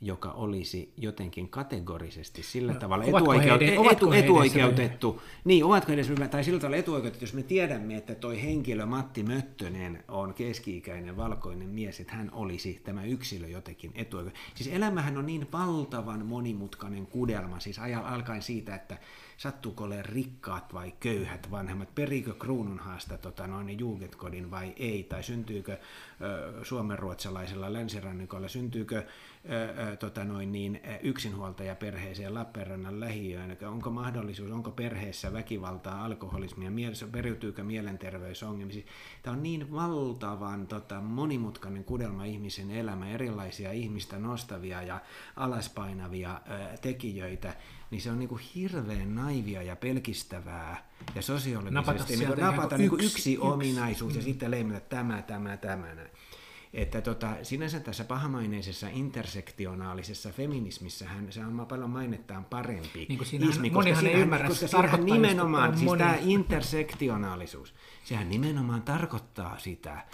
joka 0.00 0.30
olisi 0.30 0.92
jotenkin 0.96 1.48
kategorisesti 1.48 2.42
sillä 2.42 2.72
No, 2.72 2.78
tavalla 2.78 3.04
etuoikeut, 3.04 3.62
etu, 3.62 4.12
etuoikeutettu. 4.12 5.22
Niin, 5.44 5.64
ovatko 5.64 5.92
edes 5.92 6.08
tai 6.30 6.44
sillä 6.44 6.60
tavalla 6.60 6.76
etuoikeutettu, 6.76 7.24
jos 7.24 7.34
me 7.34 7.42
tiedämme, 7.42 7.96
että 7.96 8.14
toi 8.14 8.42
henkilö 8.42 8.86
Matti 8.86 9.22
Möttönen 9.22 10.04
on 10.08 10.34
keski-ikäinen 10.34 11.16
valkoinen 11.16 11.68
mies, 11.68 12.00
että 12.00 12.12
hän 12.12 12.30
olisi 12.32 12.80
tämä 12.84 13.04
yksilö 13.04 13.48
jotenkin 13.48 13.92
etuoikeutettu. 13.94 14.40
Siis 14.54 14.70
elämähän 14.72 15.18
on 15.18 15.26
niin 15.26 15.48
valtavan 15.52 16.26
monimutkainen 16.26 17.06
kudelma, 17.06 17.60
siis 17.60 17.78
alkaen 18.04 18.42
siitä, 18.42 18.74
että 18.74 18.98
sattuuko 19.36 19.84
olemaan 19.84 20.04
rikkaat 20.04 20.74
vai 20.74 20.92
köyhät 21.00 21.50
vanhemmat, 21.50 21.94
perikö 21.94 22.34
kruununhaasta 22.34 23.18
tota, 23.18 23.46
noin 23.46 23.78
juugetkodin 23.78 24.50
vai 24.50 24.72
ei, 24.76 25.02
tai 25.02 25.22
syntyykö 25.22 25.72
ö, 25.72 26.64
suomenruotsalaisella 26.64 27.72
länsirannikolla, 27.72 28.48
syntyykö 28.48 29.06
ö, 29.48 29.90
ö, 29.92 29.96
tota 29.96 30.24
noin, 30.24 30.52
niin, 30.52 30.80
ö, 30.84 30.98
yksinhuoltaja 31.02 31.74
perheeseen 31.74 32.34
Lappeenrannan 32.34 33.00
lähiöön, 33.00 33.56
onko 33.68 33.90
mahdollisuus, 33.90 34.50
onko 34.50 34.70
perheessä 34.70 35.32
väkivaltaa, 35.32 36.04
alkoholismia, 36.04 36.70
periytyykö 37.12 37.64
mielenterveysongelmia. 37.64 38.82
Tämä 39.22 39.36
on 39.36 39.42
niin 39.42 39.72
valtavan 39.72 40.66
tota, 40.66 41.00
monimutkainen 41.00 41.84
kudelma 41.84 42.24
ihmisen 42.24 42.70
elämä, 42.70 43.10
erilaisia 43.10 43.72
ihmistä 43.72 44.18
nostavia 44.18 44.82
ja 44.82 45.00
alaspainavia 45.36 46.40
ö, 46.50 46.76
tekijöitä, 46.76 47.54
niin 47.90 48.00
se 48.02 48.10
on 48.10 48.18
niin 48.18 48.28
kuin 48.28 48.42
hirveän 48.54 49.14
naivia 49.14 49.62
ja 49.62 49.76
pelkistävää 49.76 50.88
ja 51.14 51.22
sosiologisesti 51.22 51.74
Napata 51.74 52.04
niin 52.08 52.56
napata 52.56 52.78
niin 52.78 52.90
kuin 52.90 53.00
yksi- 53.04 53.18
yksi, 53.18 53.32
yksi. 53.34 53.46
ominaisuus 53.46 54.16
ja 54.16 54.22
sitten 54.22 54.50
leimata 54.50 54.80
tämä, 54.80 55.22
tämä, 55.22 55.56
tämä. 55.56 55.94
näin. 55.94 56.08
Että 56.72 57.00
tota, 57.00 57.36
sinänsä 57.42 57.80
tässä 57.80 58.04
pahamaineisessa 58.04 58.88
intersektionaalisessa 58.88 60.30
feminismissähän 60.30 61.32
se 61.32 61.44
on 61.44 61.66
paljon 61.66 61.90
mainettaan 61.90 62.44
parempi 62.44 63.06
Niin 63.08 63.18
kuin 63.18 63.48
ismi, 63.50 63.70
monihan 63.70 64.06
ei 64.06 64.12
ymmärrä, 64.12 64.48
koska 64.48 64.66
se 64.66 64.70
siinähän 64.70 65.04
nimenomaan, 65.04 65.72
siis 65.72 65.84
moni- 65.84 65.98
tämä 65.98 66.16
intersektionaalisuus, 66.20 67.74
sehän 68.04 68.28
nimenomaan 68.28 68.82
tarkoittaa 68.82 69.58
sitä, 69.58 70.04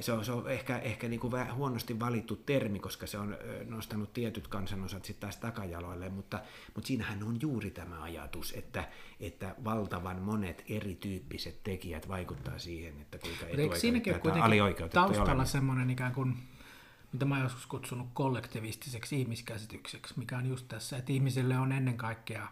se 0.00 0.12
on, 0.12 0.24
se 0.24 0.32
on 0.32 0.50
ehkä, 0.50 0.78
ehkä 0.78 1.08
niin 1.08 1.20
kuin 1.20 1.54
huonosti 1.54 2.00
valittu 2.00 2.36
termi, 2.36 2.78
koska 2.78 3.06
se 3.06 3.18
on 3.18 3.36
nostanut 3.68 4.12
tietyt 4.12 4.48
kansanosat 4.48 5.04
sitten 5.04 5.20
taas 5.20 5.36
takajaloille, 5.36 6.08
mutta, 6.08 6.40
mutta 6.74 6.88
siinähän 6.88 7.22
on 7.22 7.38
juuri 7.40 7.70
tämä 7.70 8.02
ajatus, 8.02 8.52
että, 8.52 8.88
että 9.20 9.54
valtavan 9.64 10.22
monet 10.22 10.64
erityyppiset 10.68 11.62
tekijät 11.62 12.08
vaikuttaa 12.08 12.58
siihen, 12.58 13.00
että 13.00 13.18
kuinka 13.18 13.46
etuoikeutettuja 13.46 14.02
tai 14.02 14.20
kuitenkin 14.20 14.42
alioikeutettuja 14.42 15.04
taustalla 15.04 15.44
semmoinen 15.44 15.90
ikään 15.90 16.14
kuin, 16.14 16.36
mitä 17.12 17.24
mä 17.24 17.40
joskus 17.42 17.66
kutsunut 17.66 18.08
kollektivistiseksi 18.14 19.20
ihmiskäsitykseksi, 19.20 20.14
mikä 20.16 20.38
on 20.38 20.46
just 20.46 20.68
tässä, 20.68 20.96
että 20.96 21.12
ihmiselle 21.12 21.58
on 21.58 21.72
ennen 21.72 21.96
kaikkea 21.96 22.48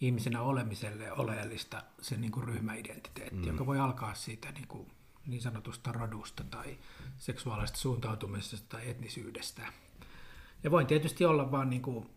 ihmisenä 0.00 0.42
olemiselle 0.42 1.12
oleellista 1.12 1.82
se 2.02 2.16
niin 2.16 2.32
kuin 2.32 2.44
ryhmäidentiteetti, 2.44 3.36
mm. 3.36 3.46
joka 3.46 3.66
voi 3.66 3.78
alkaa 3.78 4.14
siitä 4.14 4.52
niin 4.52 4.68
kuin 4.68 4.86
niin 5.26 5.42
sanotusta 5.42 5.92
rodusta 5.92 6.44
tai 6.44 6.78
seksuaalisesta 7.18 7.78
suuntautumisesta 7.78 8.66
tai 8.68 8.90
etnisyydestä. 8.90 9.62
Ja 10.62 10.70
voin 10.70 10.86
tietysti 10.86 11.24
olla 11.24 11.50
vaan 11.50 11.70
niin 11.70 11.82
kuin 11.82 12.10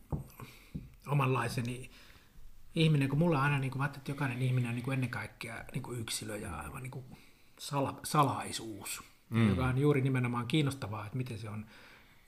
omanlaiseni 1.07 1.91
ihminen, 2.76 3.10
kun 3.10 3.20
mulla 3.20 3.38
on 3.38 3.43
aina, 3.43 3.60
niin 3.60 3.72
kuin, 3.72 3.86
että 3.86 4.12
jokainen 4.12 4.41
ihminen 4.41 4.70
on 4.70 4.76
niin 4.76 4.84
kuin 4.84 4.93
ennen 4.93 5.10
kaikkea 5.10 5.64
niin 5.74 5.84
kuin 5.84 5.99
yksilö 5.99 6.38
ja 6.38 6.60
aivan 6.60 6.84
niin 6.84 6.91
kuin 6.91 7.05
sala, 7.60 7.99
salaisuus, 8.03 9.03
mm. 9.30 9.49
joka 9.49 9.66
on 9.66 9.78
juuri 9.78 10.01
nimenomaan 10.01 10.47
kiinnostavaa, 10.47 11.05
että 11.05 11.18
miten 11.18 11.39
se 11.39 11.49
on. 11.49 11.66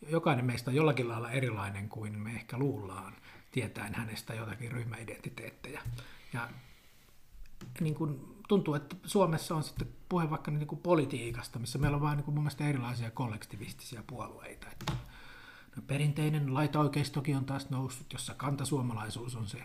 Jokainen 0.09 0.45
meistä 0.45 0.71
on 0.71 0.75
jollakin 0.75 1.09
lailla 1.09 1.31
erilainen 1.31 1.89
kuin 1.89 2.19
me 2.19 2.31
ehkä 2.31 2.57
luullaan, 2.57 3.13
tietäen 3.51 3.95
hänestä 3.95 4.33
jotakin 4.33 4.71
ryhmäidentiteettejä. 4.71 5.81
Ja 6.33 6.49
niin 7.79 7.95
kuin, 7.95 8.30
tuntuu, 8.51 8.73
että 8.73 8.95
Suomessa 9.03 9.55
on 9.55 9.63
sitten 9.63 9.87
puhe 10.09 10.29
vaikka 10.29 10.51
niin 10.51 10.67
kuin 10.67 10.81
politiikasta, 10.81 11.59
missä 11.59 11.79
meillä 11.79 11.95
on 11.95 12.01
vain 12.01 12.17
niin 12.17 12.25
kuin 12.25 12.35
mun 12.35 12.43
mielestä 12.43 12.67
erilaisia 12.67 13.11
kollektivistisia 13.11 14.03
puolueita. 14.07 14.67
Että 14.71 14.93
no, 15.75 15.81
perinteinen 15.87 16.53
laitaoikeistokin 16.53 17.37
on 17.37 17.45
taas 17.45 17.69
noussut, 17.69 18.13
jossa 18.13 18.33
kantasuomalaisuus 18.33 19.35
on 19.35 19.47
se 19.47 19.63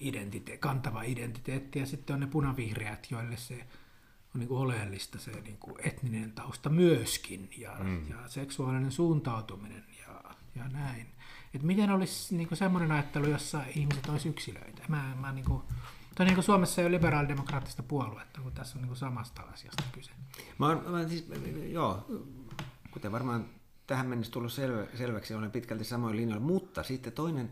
identite- 0.00 0.58
kantava 0.60 1.02
identiteetti, 1.02 1.78
ja 1.78 1.86
sitten 1.86 2.14
on 2.14 2.20
ne 2.20 2.26
punavihreät, 2.26 3.10
joille 3.10 3.36
se 3.36 3.66
on 4.34 4.40
niin 4.40 4.48
kuin 4.48 4.60
oleellista 4.60 5.18
se 5.18 5.30
niin 5.30 5.58
kuin 5.58 5.76
etninen 5.78 6.32
tausta 6.32 6.68
myöskin, 6.68 7.50
ja, 7.58 7.76
mm. 7.82 8.10
ja 8.10 8.28
seksuaalinen 8.28 8.92
suuntautuminen 8.92 9.84
ja, 10.06 10.34
ja 10.54 10.68
näin. 10.68 11.06
Et 11.54 11.62
miten 11.62 11.90
olisi 11.90 12.36
niin 12.36 12.48
kuin 12.48 12.58
semmoinen 12.58 12.92
ajattelu, 12.92 13.26
jossa 13.26 13.62
ihmiset 13.76 14.08
olisi 14.08 14.28
yksilöitä? 14.28 14.82
Mä, 14.88 15.16
mä 15.20 15.32
niin 15.32 15.44
kuin, 15.44 15.62
tai 16.16 16.26
niin 16.26 16.34
kuin 16.34 16.44
Suomessa 16.44 16.80
ei 16.80 16.86
ole 16.86 16.94
liberaalidemokraattista 16.94 17.82
puoluetta, 17.82 18.40
kun 18.40 18.52
tässä 18.52 18.78
on 18.78 18.82
niin 18.82 18.88
kuin 18.88 18.98
samasta 18.98 19.42
asiasta 19.42 19.82
kyse. 19.92 20.10
Mä 20.58 20.66
oon, 20.66 20.84
mä 20.88 21.08
siis, 21.08 21.26
joo, 21.68 22.06
kuten 22.90 23.12
varmaan 23.12 23.48
tähän 23.86 24.06
mennessä 24.06 24.32
tullut 24.32 24.52
selvä, 24.52 24.86
selväksi, 24.94 25.34
olen 25.34 25.50
pitkälti 25.50 25.84
samoin 25.84 26.16
linjoilla, 26.16 26.46
mutta 26.46 26.82
sitten 26.82 27.12
toinen, 27.12 27.50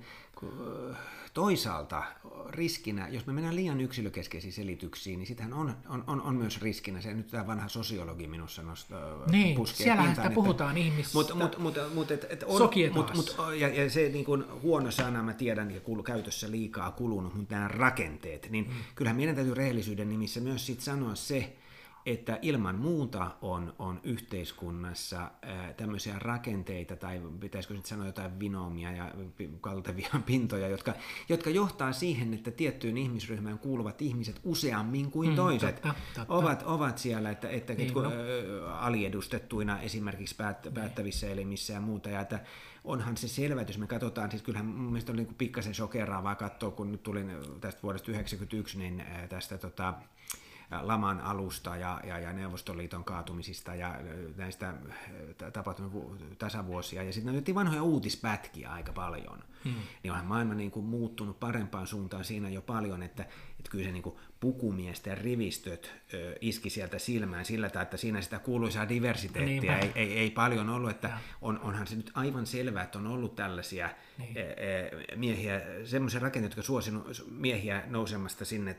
toisaalta 1.35 2.03
riskinä, 2.49 3.09
jos 3.09 3.27
me 3.27 3.33
mennään 3.33 3.57
liian 3.57 3.81
yksilökeskeisiin 3.81 4.53
selityksiin, 4.53 5.19
niin 5.19 5.27
sitähän 5.27 5.53
on, 5.53 5.77
on, 5.89 6.05
on, 6.07 6.23
on 6.23 6.35
myös 6.35 6.63
riskinä, 6.63 7.01
se 7.01 7.15
nyt 7.15 7.27
tämä 7.27 7.47
vanha 7.47 7.69
sosiologi 7.69 8.27
minussa 8.27 8.63
nostaa 8.63 9.27
Niin, 9.31 9.67
siellähän 9.67 10.17
sitä 10.17 10.31
puhutaan 10.31 10.79
ihmisistä. 10.79 11.19
Mutta 11.19 11.35
mut, 11.35 11.59
mut, 11.59 11.75
mut, 11.95 12.11
et, 12.11 12.27
et 12.31 12.43
on, 12.43 12.71
mut, 12.95 13.15
mut, 13.15 13.37
ja, 13.59 13.69
ja 13.69 13.91
se 13.91 14.09
niin 14.09 14.25
kuin 14.25 14.45
huono 14.63 14.91
sana, 14.91 15.23
mä 15.23 15.33
tiedän, 15.33 15.71
ja 15.71 15.81
kuulu, 15.81 16.03
käytössä 16.03 16.51
liikaa 16.51 16.91
kulunut, 16.91 17.35
mutta 17.35 17.55
nämä 17.55 17.69
rakenteet, 17.69 18.51
niin 18.51 18.69
mm. 18.69 18.75
kyllähän 18.95 19.17
meidän 19.17 19.35
täytyy 19.35 19.55
rehellisyyden 19.55 20.09
nimissä 20.09 20.41
myös 20.41 20.67
sit 20.67 20.81
sanoa 20.81 21.15
se, 21.15 21.57
että 22.07 22.39
ilman 22.43 22.77
muuta 22.77 23.31
on, 23.43 23.75
on 23.79 24.01
yhteiskunnassa 24.03 25.31
ää, 25.43 25.73
tämmöisiä 25.73 26.19
rakenteita, 26.19 26.97
tai 26.97 27.21
pitäisikö 27.41 27.75
sitten 27.75 27.89
sanoa 27.89 28.07
jotain 28.07 28.41
vinoomia 28.41 28.93
ja 28.93 29.13
kaltevia 29.61 30.09
pintoja, 30.27 30.69
jotka, 30.69 30.95
jotka 31.29 31.51
johtaa 31.51 31.93
siihen, 31.93 32.35
että 32.35 32.51
tiettyyn 32.51 32.99
ihmisryhmään 32.99 33.59
kuuluvat 33.59 34.03
ihmiset 34.03 34.41
useammin 34.45 35.11
kuin 35.11 35.31
mm, 35.31 35.37
toiset 35.37 35.75
totta, 35.75 35.95
totta. 36.15 36.35
Ovat, 36.35 36.63
ovat 36.63 36.99
siellä, 36.99 37.31
että, 37.31 37.49
että 37.49 37.75
niin, 37.75 37.95
no. 37.95 38.13
aliedustettuina 38.71 39.81
esimerkiksi 39.81 40.37
päät, 40.37 40.65
niin. 40.65 40.75
päättävissä 40.75 41.29
elimissä 41.29 41.73
ja 41.73 41.81
muuta, 41.81 42.11
ja 42.11 42.21
että 42.21 42.41
onhan 42.85 43.17
se 43.17 43.29
selvä, 43.29 43.61
että 43.61 43.71
jos 43.71 43.79
me 43.79 43.87
katsotaan, 43.87 44.31
siis 44.31 44.43
kyllähän 44.43 44.67
mun 44.67 44.93
mielestä 44.93 45.13
oli 45.13 45.23
niin 45.23 45.35
pikkasen 45.35 45.75
shokeraavaa 45.75 46.35
katsoa, 46.35 46.71
kun 46.71 46.93
nyt 46.93 47.03
tulin 47.03 47.31
tästä 47.61 47.83
vuodesta 47.83 48.07
1991, 48.07 48.79
niin 48.79 49.05
tästä 49.29 49.59
tota, 49.59 49.95
laman 50.81 51.21
alusta 51.21 51.77
ja, 51.77 52.01
ja, 52.05 52.19
ja 52.19 52.33
Neuvostoliiton 52.33 53.05
kaatumisista 53.05 53.75
ja 53.75 53.95
näistä 54.37 54.75
tapahtumista 55.53 55.99
tasavuosia. 56.39 57.03
Ja 57.03 57.13
sitten 57.13 57.33
otettiin 57.33 57.55
vanhoja 57.55 57.83
uutispätkiä 57.83 58.71
aika 58.71 58.93
paljon. 58.93 59.39
Hmm. 59.65 59.75
Niin 60.03 60.13
onhan 60.13 60.27
maailma 60.27 60.55
niin 60.55 60.71
kuin 60.71 60.87
muuttunut 60.87 61.41
parempaan 61.41 61.87
suuntaan 61.87 62.25
siinä 62.25 62.49
jo 62.49 62.63
paljon, 62.63 63.03
että, 63.03 63.27
että 63.65 63.71
kyllä 63.71 63.85
se 63.85 63.93
niin 63.93 64.03
kuin 64.03 64.17
pukumiesten 64.41 65.19
rivistöt 65.19 65.93
ö, 66.15 66.35
iski 66.41 66.71
sieltä 66.71 66.99
silmään 66.99 67.45
sillä 67.45 67.69
tavalla, 67.69 67.83
että 67.83 67.97
siinä 67.97 68.21
sitä 68.21 68.39
kuuluisaa 68.39 68.89
diversiteettiä 68.89 69.79
ei, 69.79 69.93
ei, 69.95 70.19
ei 70.19 70.31
paljon 70.31 70.69
ollut, 70.69 70.91
että 70.91 71.11
on, 71.43 71.59
onhan 71.59 71.87
se 71.87 71.97
nyt 71.97 72.11
aivan 72.15 72.47
selvää, 72.47 72.83
että 72.83 72.99
on 72.99 73.07
ollut 73.07 73.37
tällaisia 73.37 73.91
niin. 74.19 74.35
miehiä, 75.17 75.61
semmoisia 75.85 76.21
rakenteita, 76.21 76.53
jotka 76.53 76.67
suosinut 76.67 77.25
miehiä 77.31 77.83
nousemasta 77.87 78.45
sinne, 78.45 78.77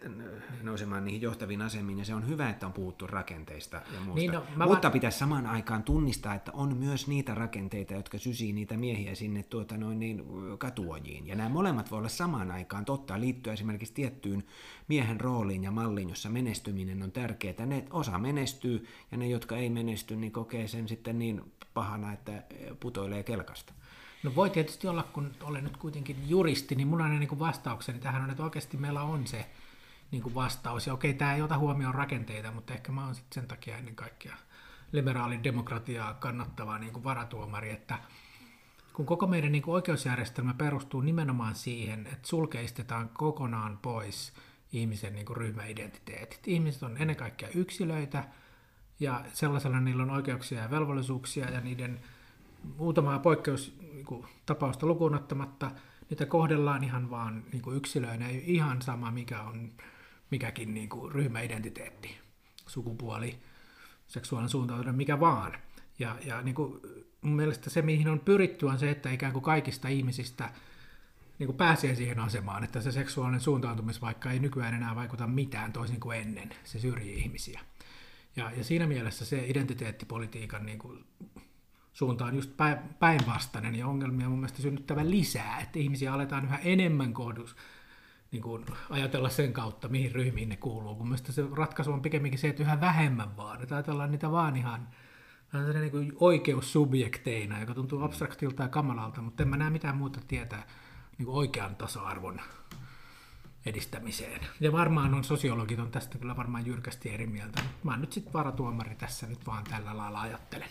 nousemaan 0.62 1.06
niihin 1.06 1.22
johtaviin 1.22 1.62
asemiin, 1.62 2.00
ja 2.00 2.06
se 2.06 2.16
on 2.16 2.28
hyvä, 2.28 2.50
että 2.50 2.66
on 2.66 2.74
puhuttu 2.74 3.08
rakenteista 3.08 3.78
ja 3.78 4.00
muusta. 4.00 4.20
Niin, 4.20 4.32
no, 4.32 4.44
Mutta 4.56 4.82
vaan... 4.82 4.92
pitäisi 4.92 5.18
samaan 5.18 5.46
aikaan 5.46 5.84
tunnistaa, 5.84 6.36
että 6.36 6.52
on 6.52 6.78
myös 6.78 7.08
niitä 7.08 7.36
rakenteita, 7.36 7.94
jotka 7.94 8.18
sysii 8.18 8.54
niitä 8.54 8.78
miehiä 8.78 9.16
sinne 9.16 9.44
tuota, 9.44 9.78
noin 9.78 10.00
niin, 10.00 10.24
katuojiin, 10.58 11.28
ja 11.28 11.36
nämä 11.36 11.50
molemmat 11.50 11.92
voi 11.92 11.98
olla 11.98 12.10
samaan 12.10 12.52
aikaan 12.52 12.86
totta, 12.86 13.20
liittyä 13.20 13.54
esimerkiksi 13.54 13.94
tiettyyn 13.94 14.44
miehen 14.88 15.22
rooliin 15.22 15.64
ja 15.64 15.72
malliin, 15.72 16.10
jossa 16.10 16.30
menestyminen 16.30 17.04
on 17.04 17.12
tärkeää. 17.12 17.66
Ne 17.66 17.86
osa 17.90 18.18
menestyy 18.18 18.88
ja 19.12 19.18
ne, 19.18 19.28
jotka 19.28 19.58
ei 19.58 19.70
menesty, 19.70 20.16
niin 20.16 20.32
kokee 20.32 20.68
sen 20.68 20.88
sitten 20.88 21.20
niin 21.20 21.52
pahana, 21.74 22.14
että 22.14 22.44
putoilee 22.80 23.24
kelkasta. 23.24 23.74
No 24.24 24.36
voi 24.36 24.50
tietysti 24.50 24.88
olla, 24.88 25.04
kun 25.04 25.32
olen 25.44 25.64
nyt 25.64 25.78
kuitenkin 25.78 26.30
juristi, 26.30 26.76
niin 26.76 26.88
mun 26.88 27.02
aina 27.02 27.20
niin 27.20 27.40
vastaukseni 27.40 28.00
tähän 28.00 28.24
on, 28.24 28.30
että 28.30 28.44
oikeasti 28.44 28.78
meillä 28.78 29.02
on 29.02 29.28
se 29.28 29.46
niin 30.12 30.24
kuin 30.24 30.36
vastaus. 30.36 30.88
Ja 30.88 30.94
okei, 30.94 31.14
tämä 31.14 31.36
ei 31.36 31.42
ota 31.42 31.58
huomioon 31.58 31.96
rakenteita, 31.96 32.52
mutta 32.52 32.74
ehkä 32.74 32.92
mä 32.92 33.06
oon 33.06 33.16
sitten 33.16 33.42
sen 33.42 33.48
takia 33.48 33.78
ennen 33.78 33.96
kaikkea 33.96 34.36
liberaalin 34.92 35.44
demokratiaa 35.44 36.14
kannattava 36.14 36.80
niin 36.80 36.94
kuin 36.94 37.04
varatuomari, 37.04 37.72
että 37.72 38.00
kun 38.94 39.06
koko 39.06 39.28
meidän 39.28 39.52
niin 39.52 39.62
kuin 39.62 39.76
oikeusjärjestelmä 39.76 40.54
perustuu 40.54 41.02
nimenomaan 41.02 41.56
siihen, 41.56 42.08
että 42.08 42.28
sulkeistetaan 42.28 43.10
kokonaan 43.10 43.80
pois 43.82 44.34
ihmisen 44.76 45.16
niin 45.16 45.26
kuin 45.26 45.38
ryhmäidentiteetit. 45.38 46.48
Ihmiset 46.48 46.84
on 46.84 46.98
ennen 46.98 47.16
kaikkea 47.16 47.50
yksilöitä 47.56 48.24
ja 49.00 49.26
sellaisella 49.34 49.80
niillä 49.80 50.04
on 50.04 50.10
oikeuksia 50.10 50.62
ja 50.62 50.72
velvollisuuksia 50.72 51.50
ja 51.50 51.62
niiden 51.62 52.00
muutamaa 52.78 53.20
poikkeustapausta 53.20 54.86
niin 54.86 54.90
lukuun 54.90 55.16
ottamatta 55.16 55.72
niitä 56.10 56.26
kohdellaan 56.26 56.84
ihan 56.84 57.10
vaan 57.10 57.44
niin 57.52 57.62
kuin 57.62 57.78
yksilöinä, 57.78 58.30
ihan 58.30 58.82
sama 58.82 59.12
mikä 59.12 59.42
on 59.42 59.72
mikäkin 60.32 60.74
niin 60.74 60.90
kuin 60.90 61.12
ryhmäidentiteetti, 61.12 62.18
sukupuoli, 62.68 63.40
seksuaalinen 64.08 64.50
suuntautuminen, 64.50 64.96
mikä 64.96 65.20
vaan. 65.20 65.54
Ja, 66.00 66.16
ja 66.26 66.42
niin 66.42 66.56
kuin 66.56 66.80
mun 67.22 67.36
mielestä 67.36 67.70
se, 67.70 67.82
mihin 67.82 68.08
on 68.08 68.20
pyritty, 68.20 68.66
on 68.66 68.80
se, 68.80 68.92
että 68.92 69.12
ikään 69.12 69.34
kuin 69.34 69.44
kaikista 69.44 69.88
ihmisistä– 69.88 70.50
niin 71.40 71.48
kuin 71.48 71.58
pääsee 71.58 71.96
siihen 71.96 72.20
asemaan, 72.20 72.64
että 72.64 72.82
se 72.82 72.92
seksuaalinen 72.92 74.02
vaikka 74.02 74.32
ei 74.32 74.40
nykyään 74.40 74.74
enää 74.74 74.96
vaikuta 74.96 75.28
mitään 75.28 75.74
toisin 75.74 76.00
kuin 76.00 76.18
ennen. 76.18 76.50
Se 76.64 76.80
syrjii 76.80 77.18
ihmisiä. 77.18 77.60
Ja, 78.36 78.52
ja 78.58 78.64
siinä 78.64 78.88
mielessä 78.88 79.26
se 79.26 79.46
identiteettipolitiikan 79.48 80.66
niin 80.66 80.80
kuin, 80.80 81.06
suunta 81.94 82.26
on 82.26 82.36
just 82.36 82.52
päinvastainen 83.00 83.76
ja 83.76 83.88
ongelmia 83.88 84.30
mun 84.30 84.40
mielestä 84.40 84.62
synnyttävä 84.62 85.10
lisää, 85.10 85.60
että 85.60 85.80
ihmisiä 85.80 86.14
aletaan 86.14 86.46
yhä 86.46 86.58
enemmän 86.58 87.14
kohdus, 87.14 87.56
niin 88.32 88.42
kuin 88.42 88.66
ajatella 88.90 89.30
sen 89.30 89.54
kautta, 89.54 89.88
mihin 89.88 90.12
ryhmiin 90.12 90.50
ne 90.50 90.56
kuuluu. 90.58 90.96
Kun 90.96 91.08
mielestäni 91.08 91.34
se 91.34 91.44
ratkaisu 91.56 91.92
on 91.92 92.02
pikemminkin 92.02 92.40
se, 92.40 92.50
että 92.50 92.64
yhä 92.64 92.82
vähemmän 92.82 93.38
vaan, 93.38 93.62
että 93.62 93.76
ajatellaan 93.76 94.12
niitä 94.12 94.32
vaan 94.32 94.56
ihan 94.56 94.88
niin 95.80 95.92
kuin 95.92 96.14
oikeussubjekteina, 96.16 97.60
joka 97.60 97.74
tuntuu 97.74 98.04
abstraktilta 98.04 98.64
ja 98.64 98.70
kamalalta, 98.70 99.22
mutta 99.22 99.44
en 99.44 99.50
mä 99.50 99.58
näe 99.58 99.70
mitään 99.70 99.98
muuta 99.98 100.20
tietää 100.28 100.68
niin 101.18 101.26
kuin 101.26 101.36
oikean 101.36 101.76
tasa-arvon 101.76 102.42
edistämiseen. 103.66 104.42
Ja 104.60 104.72
varmaan 104.72 105.14
on 105.14 105.24
sosiologit 105.24 105.80
on 105.80 105.92
tästä 105.92 106.18
kyllä 106.18 106.38
varmaan 106.38 106.66
jyrkästi 106.66 107.10
eri 107.10 107.28
mieltä. 107.28 107.62
Mä 107.84 107.92
oon 107.92 108.02
nyt 108.02 108.14
sitten 108.14 108.34
varatuomari 108.34 108.96
tässä 108.96 109.28
nyt 109.28 109.48
vaan 109.48 109.64
tällä 109.64 109.98
lailla 109.98 110.22
ajattelen. 110.22 110.70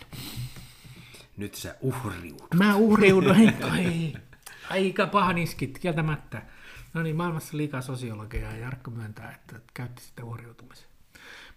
Nyt 1.37 1.55
sä 1.55 1.75
uhriudut. 1.81 2.55
Mä 2.55 2.77
uhriudun. 2.77 3.37
Ai, 3.71 4.13
aika 4.71 5.07
pahan 5.07 5.39
iskit, 5.39 5.79
kieltämättä. 5.79 6.43
No 6.95 7.03
niin, 7.03 7.17
maailmassa 7.17 7.57
liikaa 7.57 7.81
sosiologia 7.81 8.53
ja 8.53 8.59
Jarkko 8.59 8.91
myöntää, 8.91 9.33
että 9.33 9.61
käytti 9.75 10.03
sitä 10.03 10.25
uhriutumisen. 10.25 10.89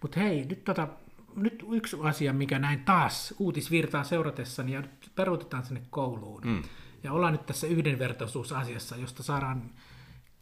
Mutta 0.02 0.20
hei, 0.20 0.44
nyt, 0.44 0.64
tota, 0.64 0.88
nyt 1.36 1.64
yksi 1.72 1.96
asia, 2.02 2.32
mikä 2.32 2.58
näin 2.58 2.84
taas 2.84 3.34
uutisvirtaa 3.38 4.04
seuratessani 4.04 4.72
ja 4.72 4.82
peruutetaan 5.14 5.64
sinne 5.64 5.82
kouluun. 5.90 6.42
Mm 6.44 6.62
ja 7.02 7.12
ollaan 7.12 7.32
nyt 7.32 7.46
tässä 7.46 7.66
yhdenvertaisuusasiassa, 7.66 8.96
josta 8.96 9.22
saadaan 9.22 9.70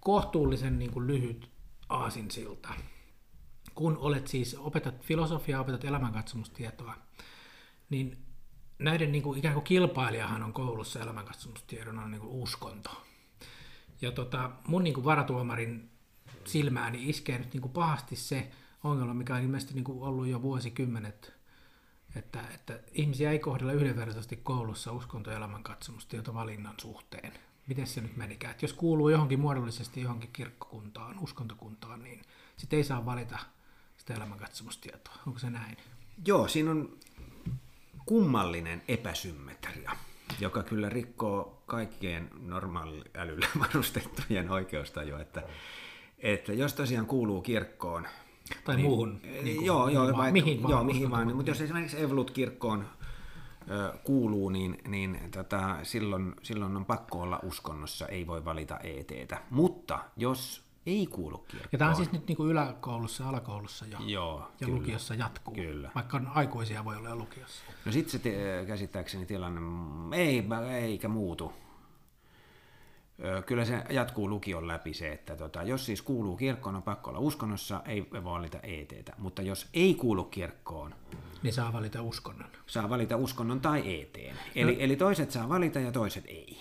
kohtuullisen 0.01 0.79
niin 0.79 0.91
kuin 0.91 1.07
lyhyt 1.07 1.51
aasinsilta. 1.89 2.69
Kun 3.75 3.97
olet 3.99 4.27
siis, 4.27 4.57
opetat 4.59 5.03
filosofiaa, 5.03 5.61
opetat 5.61 5.85
elämänkatsomustietoa, 5.85 6.95
niin 7.91 8.27
näiden 8.79 9.13
niin 9.13 9.23
kuin, 9.23 9.39
ikään 9.39 9.55
kuin 9.55 9.65
kilpailijahan 9.65 10.43
on 10.43 10.53
koulussa 10.53 11.01
elämänkatsomustiedon 11.01 12.11
niin 12.11 12.21
kuin 12.21 12.33
uskonto. 12.43 12.91
Ja 14.01 14.13
tota, 14.13 14.51
mun 14.67 14.85
niin 14.85 14.95
kuin 14.95 15.05
varatuomarin 15.05 15.91
silmääni 16.45 17.09
iskee 17.09 17.39
nyt 17.39 17.53
niin 17.53 17.61
kuin 17.61 17.73
pahasti 17.73 18.17
se 18.17 18.51
ongelma, 18.85 19.15
mikä 19.15 19.35
on 19.35 19.43
ilmeisesti 19.43 19.75
niin 19.75 19.85
kuin 19.85 20.03
ollut 20.03 20.27
jo 20.27 20.43
vuosikymmenet 20.43 21.36
että, 22.17 22.41
että 22.55 22.81
ihmisiä 22.93 23.31
ei 23.31 23.39
kohdella 23.39 23.73
yhdenvertaisesti 23.73 24.37
koulussa 24.37 24.93
uskonto- 24.93 25.31
ja 25.31 25.37
elämänkatsomustietovalinnan 25.37 26.47
valinnan 26.47 26.81
suhteen. 26.81 27.33
Miten 27.67 27.87
se 27.87 28.01
nyt 28.01 28.17
menikään? 28.17 28.51
Että 28.51 28.65
jos 28.65 28.73
kuuluu 28.73 29.09
johonkin 29.09 29.41
muodollisesti 29.41 30.01
johonkin 30.01 30.31
kirkkokuntaan, 30.33 31.19
uskontokuntaan, 31.19 32.03
niin 32.03 32.23
sitten 32.57 32.77
ei 32.77 32.85
saa 32.85 33.07
valita 33.07 33.39
sitä 33.97 34.15
elämänkatsomustietoa. 34.15 35.15
Onko 35.27 35.39
se 35.39 35.51
näin? 35.51 35.77
Joo, 36.27 36.49
siinä 36.49 36.71
on 36.71 36.99
kummallinen 38.07 38.83
epäsymmetria, 38.89 39.91
joka 40.41 40.63
kyllä 40.63 40.89
rikkoo 40.89 41.63
kaikkien 41.67 42.31
normaaliälyllä 42.41 43.47
varustettujen 43.61 44.51
oikeustajua, 44.51 45.21
että, 45.21 45.43
että 46.19 46.53
jos 46.53 46.75
tosiaan 46.75 47.07
kuuluu 47.07 47.43
kirkkoon, 47.43 48.07
tai 48.65 48.77
niin, 48.77 48.87
muuhun. 48.87 49.21
Niin 49.23 49.57
kuin, 49.57 49.67
joo, 49.67 49.89
joo, 49.89 50.07
vaikka, 50.07 50.33
mihin 50.33 50.63
vaan. 50.63 50.71
Joo, 50.71 50.85
mihin 50.85 51.11
vaan. 51.11 51.37
Mutta 51.37 51.51
jos 51.51 51.61
esimerkiksi 51.61 52.03
Evolut-kirkkoon 52.03 52.85
ö, 53.71 53.93
kuuluu, 54.05 54.49
niin, 54.49 54.79
niin 54.89 55.19
tota, 55.31 55.77
silloin, 55.83 56.35
silloin 56.43 56.77
on 56.77 56.85
pakko 56.85 57.21
olla 57.21 57.41
uskonnossa, 57.43 58.07
ei 58.07 58.27
voi 58.27 58.45
valita 58.45 58.79
ETtä. 58.79 59.43
Mutta 59.51 59.99
jos 60.17 60.67
ei 60.87 61.07
kuulu 61.07 61.39
kirkkoon. 61.39 61.69
Ja 61.73 61.79
tämä 61.79 61.91
on 61.91 61.97
siis 61.97 62.13
nyt 62.13 62.27
niin 62.29 62.37
kuin 62.37 62.51
yläkoulussa 62.51 63.23
ja 63.23 63.29
alakoulussa 63.29 63.87
jo. 63.87 63.99
Joo, 64.01 64.39
ja 64.61 64.67
kyllä, 64.67 64.79
lukiossa 64.79 65.15
jatkuu. 65.15 65.55
Kyllä. 65.55 65.91
Vaikka 65.95 66.17
on 66.17 66.27
aikuisia 66.35 66.85
voi 66.85 66.97
olla 66.97 67.09
jo 67.09 67.17
lukiossa. 67.17 67.63
No 67.85 67.93
sitten 67.93 68.13
se 68.13 68.19
te, 68.19 68.65
käsittääkseni 68.67 69.27
tilanne 69.27 69.61
ei, 70.17 70.45
eikä 70.73 71.09
muutu. 71.09 71.53
Kyllä 73.47 73.65
se 73.65 73.83
jatkuu 73.91 74.29
lukion 74.29 74.69
läpi 74.69 74.95
se, 74.95 75.13
että 75.13 75.37
tota, 75.37 75.63
jos 75.63 75.87
siis 75.87 76.03
kuuluu 76.03 76.37
kirkkoon, 76.37 76.77
on 76.77 76.83
pakko 76.83 77.11
olla 77.11 77.21
uskonnossa, 77.21 77.83
ei 77.87 78.07
valita 78.25 78.59
ETtä. 78.63 79.13
Mutta 79.19 79.43
jos 79.43 79.69
ei 79.75 79.95
kuulu 79.95 80.25
kirkkoon, 80.25 80.95
niin 81.43 81.53
saa 81.53 81.73
valita 81.73 82.03
uskonnon. 82.03 82.49
Saa 82.67 82.91
valita 82.91 83.17
uskonnon 83.17 83.61
tai 83.61 84.01
ET. 84.01 84.17
Eli, 84.55 84.73
no. 84.73 84.79
eli 84.81 84.97
toiset 84.97 85.31
saa 85.31 85.49
valita 85.49 85.81
ja 85.81 85.93
toiset 85.93 86.25
ei 86.27 86.59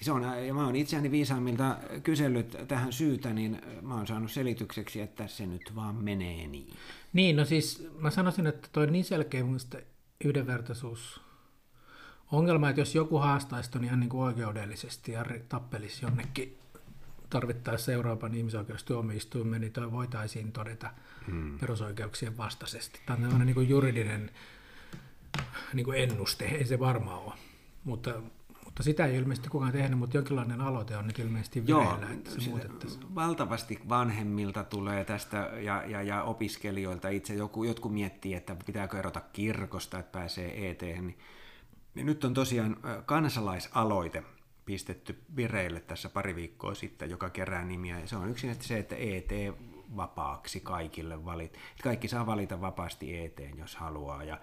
se 0.00 0.12
on, 0.12 0.46
ja 0.46 0.54
mä 0.54 0.64
oon 0.64 0.76
itseäni 0.76 1.10
viisaammilta 1.10 1.76
kysellyt 2.02 2.56
tähän 2.68 2.92
syytä, 2.92 3.32
niin 3.32 3.62
mä 3.82 3.94
oon 3.94 4.06
saanut 4.06 4.30
selitykseksi, 4.30 5.00
että 5.00 5.26
se 5.26 5.46
nyt 5.46 5.72
vaan 5.74 5.94
menee 5.94 6.46
niin. 6.46 6.72
Niin, 7.12 7.36
no 7.36 7.44
siis 7.44 7.88
mä 7.98 8.10
sanoisin, 8.10 8.46
että 8.46 8.68
toi 8.72 8.86
niin 8.86 9.04
selkeä 9.04 9.44
mun 9.44 9.58
yhdenvertaisuus 10.24 11.20
ongelma, 12.32 12.68
että 12.68 12.80
jos 12.80 12.94
joku 12.94 13.18
haastaisi 13.18 13.70
ton 13.70 13.84
ihan 13.84 14.00
niin 14.00 14.10
kuin 14.10 14.22
oikeudellisesti 14.22 15.12
ja 15.12 15.24
tappelisi 15.48 16.04
jonnekin 16.04 16.58
tarvittaessa 17.30 17.92
Euroopan 17.92 18.34
ihmisoikeustuomioistuimeen, 18.34 19.60
niin 19.60 19.72
toi 19.72 19.92
voitaisiin 19.92 20.52
todeta 20.52 20.90
hmm. 21.26 21.58
perusoikeuksien 21.58 22.36
vastaisesti. 22.36 23.00
Tämä 23.06 23.28
on 23.28 23.46
niin 23.46 23.54
kuin 23.54 23.68
juridinen 23.68 24.30
niin 25.72 25.84
kuin 25.84 25.98
ennuste, 25.98 26.44
ei 26.44 26.66
se 26.66 26.78
varmaan 26.78 27.18
ole. 27.18 27.32
Mutta 27.84 28.14
mutta 28.76 28.82
sitä 28.82 29.06
ei 29.06 29.16
ilmeisesti 29.16 29.48
kukaan 29.48 29.72
tehnyt, 29.72 29.98
mutta 29.98 30.16
jonkinlainen 30.16 30.60
aloite 30.60 30.96
on 30.96 31.06
nyt 31.06 31.18
ilmeisesti 31.18 31.66
vireillä, 31.66 32.08
että 32.12 32.30
se 32.30 32.50
Valtavasti 33.14 33.80
vanhemmilta 33.88 34.64
tulee 34.64 35.04
tästä 35.04 35.50
ja, 35.60 35.82
ja, 35.86 36.02
ja 36.02 36.22
opiskelijoilta 36.22 37.08
itse. 37.08 37.34
Joku, 37.34 37.64
jotkut 37.64 37.92
miettii, 37.92 38.34
että 38.34 38.56
pitääkö 38.66 38.98
erota 38.98 39.20
kirkosta, 39.32 39.98
että 39.98 40.18
pääsee 40.18 40.70
ET. 40.70 40.82
Niin, 40.82 41.18
niin 41.96 42.06
nyt 42.06 42.24
on 42.24 42.34
tosiaan 42.34 42.76
kansalaisaloite 43.06 44.22
pistetty 44.64 45.22
vireille 45.36 45.80
tässä 45.80 46.08
pari 46.08 46.36
viikkoa 46.36 46.74
sitten, 46.74 47.10
joka 47.10 47.30
kerää 47.30 47.64
nimiä. 47.64 48.00
Ja 48.00 48.08
se 48.08 48.16
on 48.16 48.30
yksinkertaisesti 48.30 48.74
se, 48.74 48.78
että 48.78 48.96
ET 48.96 49.56
vapaaksi 49.96 50.60
kaikille 50.60 51.24
valit. 51.24 51.58
Kaikki 51.82 52.08
saa 52.08 52.26
valita 52.26 52.60
vapaasti 52.60 53.18
ET, 53.18 53.40
jos 53.58 53.76
haluaa. 53.76 54.24
Ja, 54.24 54.40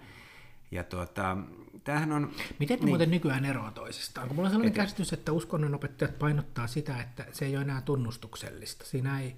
ja 0.70 0.84
tuota, 0.84 1.36
tämähän 1.84 2.12
on... 2.12 2.32
Miten 2.58 2.78
ne 2.78 2.80
niin, 2.80 2.88
muuten 2.88 3.10
nykyään 3.10 3.44
eroaa 3.44 3.70
toisistaan? 3.70 4.28
Kun 4.28 4.36
mulla 4.36 4.46
on 4.46 4.52
sellainen 4.52 4.72
et, 4.72 4.76
käsitys, 4.76 5.12
että 5.12 5.32
uskonnonopettajat 5.32 6.18
painottaa 6.18 6.66
sitä, 6.66 7.00
että 7.00 7.26
se 7.32 7.44
ei 7.44 7.56
ole 7.56 7.64
enää 7.64 7.82
tunnustuksellista. 7.82 8.84
Siinä 8.84 9.20
ei, 9.20 9.36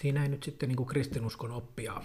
siinä 0.00 0.22
ei 0.22 0.28
nyt 0.28 0.42
sitten 0.42 0.68
niin 0.68 0.86
kristinuskon 0.86 1.50
oppia, 1.50 2.02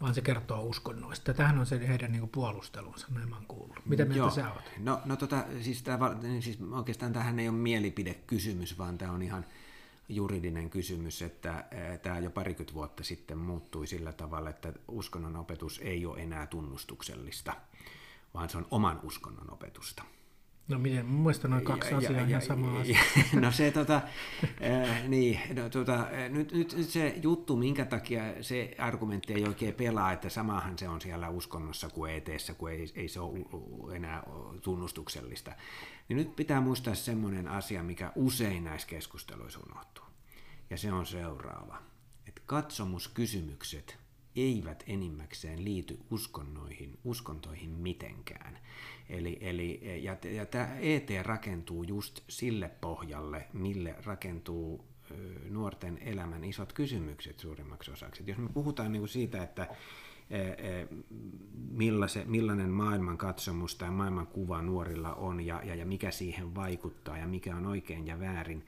vaan 0.00 0.14
se 0.14 0.20
kertoo 0.20 0.62
uskonnoista. 0.62 1.34
Tähän 1.34 1.58
on 1.58 1.66
se 1.66 1.88
heidän 1.88 2.12
niin 2.12 2.28
puolustelunsa, 2.28 3.06
näin 3.10 3.28
mä 3.28 3.36
oon 3.36 3.46
kuullut. 3.46 3.86
Mitä 3.86 4.04
mieltä 4.04 4.18
Joo. 4.18 4.30
sä 4.30 4.52
oot? 4.52 4.64
No, 4.78 5.00
no 5.04 5.16
tota, 5.16 5.44
siis, 5.62 5.82
tää, 5.82 5.98
siis 6.40 6.58
oikeastaan 6.72 7.12
tähän 7.12 7.38
ei 7.38 7.48
ole 7.48 7.56
mielipidekysymys, 7.56 8.78
vaan 8.78 8.98
tämä 8.98 9.12
on 9.12 9.22
ihan 9.22 9.46
juridinen 10.08 10.70
kysymys, 10.70 11.22
että 11.22 11.64
tämä 12.02 12.18
jo 12.18 12.30
parikymmentä 12.30 12.74
vuotta 12.74 13.04
sitten 13.04 13.38
muuttui 13.38 13.86
sillä 13.86 14.12
tavalla, 14.12 14.50
että 14.50 14.72
uskonnon 14.88 15.36
opetus 15.36 15.80
ei 15.84 16.06
ole 16.06 16.22
enää 16.22 16.46
tunnustuksellista, 16.46 17.52
vaan 18.34 18.48
se 18.48 18.58
on 18.58 18.66
oman 18.70 19.00
uskonnon 19.02 19.52
opetusta. 19.52 20.02
No 20.68 20.78
miten, 20.78 21.06
mun 21.06 21.20
mielestä 21.20 21.48
noin 21.48 21.64
kaksi 21.64 21.90
ja, 21.90 21.98
asiaa 21.98 22.20
ja, 22.20 22.26
ihan 22.26 22.42
sama 22.42 22.80
asia. 22.80 22.98
No 23.40 23.52
se 23.52 23.70
tota, 23.70 24.02
äh, 24.62 25.08
niin, 25.08 25.40
no, 25.56 25.68
tota, 25.68 26.06
nyt, 26.28 26.52
nyt, 26.52 26.74
nyt, 26.76 26.88
se 26.88 27.14
juttu, 27.22 27.56
minkä 27.56 27.84
takia 27.84 28.22
se 28.40 28.74
argumentti 28.78 29.32
ei 29.32 29.44
oikein 29.44 29.74
pelaa, 29.74 30.12
että 30.12 30.28
samahan 30.28 30.78
se 30.78 30.88
on 30.88 31.00
siellä 31.00 31.28
uskonnossa 31.28 31.88
kuin 31.88 32.12
eteessä, 32.12 32.54
kun 32.54 32.70
ei, 32.70 32.92
ei 32.94 33.08
se 33.08 33.20
ole 33.20 33.96
enää 33.96 34.22
tunnustuksellista. 34.62 35.52
Niin 36.08 36.16
nyt 36.16 36.36
pitää 36.36 36.60
muistaa 36.60 36.94
semmoinen 36.94 37.48
asia, 37.48 37.82
mikä 37.82 38.12
usein 38.14 38.64
näissä 38.64 38.88
keskusteluissa 38.88 39.60
unohtuu. 39.66 40.04
Ja 40.70 40.76
se 40.76 40.92
on 40.92 41.06
seuraava. 41.06 41.78
Että 42.26 42.42
katsomuskysymykset 42.46 43.98
eivät 44.36 44.84
enimmäkseen 44.86 45.64
liity 45.64 45.98
uskonnoihin, 46.10 46.98
uskontoihin 47.04 47.70
mitenkään. 47.70 48.58
Eli, 49.08 49.38
eli, 49.40 49.80
ja, 50.02 50.16
ja 50.32 50.46
tämä 50.46 50.76
ET 50.80 51.08
rakentuu 51.22 51.82
just 51.82 52.20
sille 52.28 52.70
pohjalle, 52.80 53.46
mille 53.52 53.94
rakentuu 54.04 54.84
nuorten 55.50 55.98
elämän 55.98 56.44
isot 56.44 56.72
kysymykset 56.72 57.38
suurimmaksi 57.38 57.90
osaksi. 57.90 58.22
Et 58.22 58.28
jos 58.28 58.38
me 58.38 58.48
puhutaan 58.48 58.92
niin 58.92 59.00
kuin 59.00 59.08
siitä, 59.08 59.42
että 59.42 59.68
millainen, 61.70 62.30
millainen 62.30 62.70
maailmankatsomus 62.70 63.74
tai 63.74 63.90
maailmankuva 63.90 64.62
nuorilla 64.62 65.14
on 65.14 65.46
ja, 65.46 65.62
ja, 65.64 65.74
ja 65.74 65.86
mikä 65.86 66.10
siihen 66.10 66.54
vaikuttaa 66.54 67.18
ja 67.18 67.26
mikä 67.26 67.56
on 67.56 67.66
oikein 67.66 68.06
ja 68.06 68.20
väärin, 68.20 68.64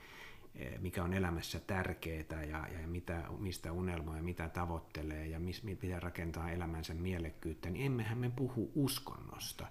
mikä 0.80 1.04
on 1.04 1.14
elämässä 1.14 1.60
tärkeää 1.66 2.44
ja, 2.50 2.68
ja 2.80 2.86
mitä, 2.86 3.22
mistä 3.38 3.72
unelmoi 3.72 4.16
ja 4.16 4.22
mitä 4.22 4.48
tavoittelee 4.48 5.26
ja 5.26 5.40
mis, 5.40 5.62
miten 5.62 6.02
rakentaa 6.02 6.50
elämänsä 6.50 6.94
mielekkyyttä, 6.94 7.70
niin 7.70 7.86
emmehän 7.86 8.18
me 8.18 8.30
puhu 8.36 8.70
uskonnosta. 8.74 9.66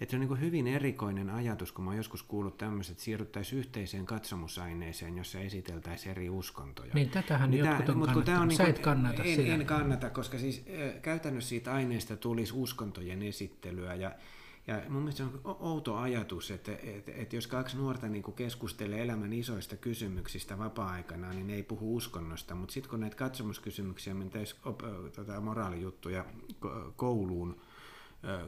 Et 0.00 0.10
se 0.10 0.16
on 0.16 0.20
niin 0.20 0.40
hyvin 0.40 0.66
erikoinen 0.66 1.30
ajatus, 1.30 1.72
kun 1.72 1.84
mä 1.84 1.90
oon 1.90 1.96
joskus 1.96 2.22
kuullut 2.22 2.58
tämmöiset, 2.58 2.92
että 2.92 3.04
siirryttäisiin 3.04 3.58
yhteiseen 3.58 4.06
katsomusaineeseen, 4.06 5.16
jossa 5.16 5.40
esiteltäisiin 5.40 6.10
eri 6.10 6.30
uskontoja. 6.30 6.94
Niin 6.94 7.10
tätähän 7.10 7.50
niin 7.50 7.64
jotkut 7.64 7.88
on 7.88 8.00
kannattanut. 8.00 8.40
On 8.42 8.48
niin 8.48 8.56
Sä 8.56 8.64
et 8.64 8.78
kannata 8.78 9.22
en, 9.22 9.36
sitä. 9.36 9.54
En 9.54 9.66
kannata, 9.66 10.10
koska 10.10 10.38
siis 10.38 10.64
äh, 10.68 11.02
käytännössä 11.02 11.48
siitä 11.48 11.72
aineesta 11.72 12.16
tulisi 12.16 12.52
uskontojen 12.56 13.22
esittelyä 13.22 13.94
ja 13.94 14.12
ja 14.66 14.82
mun 14.88 15.02
mielestä 15.02 15.24
se 15.24 15.30
on 15.44 15.56
outo 15.60 15.96
ajatus, 15.96 16.50
että, 16.50 16.72
että, 16.82 17.12
että 17.14 17.36
jos 17.36 17.46
kaksi 17.46 17.76
nuorta 17.76 18.08
niin 18.08 18.22
kuin 18.22 18.34
keskustelee 18.34 19.02
elämän 19.02 19.32
isoista 19.32 19.76
kysymyksistä 19.76 20.58
vapaa-aikana, 20.58 21.32
niin 21.32 21.46
ne 21.46 21.54
ei 21.54 21.62
puhu 21.62 21.96
uskonnosta, 21.96 22.54
mutta 22.54 22.72
sitten 22.72 22.90
kun 22.90 23.00
näitä 23.00 23.16
katsomuskysymyksiä 23.16 24.14
mentäisiin 24.14 24.60
tota, 25.16 25.40
moraalijuttuja 25.40 26.24
kouluun 26.96 27.60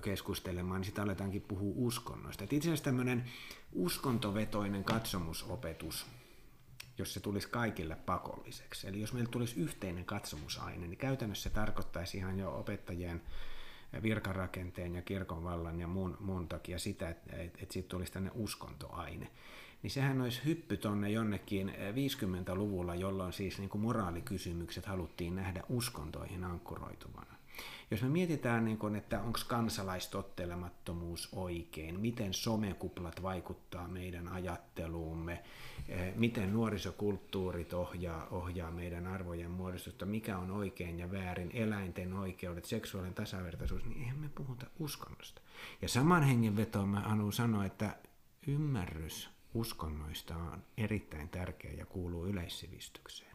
keskustelemaan, 0.02 0.80
niin 0.80 0.86
sitten 0.86 1.04
aletaankin 1.04 1.42
puhua 1.42 1.72
uskonnosta. 1.76 2.44
Et 2.44 2.52
itse 2.52 2.68
asiassa 2.68 2.84
tämmöinen 2.84 3.24
uskontovetoinen 3.72 4.84
katsomusopetus, 4.84 6.06
jos 6.98 7.14
se 7.14 7.20
tulisi 7.20 7.48
kaikille 7.48 7.96
pakolliseksi, 7.96 8.88
eli 8.88 9.00
jos 9.00 9.12
meillä 9.12 9.30
tulisi 9.30 9.60
yhteinen 9.60 10.04
katsomusaine, 10.04 10.86
niin 10.86 10.98
käytännössä 10.98 11.42
se 11.42 11.54
tarkoittaisi 11.54 12.16
ihan 12.16 12.38
jo 12.38 12.58
opettajien 12.58 13.22
virkarakenteen 14.02 14.94
ja 14.94 15.02
kirkon 15.02 15.44
vallan 15.44 15.80
ja 15.80 15.86
muun, 15.86 16.16
muun 16.20 16.48
takia 16.48 16.78
sitä, 16.78 17.08
että, 17.08 17.36
että, 17.36 17.58
että 17.62 17.72
siitä 17.72 17.88
tulisi 17.88 18.12
tänne 18.12 18.30
uskontoaine. 18.34 19.30
Niin 19.82 19.90
sehän 19.90 20.20
olisi 20.20 20.40
hyppy 20.44 20.76
tuonne 20.76 21.10
jonnekin 21.10 21.68
50-luvulla, 21.68 22.94
jolloin 22.94 23.32
siis 23.32 23.58
niin 23.58 23.68
kuin 23.68 23.82
moraalikysymykset 23.82 24.86
haluttiin 24.86 25.36
nähdä 25.36 25.62
uskontoihin 25.68 26.44
ankkuroituvana. 26.44 27.35
Jos 27.90 28.02
me 28.02 28.08
mietitään, 28.08 28.64
niin 28.64 28.78
kuin, 28.78 28.96
että 28.96 29.20
onko 29.20 29.38
kansalaistottelemattomuus 29.48 31.28
oikein, 31.32 32.00
miten 32.00 32.34
somekuplat 32.34 33.22
vaikuttaa 33.22 33.88
meidän 33.88 34.28
ajatteluumme, 34.28 35.42
eh, 35.88 36.14
miten 36.14 36.52
nuorisokulttuurit 36.52 37.72
ohjaa, 37.72 38.26
ohjaa 38.30 38.70
meidän 38.70 39.06
arvojen 39.06 39.50
muodostusta, 39.50 40.06
mikä 40.06 40.38
on 40.38 40.50
oikein 40.50 40.98
ja 40.98 41.12
väärin, 41.12 41.50
eläinten 41.54 42.12
oikeudet, 42.12 42.64
seksuaalinen 42.64 43.14
tasavertaisuus, 43.14 43.84
niin 43.84 43.98
eihän 43.98 44.18
me 44.18 44.28
puhuta 44.34 44.66
uskonnosta. 44.78 45.40
Ja 45.82 45.88
saman 45.88 46.22
hengenvetoon 46.22 46.88
mä 46.88 47.00
haluan 47.00 47.32
sanoa, 47.32 47.64
että 47.64 47.96
ymmärrys 48.46 49.30
uskonnoista 49.54 50.36
on 50.36 50.62
erittäin 50.76 51.28
tärkeä 51.28 51.72
ja 51.72 51.86
kuuluu 51.86 52.26
yleissivistykseen. 52.26 53.25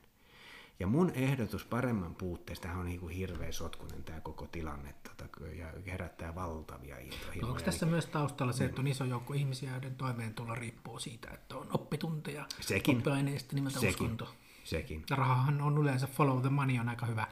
Ja 0.81 0.87
mun 0.87 1.11
ehdotus 1.15 1.65
paremman 1.65 2.15
puutteesta, 2.15 2.71
on 2.71 2.85
niin 2.85 2.99
kuin 2.99 3.15
hirveä 3.15 3.51
sotkunen 3.51 4.03
tämä 4.03 4.21
koko 4.21 4.47
tilanne 4.47 4.95
tota, 5.03 5.45
ja 5.57 5.67
herättää 5.85 6.35
valtavia 6.35 6.97
intohimoja. 6.97 7.41
No 7.41 7.47
onko 7.47 7.61
tässä 7.61 7.85
myös 7.85 8.05
taustalla 8.05 8.53
se, 8.53 8.65
että 8.65 8.81
on 8.81 8.87
iso 8.87 9.05
joukko 9.05 9.33
ihmisiä, 9.33 9.71
joiden 9.71 9.95
toimeentulo 9.95 10.55
riippuu 10.55 10.99
siitä, 10.99 11.29
että 11.33 11.57
on 11.57 11.67
oppitunteja, 11.73 12.45
Sekin. 12.59 12.97
oppiaineista 12.97 13.55
nimeltä 13.55 13.79
Sekin. 13.79 13.93
uskonto. 13.93 14.33
Sekin. 14.63 15.03
Ja 15.09 15.15
rahahan 15.15 15.61
on 15.61 15.77
yleensä 15.77 16.07
follow 16.07 16.41
the 16.41 16.49
money 16.49 16.79
on 16.79 16.89
aika 16.89 17.05
hyvä, 17.05 17.27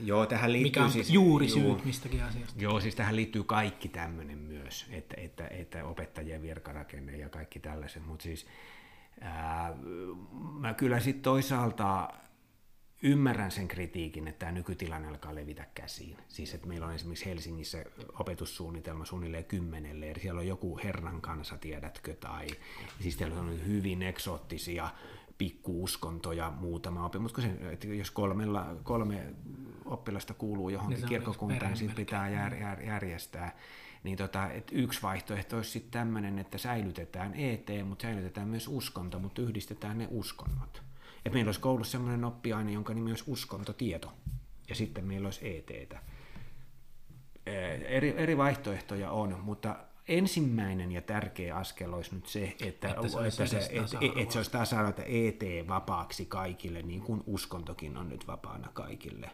Joo, 0.00 0.26
tähän 0.26 0.52
liittyy 0.52 0.70
mikä 0.70 0.84
on 0.84 0.90
siis... 0.90 1.10
juuri 1.10 1.46
juu, 1.46 1.74
syyt 1.74 1.84
mistäkin 1.84 2.22
asiasta. 2.22 2.62
Joo, 2.62 2.80
siis 2.80 2.94
tähän 2.94 3.16
liittyy 3.16 3.44
kaikki 3.44 3.88
tämmöinen 3.88 4.38
myös, 4.38 4.86
että, 4.90 5.14
että, 5.18 5.46
että 5.46 5.84
opettajien 5.84 6.42
virkarakenne 6.42 7.16
ja 7.16 7.28
kaikki 7.28 7.60
tällaiset, 7.60 8.06
mutta 8.06 8.22
siis 8.22 8.46
ää, 9.20 9.74
mä 10.58 10.74
kyllä 10.74 11.00
sitten 11.00 11.22
toisaalta 11.22 12.08
ymmärrän 13.02 13.50
sen 13.50 13.68
kritiikin, 13.68 14.28
että 14.28 14.38
tämä 14.38 14.52
nykytilanne 14.52 15.08
alkaa 15.08 15.34
levitä 15.34 15.66
käsiin. 15.74 16.16
Siis 16.28 16.54
että 16.54 16.66
meillä 16.66 16.86
on 16.86 16.94
esimerkiksi 16.94 17.26
Helsingissä 17.26 17.84
opetussuunnitelma 18.12 19.04
suunnilleen 19.04 19.44
kymmenelle, 19.44 20.06
ja 20.06 20.14
siellä 20.20 20.38
on 20.38 20.46
joku 20.46 20.80
Herran 20.84 21.20
kansa, 21.20 21.58
tiedätkö, 21.58 22.14
tai 22.14 22.46
siis 23.00 23.18
siellä 23.18 23.40
on 23.40 23.66
hyvin 23.66 24.02
eksoottisia 24.02 24.90
pikkuuskontoja 25.38 26.50
muutama 26.50 27.04
oppi, 27.04 27.18
mutta 27.18 27.42
se, 27.42 27.56
että 27.70 27.86
jos 27.86 28.10
kolmella, 28.10 28.76
kolme 28.82 29.34
oppilasta 29.84 30.34
kuuluu 30.34 30.68
Niin 30.68 30.74
johonkin 30.74 31.02
on 31.02 31.08
kirkkokuntaan, 31.08 31.72
niin 31.72 31.78
perhe 31.80 31.94
pitää 31.94 32.28
jär, 32.28 32.54
jär, 32.54 32.82
järjestää. 32.82 33.56
Niin 34.02 34.18
tota, 34.18 34.50
et 34.50 34.70
yksi 34.72 35.02
vaihtoehto 35.02 35.56
olisi 35.56 35.70
sitten 35.70 35.90
tämmöinen, 35.90 36.38
että 36.38 36.58
säilytetään 36.58 37.34
ET, 37.34 37.68
mutta 37.84 38.02
säilytetään 38.02 38.48
myös 38.48 38.68
uskonto, 38.68 39.18
mutta 39.18 39.42
yhdistetään 39.42 39.98
ne 39.98 40.08
uskonnot. 40.10 40.82
Et 41.24 41.32
meillä 41.32 41.48
olisi 41.48 41.60
koulussa 41.60 41.92
semmoinen 41.92 42.24
oppiaine, 42.24 42.72
jonka 42.72 42.94
nimi 42.94 43.10
olisi 43.10 43.24
uskontotieto, 43.26 44.12
ja 44.68 44.74
sitten 44.74 45.04
meillä 45.04 45.26
olisi 45.26 45.56
ETtä. 45.56 46.02
Eri, 47.86 48.14
eri 48.16 48.36
vaihtoehtoja 48.36 49.10
on, 49.10 49.40
mutta 49.42 49.76
ensimmäinen 50.08 50.92
ja 50.92 51.02
tärkeä 51.02 51.56
askel 51.56 51.92
olisi 51.92 52.14
nyt 52.14 52.26
se, 52.26 52.56
että, 52.60 52.88
Että 52.88 53.08
se 53.08 53.18
olisi 53.18 53.42
että, 53.42 53.60
se, 53.60 53.68
että, 53.72 53.98
että 54.16 54.32
se 54.32 54.38
olisi 54.38 54.50
tasa 54.50 54.88
että 54.88 55.02
ET 55.02 55.68
vapaaksi 55.68 56.26
kaikille, 56.26 56.82
niin 56.82 57.00
kuin 57.00 57.22
uskontokin 57.26 57.96
on 57.96 58.08
nyt 58.08 58.26
vapaana 58.26 58.68
kaikille. 58.72 59.30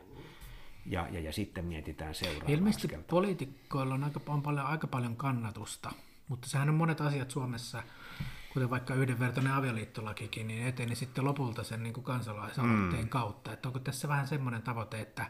Ja, 0.87 1.09
ja, 1.11 1.21
ja 1.21 1.33
sitten 1.33 1.65
mietitään 1.65 2.15
seuraava 2.15 2.53
Ilmeisesti 2.53 2.87
askel. 2.87 3.03
poliitikkoilla 3.03 3.95
on 3.95 4.05
aika, 4.05 4.21
on 4.27 4.43
paljon, 4.43 4.67
aika 4.67 4.87
paljon 4.87 5.17
kannatusta, 5.17 5.93
mutta 6.29 6.49
sehän 6.49 6.69
on 6.69 6.75
monet 6.75 7.01
asiat 7.01 7.31
Suomessa, 7.31 7.83
kuten 8.53 8.71
vaikka 8.71 8.95
yhdenvertainen 8.95 9.53
avioliittolakikin, 9.53 10.49
niin 10.49 10.67
eteni 10.67 10.95
sitten 10.95 11.25
lopulta 11.25 11.65
sen 11.65 11.83
niin 11.83 11.93
kuin 11.93 12.05
kansalaisaloitteen 12.05 13.03
mm. 13.05 13.09
kautta. 13.09 13.53
Että 13.53 13.69
onko 13.69 13.79
tässä 13.79 14.09
vähän 14.09 14.29
semmoinen 14.29 14.63
tavoite, 14.63 15.01
että 15.01 15.27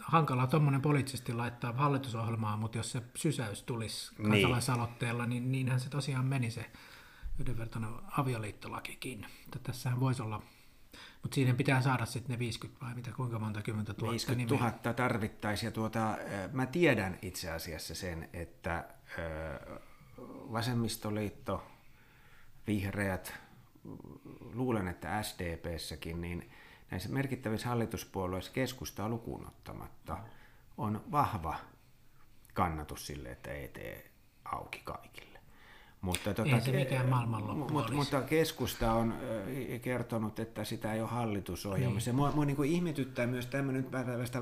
hankalaa 0.00 0.46
tuommoinen 0.46 0.82
poliittisesti 0.82 1.32
laittaa 1.32 1.72
hallitusohjelmaan, 1.72 2.58
mutta 2.58 2.78
jos 2.78 2.92
se 2.92 3.02
sysäys 3.16 3.62
tulisi 3.62 4.14
Niin. 4.18 4.30
kansalaisaloitteella, 4.30 5.26
niin 5.26 5.52
niinhän 5.52 5.80
se 5.80 5.90
tosiaan 5.90 6.26
meni 6.26 6.50
se 6.50 6.70
yhdenvertainen 7.38 7.90
avioliittolakikin. 8.18 9.26
Että 9.44 9.58
tässähän 9.58 10.00
voisi 10.00 10.22
olla, 10.22 10.42
mutta 11.22 11.34
siihen 11.34 11.56
pitää 11.56 11.82
saada 11.82 12.06
sitten 12.06 12.34
ne 12.34 12.38
50 12.38 12.86
vai 12.86 12.94
mitä, 12.94 13.12
kuinka 13.12 13.38
monta 13.38 13.62
kymmentä 13.62 13.94
tuhatta 13.94 14.10
50 14.10 14.54
nimeä. 14.54 14.70
000 14.84 14.94
tarvittaisiin. 14.94 15.68
Ja 15.68 15.72
tuota, 15.72 16.16
mä 16.52 16.66
tiedän 16.66 17.18
itse 17.22 17.50
asiassa 17.50 17.94
sen, 17.94 18.28
että 18.32 18.88
vasemmistoliitto, 20.52 21.62
vihreät, 22.66 23.34
luulen, 24.54 24.88
että 24.88 25.22
SDPssäkin, 25.22 26.20
niin 26.20 26.50
näissä 26.90 27.08
merkittävissä 27.08 27.68
hallituspuolueissa 27.68 28.52
keskustaa 28.52 29.08
lukuun 29.08 29.46
ottamatta 29.46 30.18
on 30.76 31.04
vahva 31.10 31.56
kannatus 32.54 33.06
sille, 33.06 33.28
että 33.28 33.52
ET 33.52 33.78
auki 34.44 34.80
kaikille. 34.84 35.35
Mutta, 36.00 36.30
Ei 36.44 36.60
se 36.60 36.72
mikään 36.72 37.08
maailmanloppu 37.08 37.72
mut, 37.72 37.82
olisi. 37.82 37.94
mutta 37.94 38.22
keskusta 38.22 38.92
on 38.92 39.14
kertonut, 39.82 40.38
että 40.38 40.64
sitä 40.64 40.92
ei 40.92 41.00
ole 41.00 41.08
hallitusohjelmassa. 41.08 42.10
Niin. 42.10 42.16
Mua, 42.16 42.32
mua 42.32 42.44
niin 42.44 42.56
kuin 42.56 42.70
ihmetyttää 42.70 43.26
myös 43.26 43.46
tämmöinen 43.46 43.86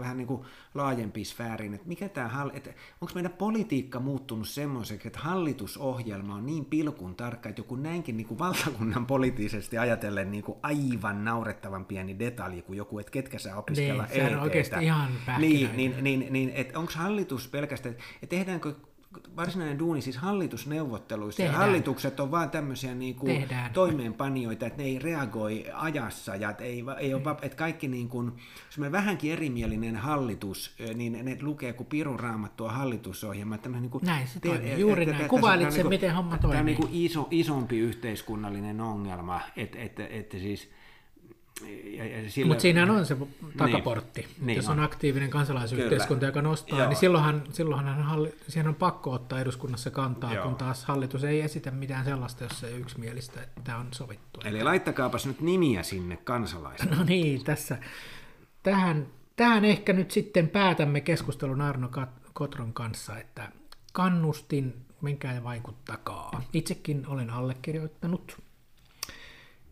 vähän 0.01 0.17
niin 0.17 0.27
kuin 0.27 0.43
laajempi 0.75 1.25
sfääriin, 1.25 1.75
että 1.75 1.89
mikä 1.89 2.09
tämä, 2.09 2.47
että 2.53 2.71
onko 3.01 3.15
meidän 3.15 3.33
politiikka 3.33 4.01
muuttunut 4.01 4.49
semmoiseksi, 4.49 5.09
että 5.09 5.19
hallitusohjelma 5.19 6.35
on 6.35 6.47
niin 6.47 6.65
pilkun 6.65 7.15
tarkka, 7.15 7.49
että 7.49 7.61
joku 7.61 7.77
näinkin 7.77 8.17
niin 8.17 8.27
kuin 8.27 8.39
valtakunnan 8.39 9.07
poliittisesti 9.07 9.79
ajatellen 9.79 10.31
niin 10.31 10.45
kuin 10.45 10.59
aivan 10.63 11.25
naurettavan 11.25 11.85
pieni 11.85 12.19
detalji 12.19 12.63
kuin 12.63 12.77
joku, 12.77 12.99
että 12.99 13.13
ketkä 13.13 13.39
saa 13.39 13.59
opiskella 13.59 14.07
Niin, 14.15 14.37
on 14.37 14.43
oikeasti 14.43 14.85
ihan 14.85 15.11
Niin, 15.39 15.77
niin, 15.77 15.95
niin, 16.01 16.27
niin 16.31 16.51
että 16.55 16.79
onko 16.79 16.93
hallitus 16.97 17.49
pelkästään, 17.49 17.95
että 18.23 18.37
tehdäänkö 18.37 18.75
varsinainen 19.37 19.79
duuni 19.79 20.01
siis 20.03 20.17
hallitusneuvotteluissa, 20.17 21.43
ja 21.43 21.49
Tehdään. 21.49 21.67
hallitukset 21.67 22.21
on 22.21 22.31
vaan 22.31 22.51
tämmöisiä 22.51 22.95
niin 22.95 23.15
kuin 23.15 23.41
Tehdään. 23.41 23.73
toimeenpanijoita, 23.73 24.67
että 24.67 24.83
ne 24.83 24.89
ei 24.89 24.99
reagoi 24.99 25.67
ajassa, 25.75 26.37
ja 26.37 26.51
että, 26.51 26.65
ei, 26.65 26.85
ei 26.99 27.15
ole, 27.15 27.23
että 27.43 27.57
kaikki 27.57 27.89
niin 27.89 28.09
kuin, 28.09 28.33
semmoinen 28.71 28.93
vähänkin 28.93 29.33
erimielinen 29.33 29.97
hallitus, 29.97 30.77
niin 30.95 31.25
ne 31.25 31.39
lukee 31.43 31.73
kuin 31.73 31.87
pirun 31.87 32.21
raamattua 32.21 32.73
hallitusohjelma. 32.73 33.59
Tämmöinen 33.59 33.83
niin 33.83 33.91
kuin, 33.91 34.05
Näin 34.05 34.29
se 34.29 34.41
toimii, 34.41 34.81
juuri 34.81 35.07
näin. 35.07 35.29
Kuvailit 35.29 35.73
sen, 35.73 35.89
miten 35.89 36.15
homma 36.15 36.39
Tämä 36.39 36.49
on 36.49 36.55
toimii. 36.55 36.65
niin 36.65 36.77
kuin 36.77 36.91
iso, 36.93 37.29
isompi 37.31 37.79
yhteiskunnallinen 37.79 38.81
ongelma, 38.81 39.41
että, 39.57 39.79
että, 39.79 40.07
että 40.07 40.39
siis 40.39 40.71
ja, 41.63 42.31
sillä, 42.31 42.49
Mutta 42.49 42.63
siinähän 42.63 42.91
on 42.91 43.07
se 43.07 43.17
takaportti. 43.57 44.21
Niin, 44.21 44.47
Niin, 44.47 44.57
Jos 44.57 44.69
on 44.69 44.79
on. 44.79 44.85
aktiivinen 44.85 45.31
kansalaisyhteiskunta, 45.31 46.15
Kyllä. 46.21 46.29
joka 46.29 46.43
nostaa, 46.43 46.79
Joo. 46.79 46.89
niin 46.89 46.97
silloinhan, 46.97 47.43
silloinhan 47.53 48.03
halli, 48.03 48.35
siihen 48.49 48.69
on 48.69 48.75
pakko 48.75 49.13
ottaa 49.13 49.41
eduskunnassa 49.41 49.91
kantaa, 49.91 50.35
Joo. 50.35 50.45
kun 50.45 50.55
taas 50.55 50.85
hallitus 50.85 51.25
ei 51.25 51.41
esitä 51.41 51.71
mitään 51.71 52.05
sellaista, 52.05 52.45
jos 52.45 52.65
ei 52.65 52.73
ole 52.73 52.81
yksimielistä, 52.81 53.43
että 53.43 53.61
tämä 53.65 53.79
on 53.79 53.89
sovittu. 53.93 54.41
Eli 54.45 54.63
laittakaapa 54.63 55.19
nyt 55.25 55.41
nimiä 55.41 55.83
sinne 55.83 56.17
kansalaisille. 56.17 56.97
No 56.97 57.05
niin, 57.05 57.45
tässä. 57.45 57.79
Tähän, 58.63 59.07
tähän 59.37 59.65
ehkä 59.65 59.93
nyt 59.93 60.11
sitten 60.11 60.49
päätämme 60.49 61.01
keskustelun 61.01 61.61
Arno 61.61 61.91
Kotron 62.33 62.73
kanssa, 62.73 63.19
että 63.19 63.53
kannustin, 63.93 64.75
menkää 65.01 65.35
ja 65.35 65.45
vaikuttakaa. 65.45 66.43
Itsekin 66.53 67.07
olen 67.07 67.31
allekirjoittanut. 67.31 68.43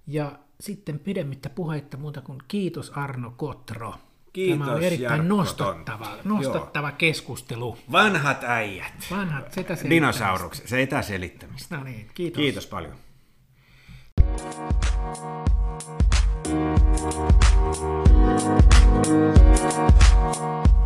Ja 0.07 0.39
sitten 0.63 0.99
pidemmittä 0.99 1.51
puheitta 1.51 1.97
muuta 1.97 2.21
kuin 2.21 2.39
kiitos 2.49 2.91
Arno 2.91 3.35
Kotro. 3.37 3.95
Kiitos, 4.33 4.59
Tämä 4.59 4.73
oli 4.73 4.87
erittäin 4.87 5.19
Jarkko 5.19 5.37
nostattava, 5.37 6.17
nostattava 6.25 6.93
keskustelu. 6.93 7.79
Vanhat 7.93 8.45
äijät. 8.45 8.93
Vanhat 9.11 9.45
sitä 9.45 9.55
selittämistä. 9.55 9.89
Dinosaurukset, 9.89 10.69
se 10.69 10.83
etäselittämistä. 10.83 11.77
No 11.77 11.85
niin, 11.85 12.11
kiitos. 12.15 12.37
Kiitos 12.37 12.67
paljon. 12.67 12.95
Thank 20.33 20.82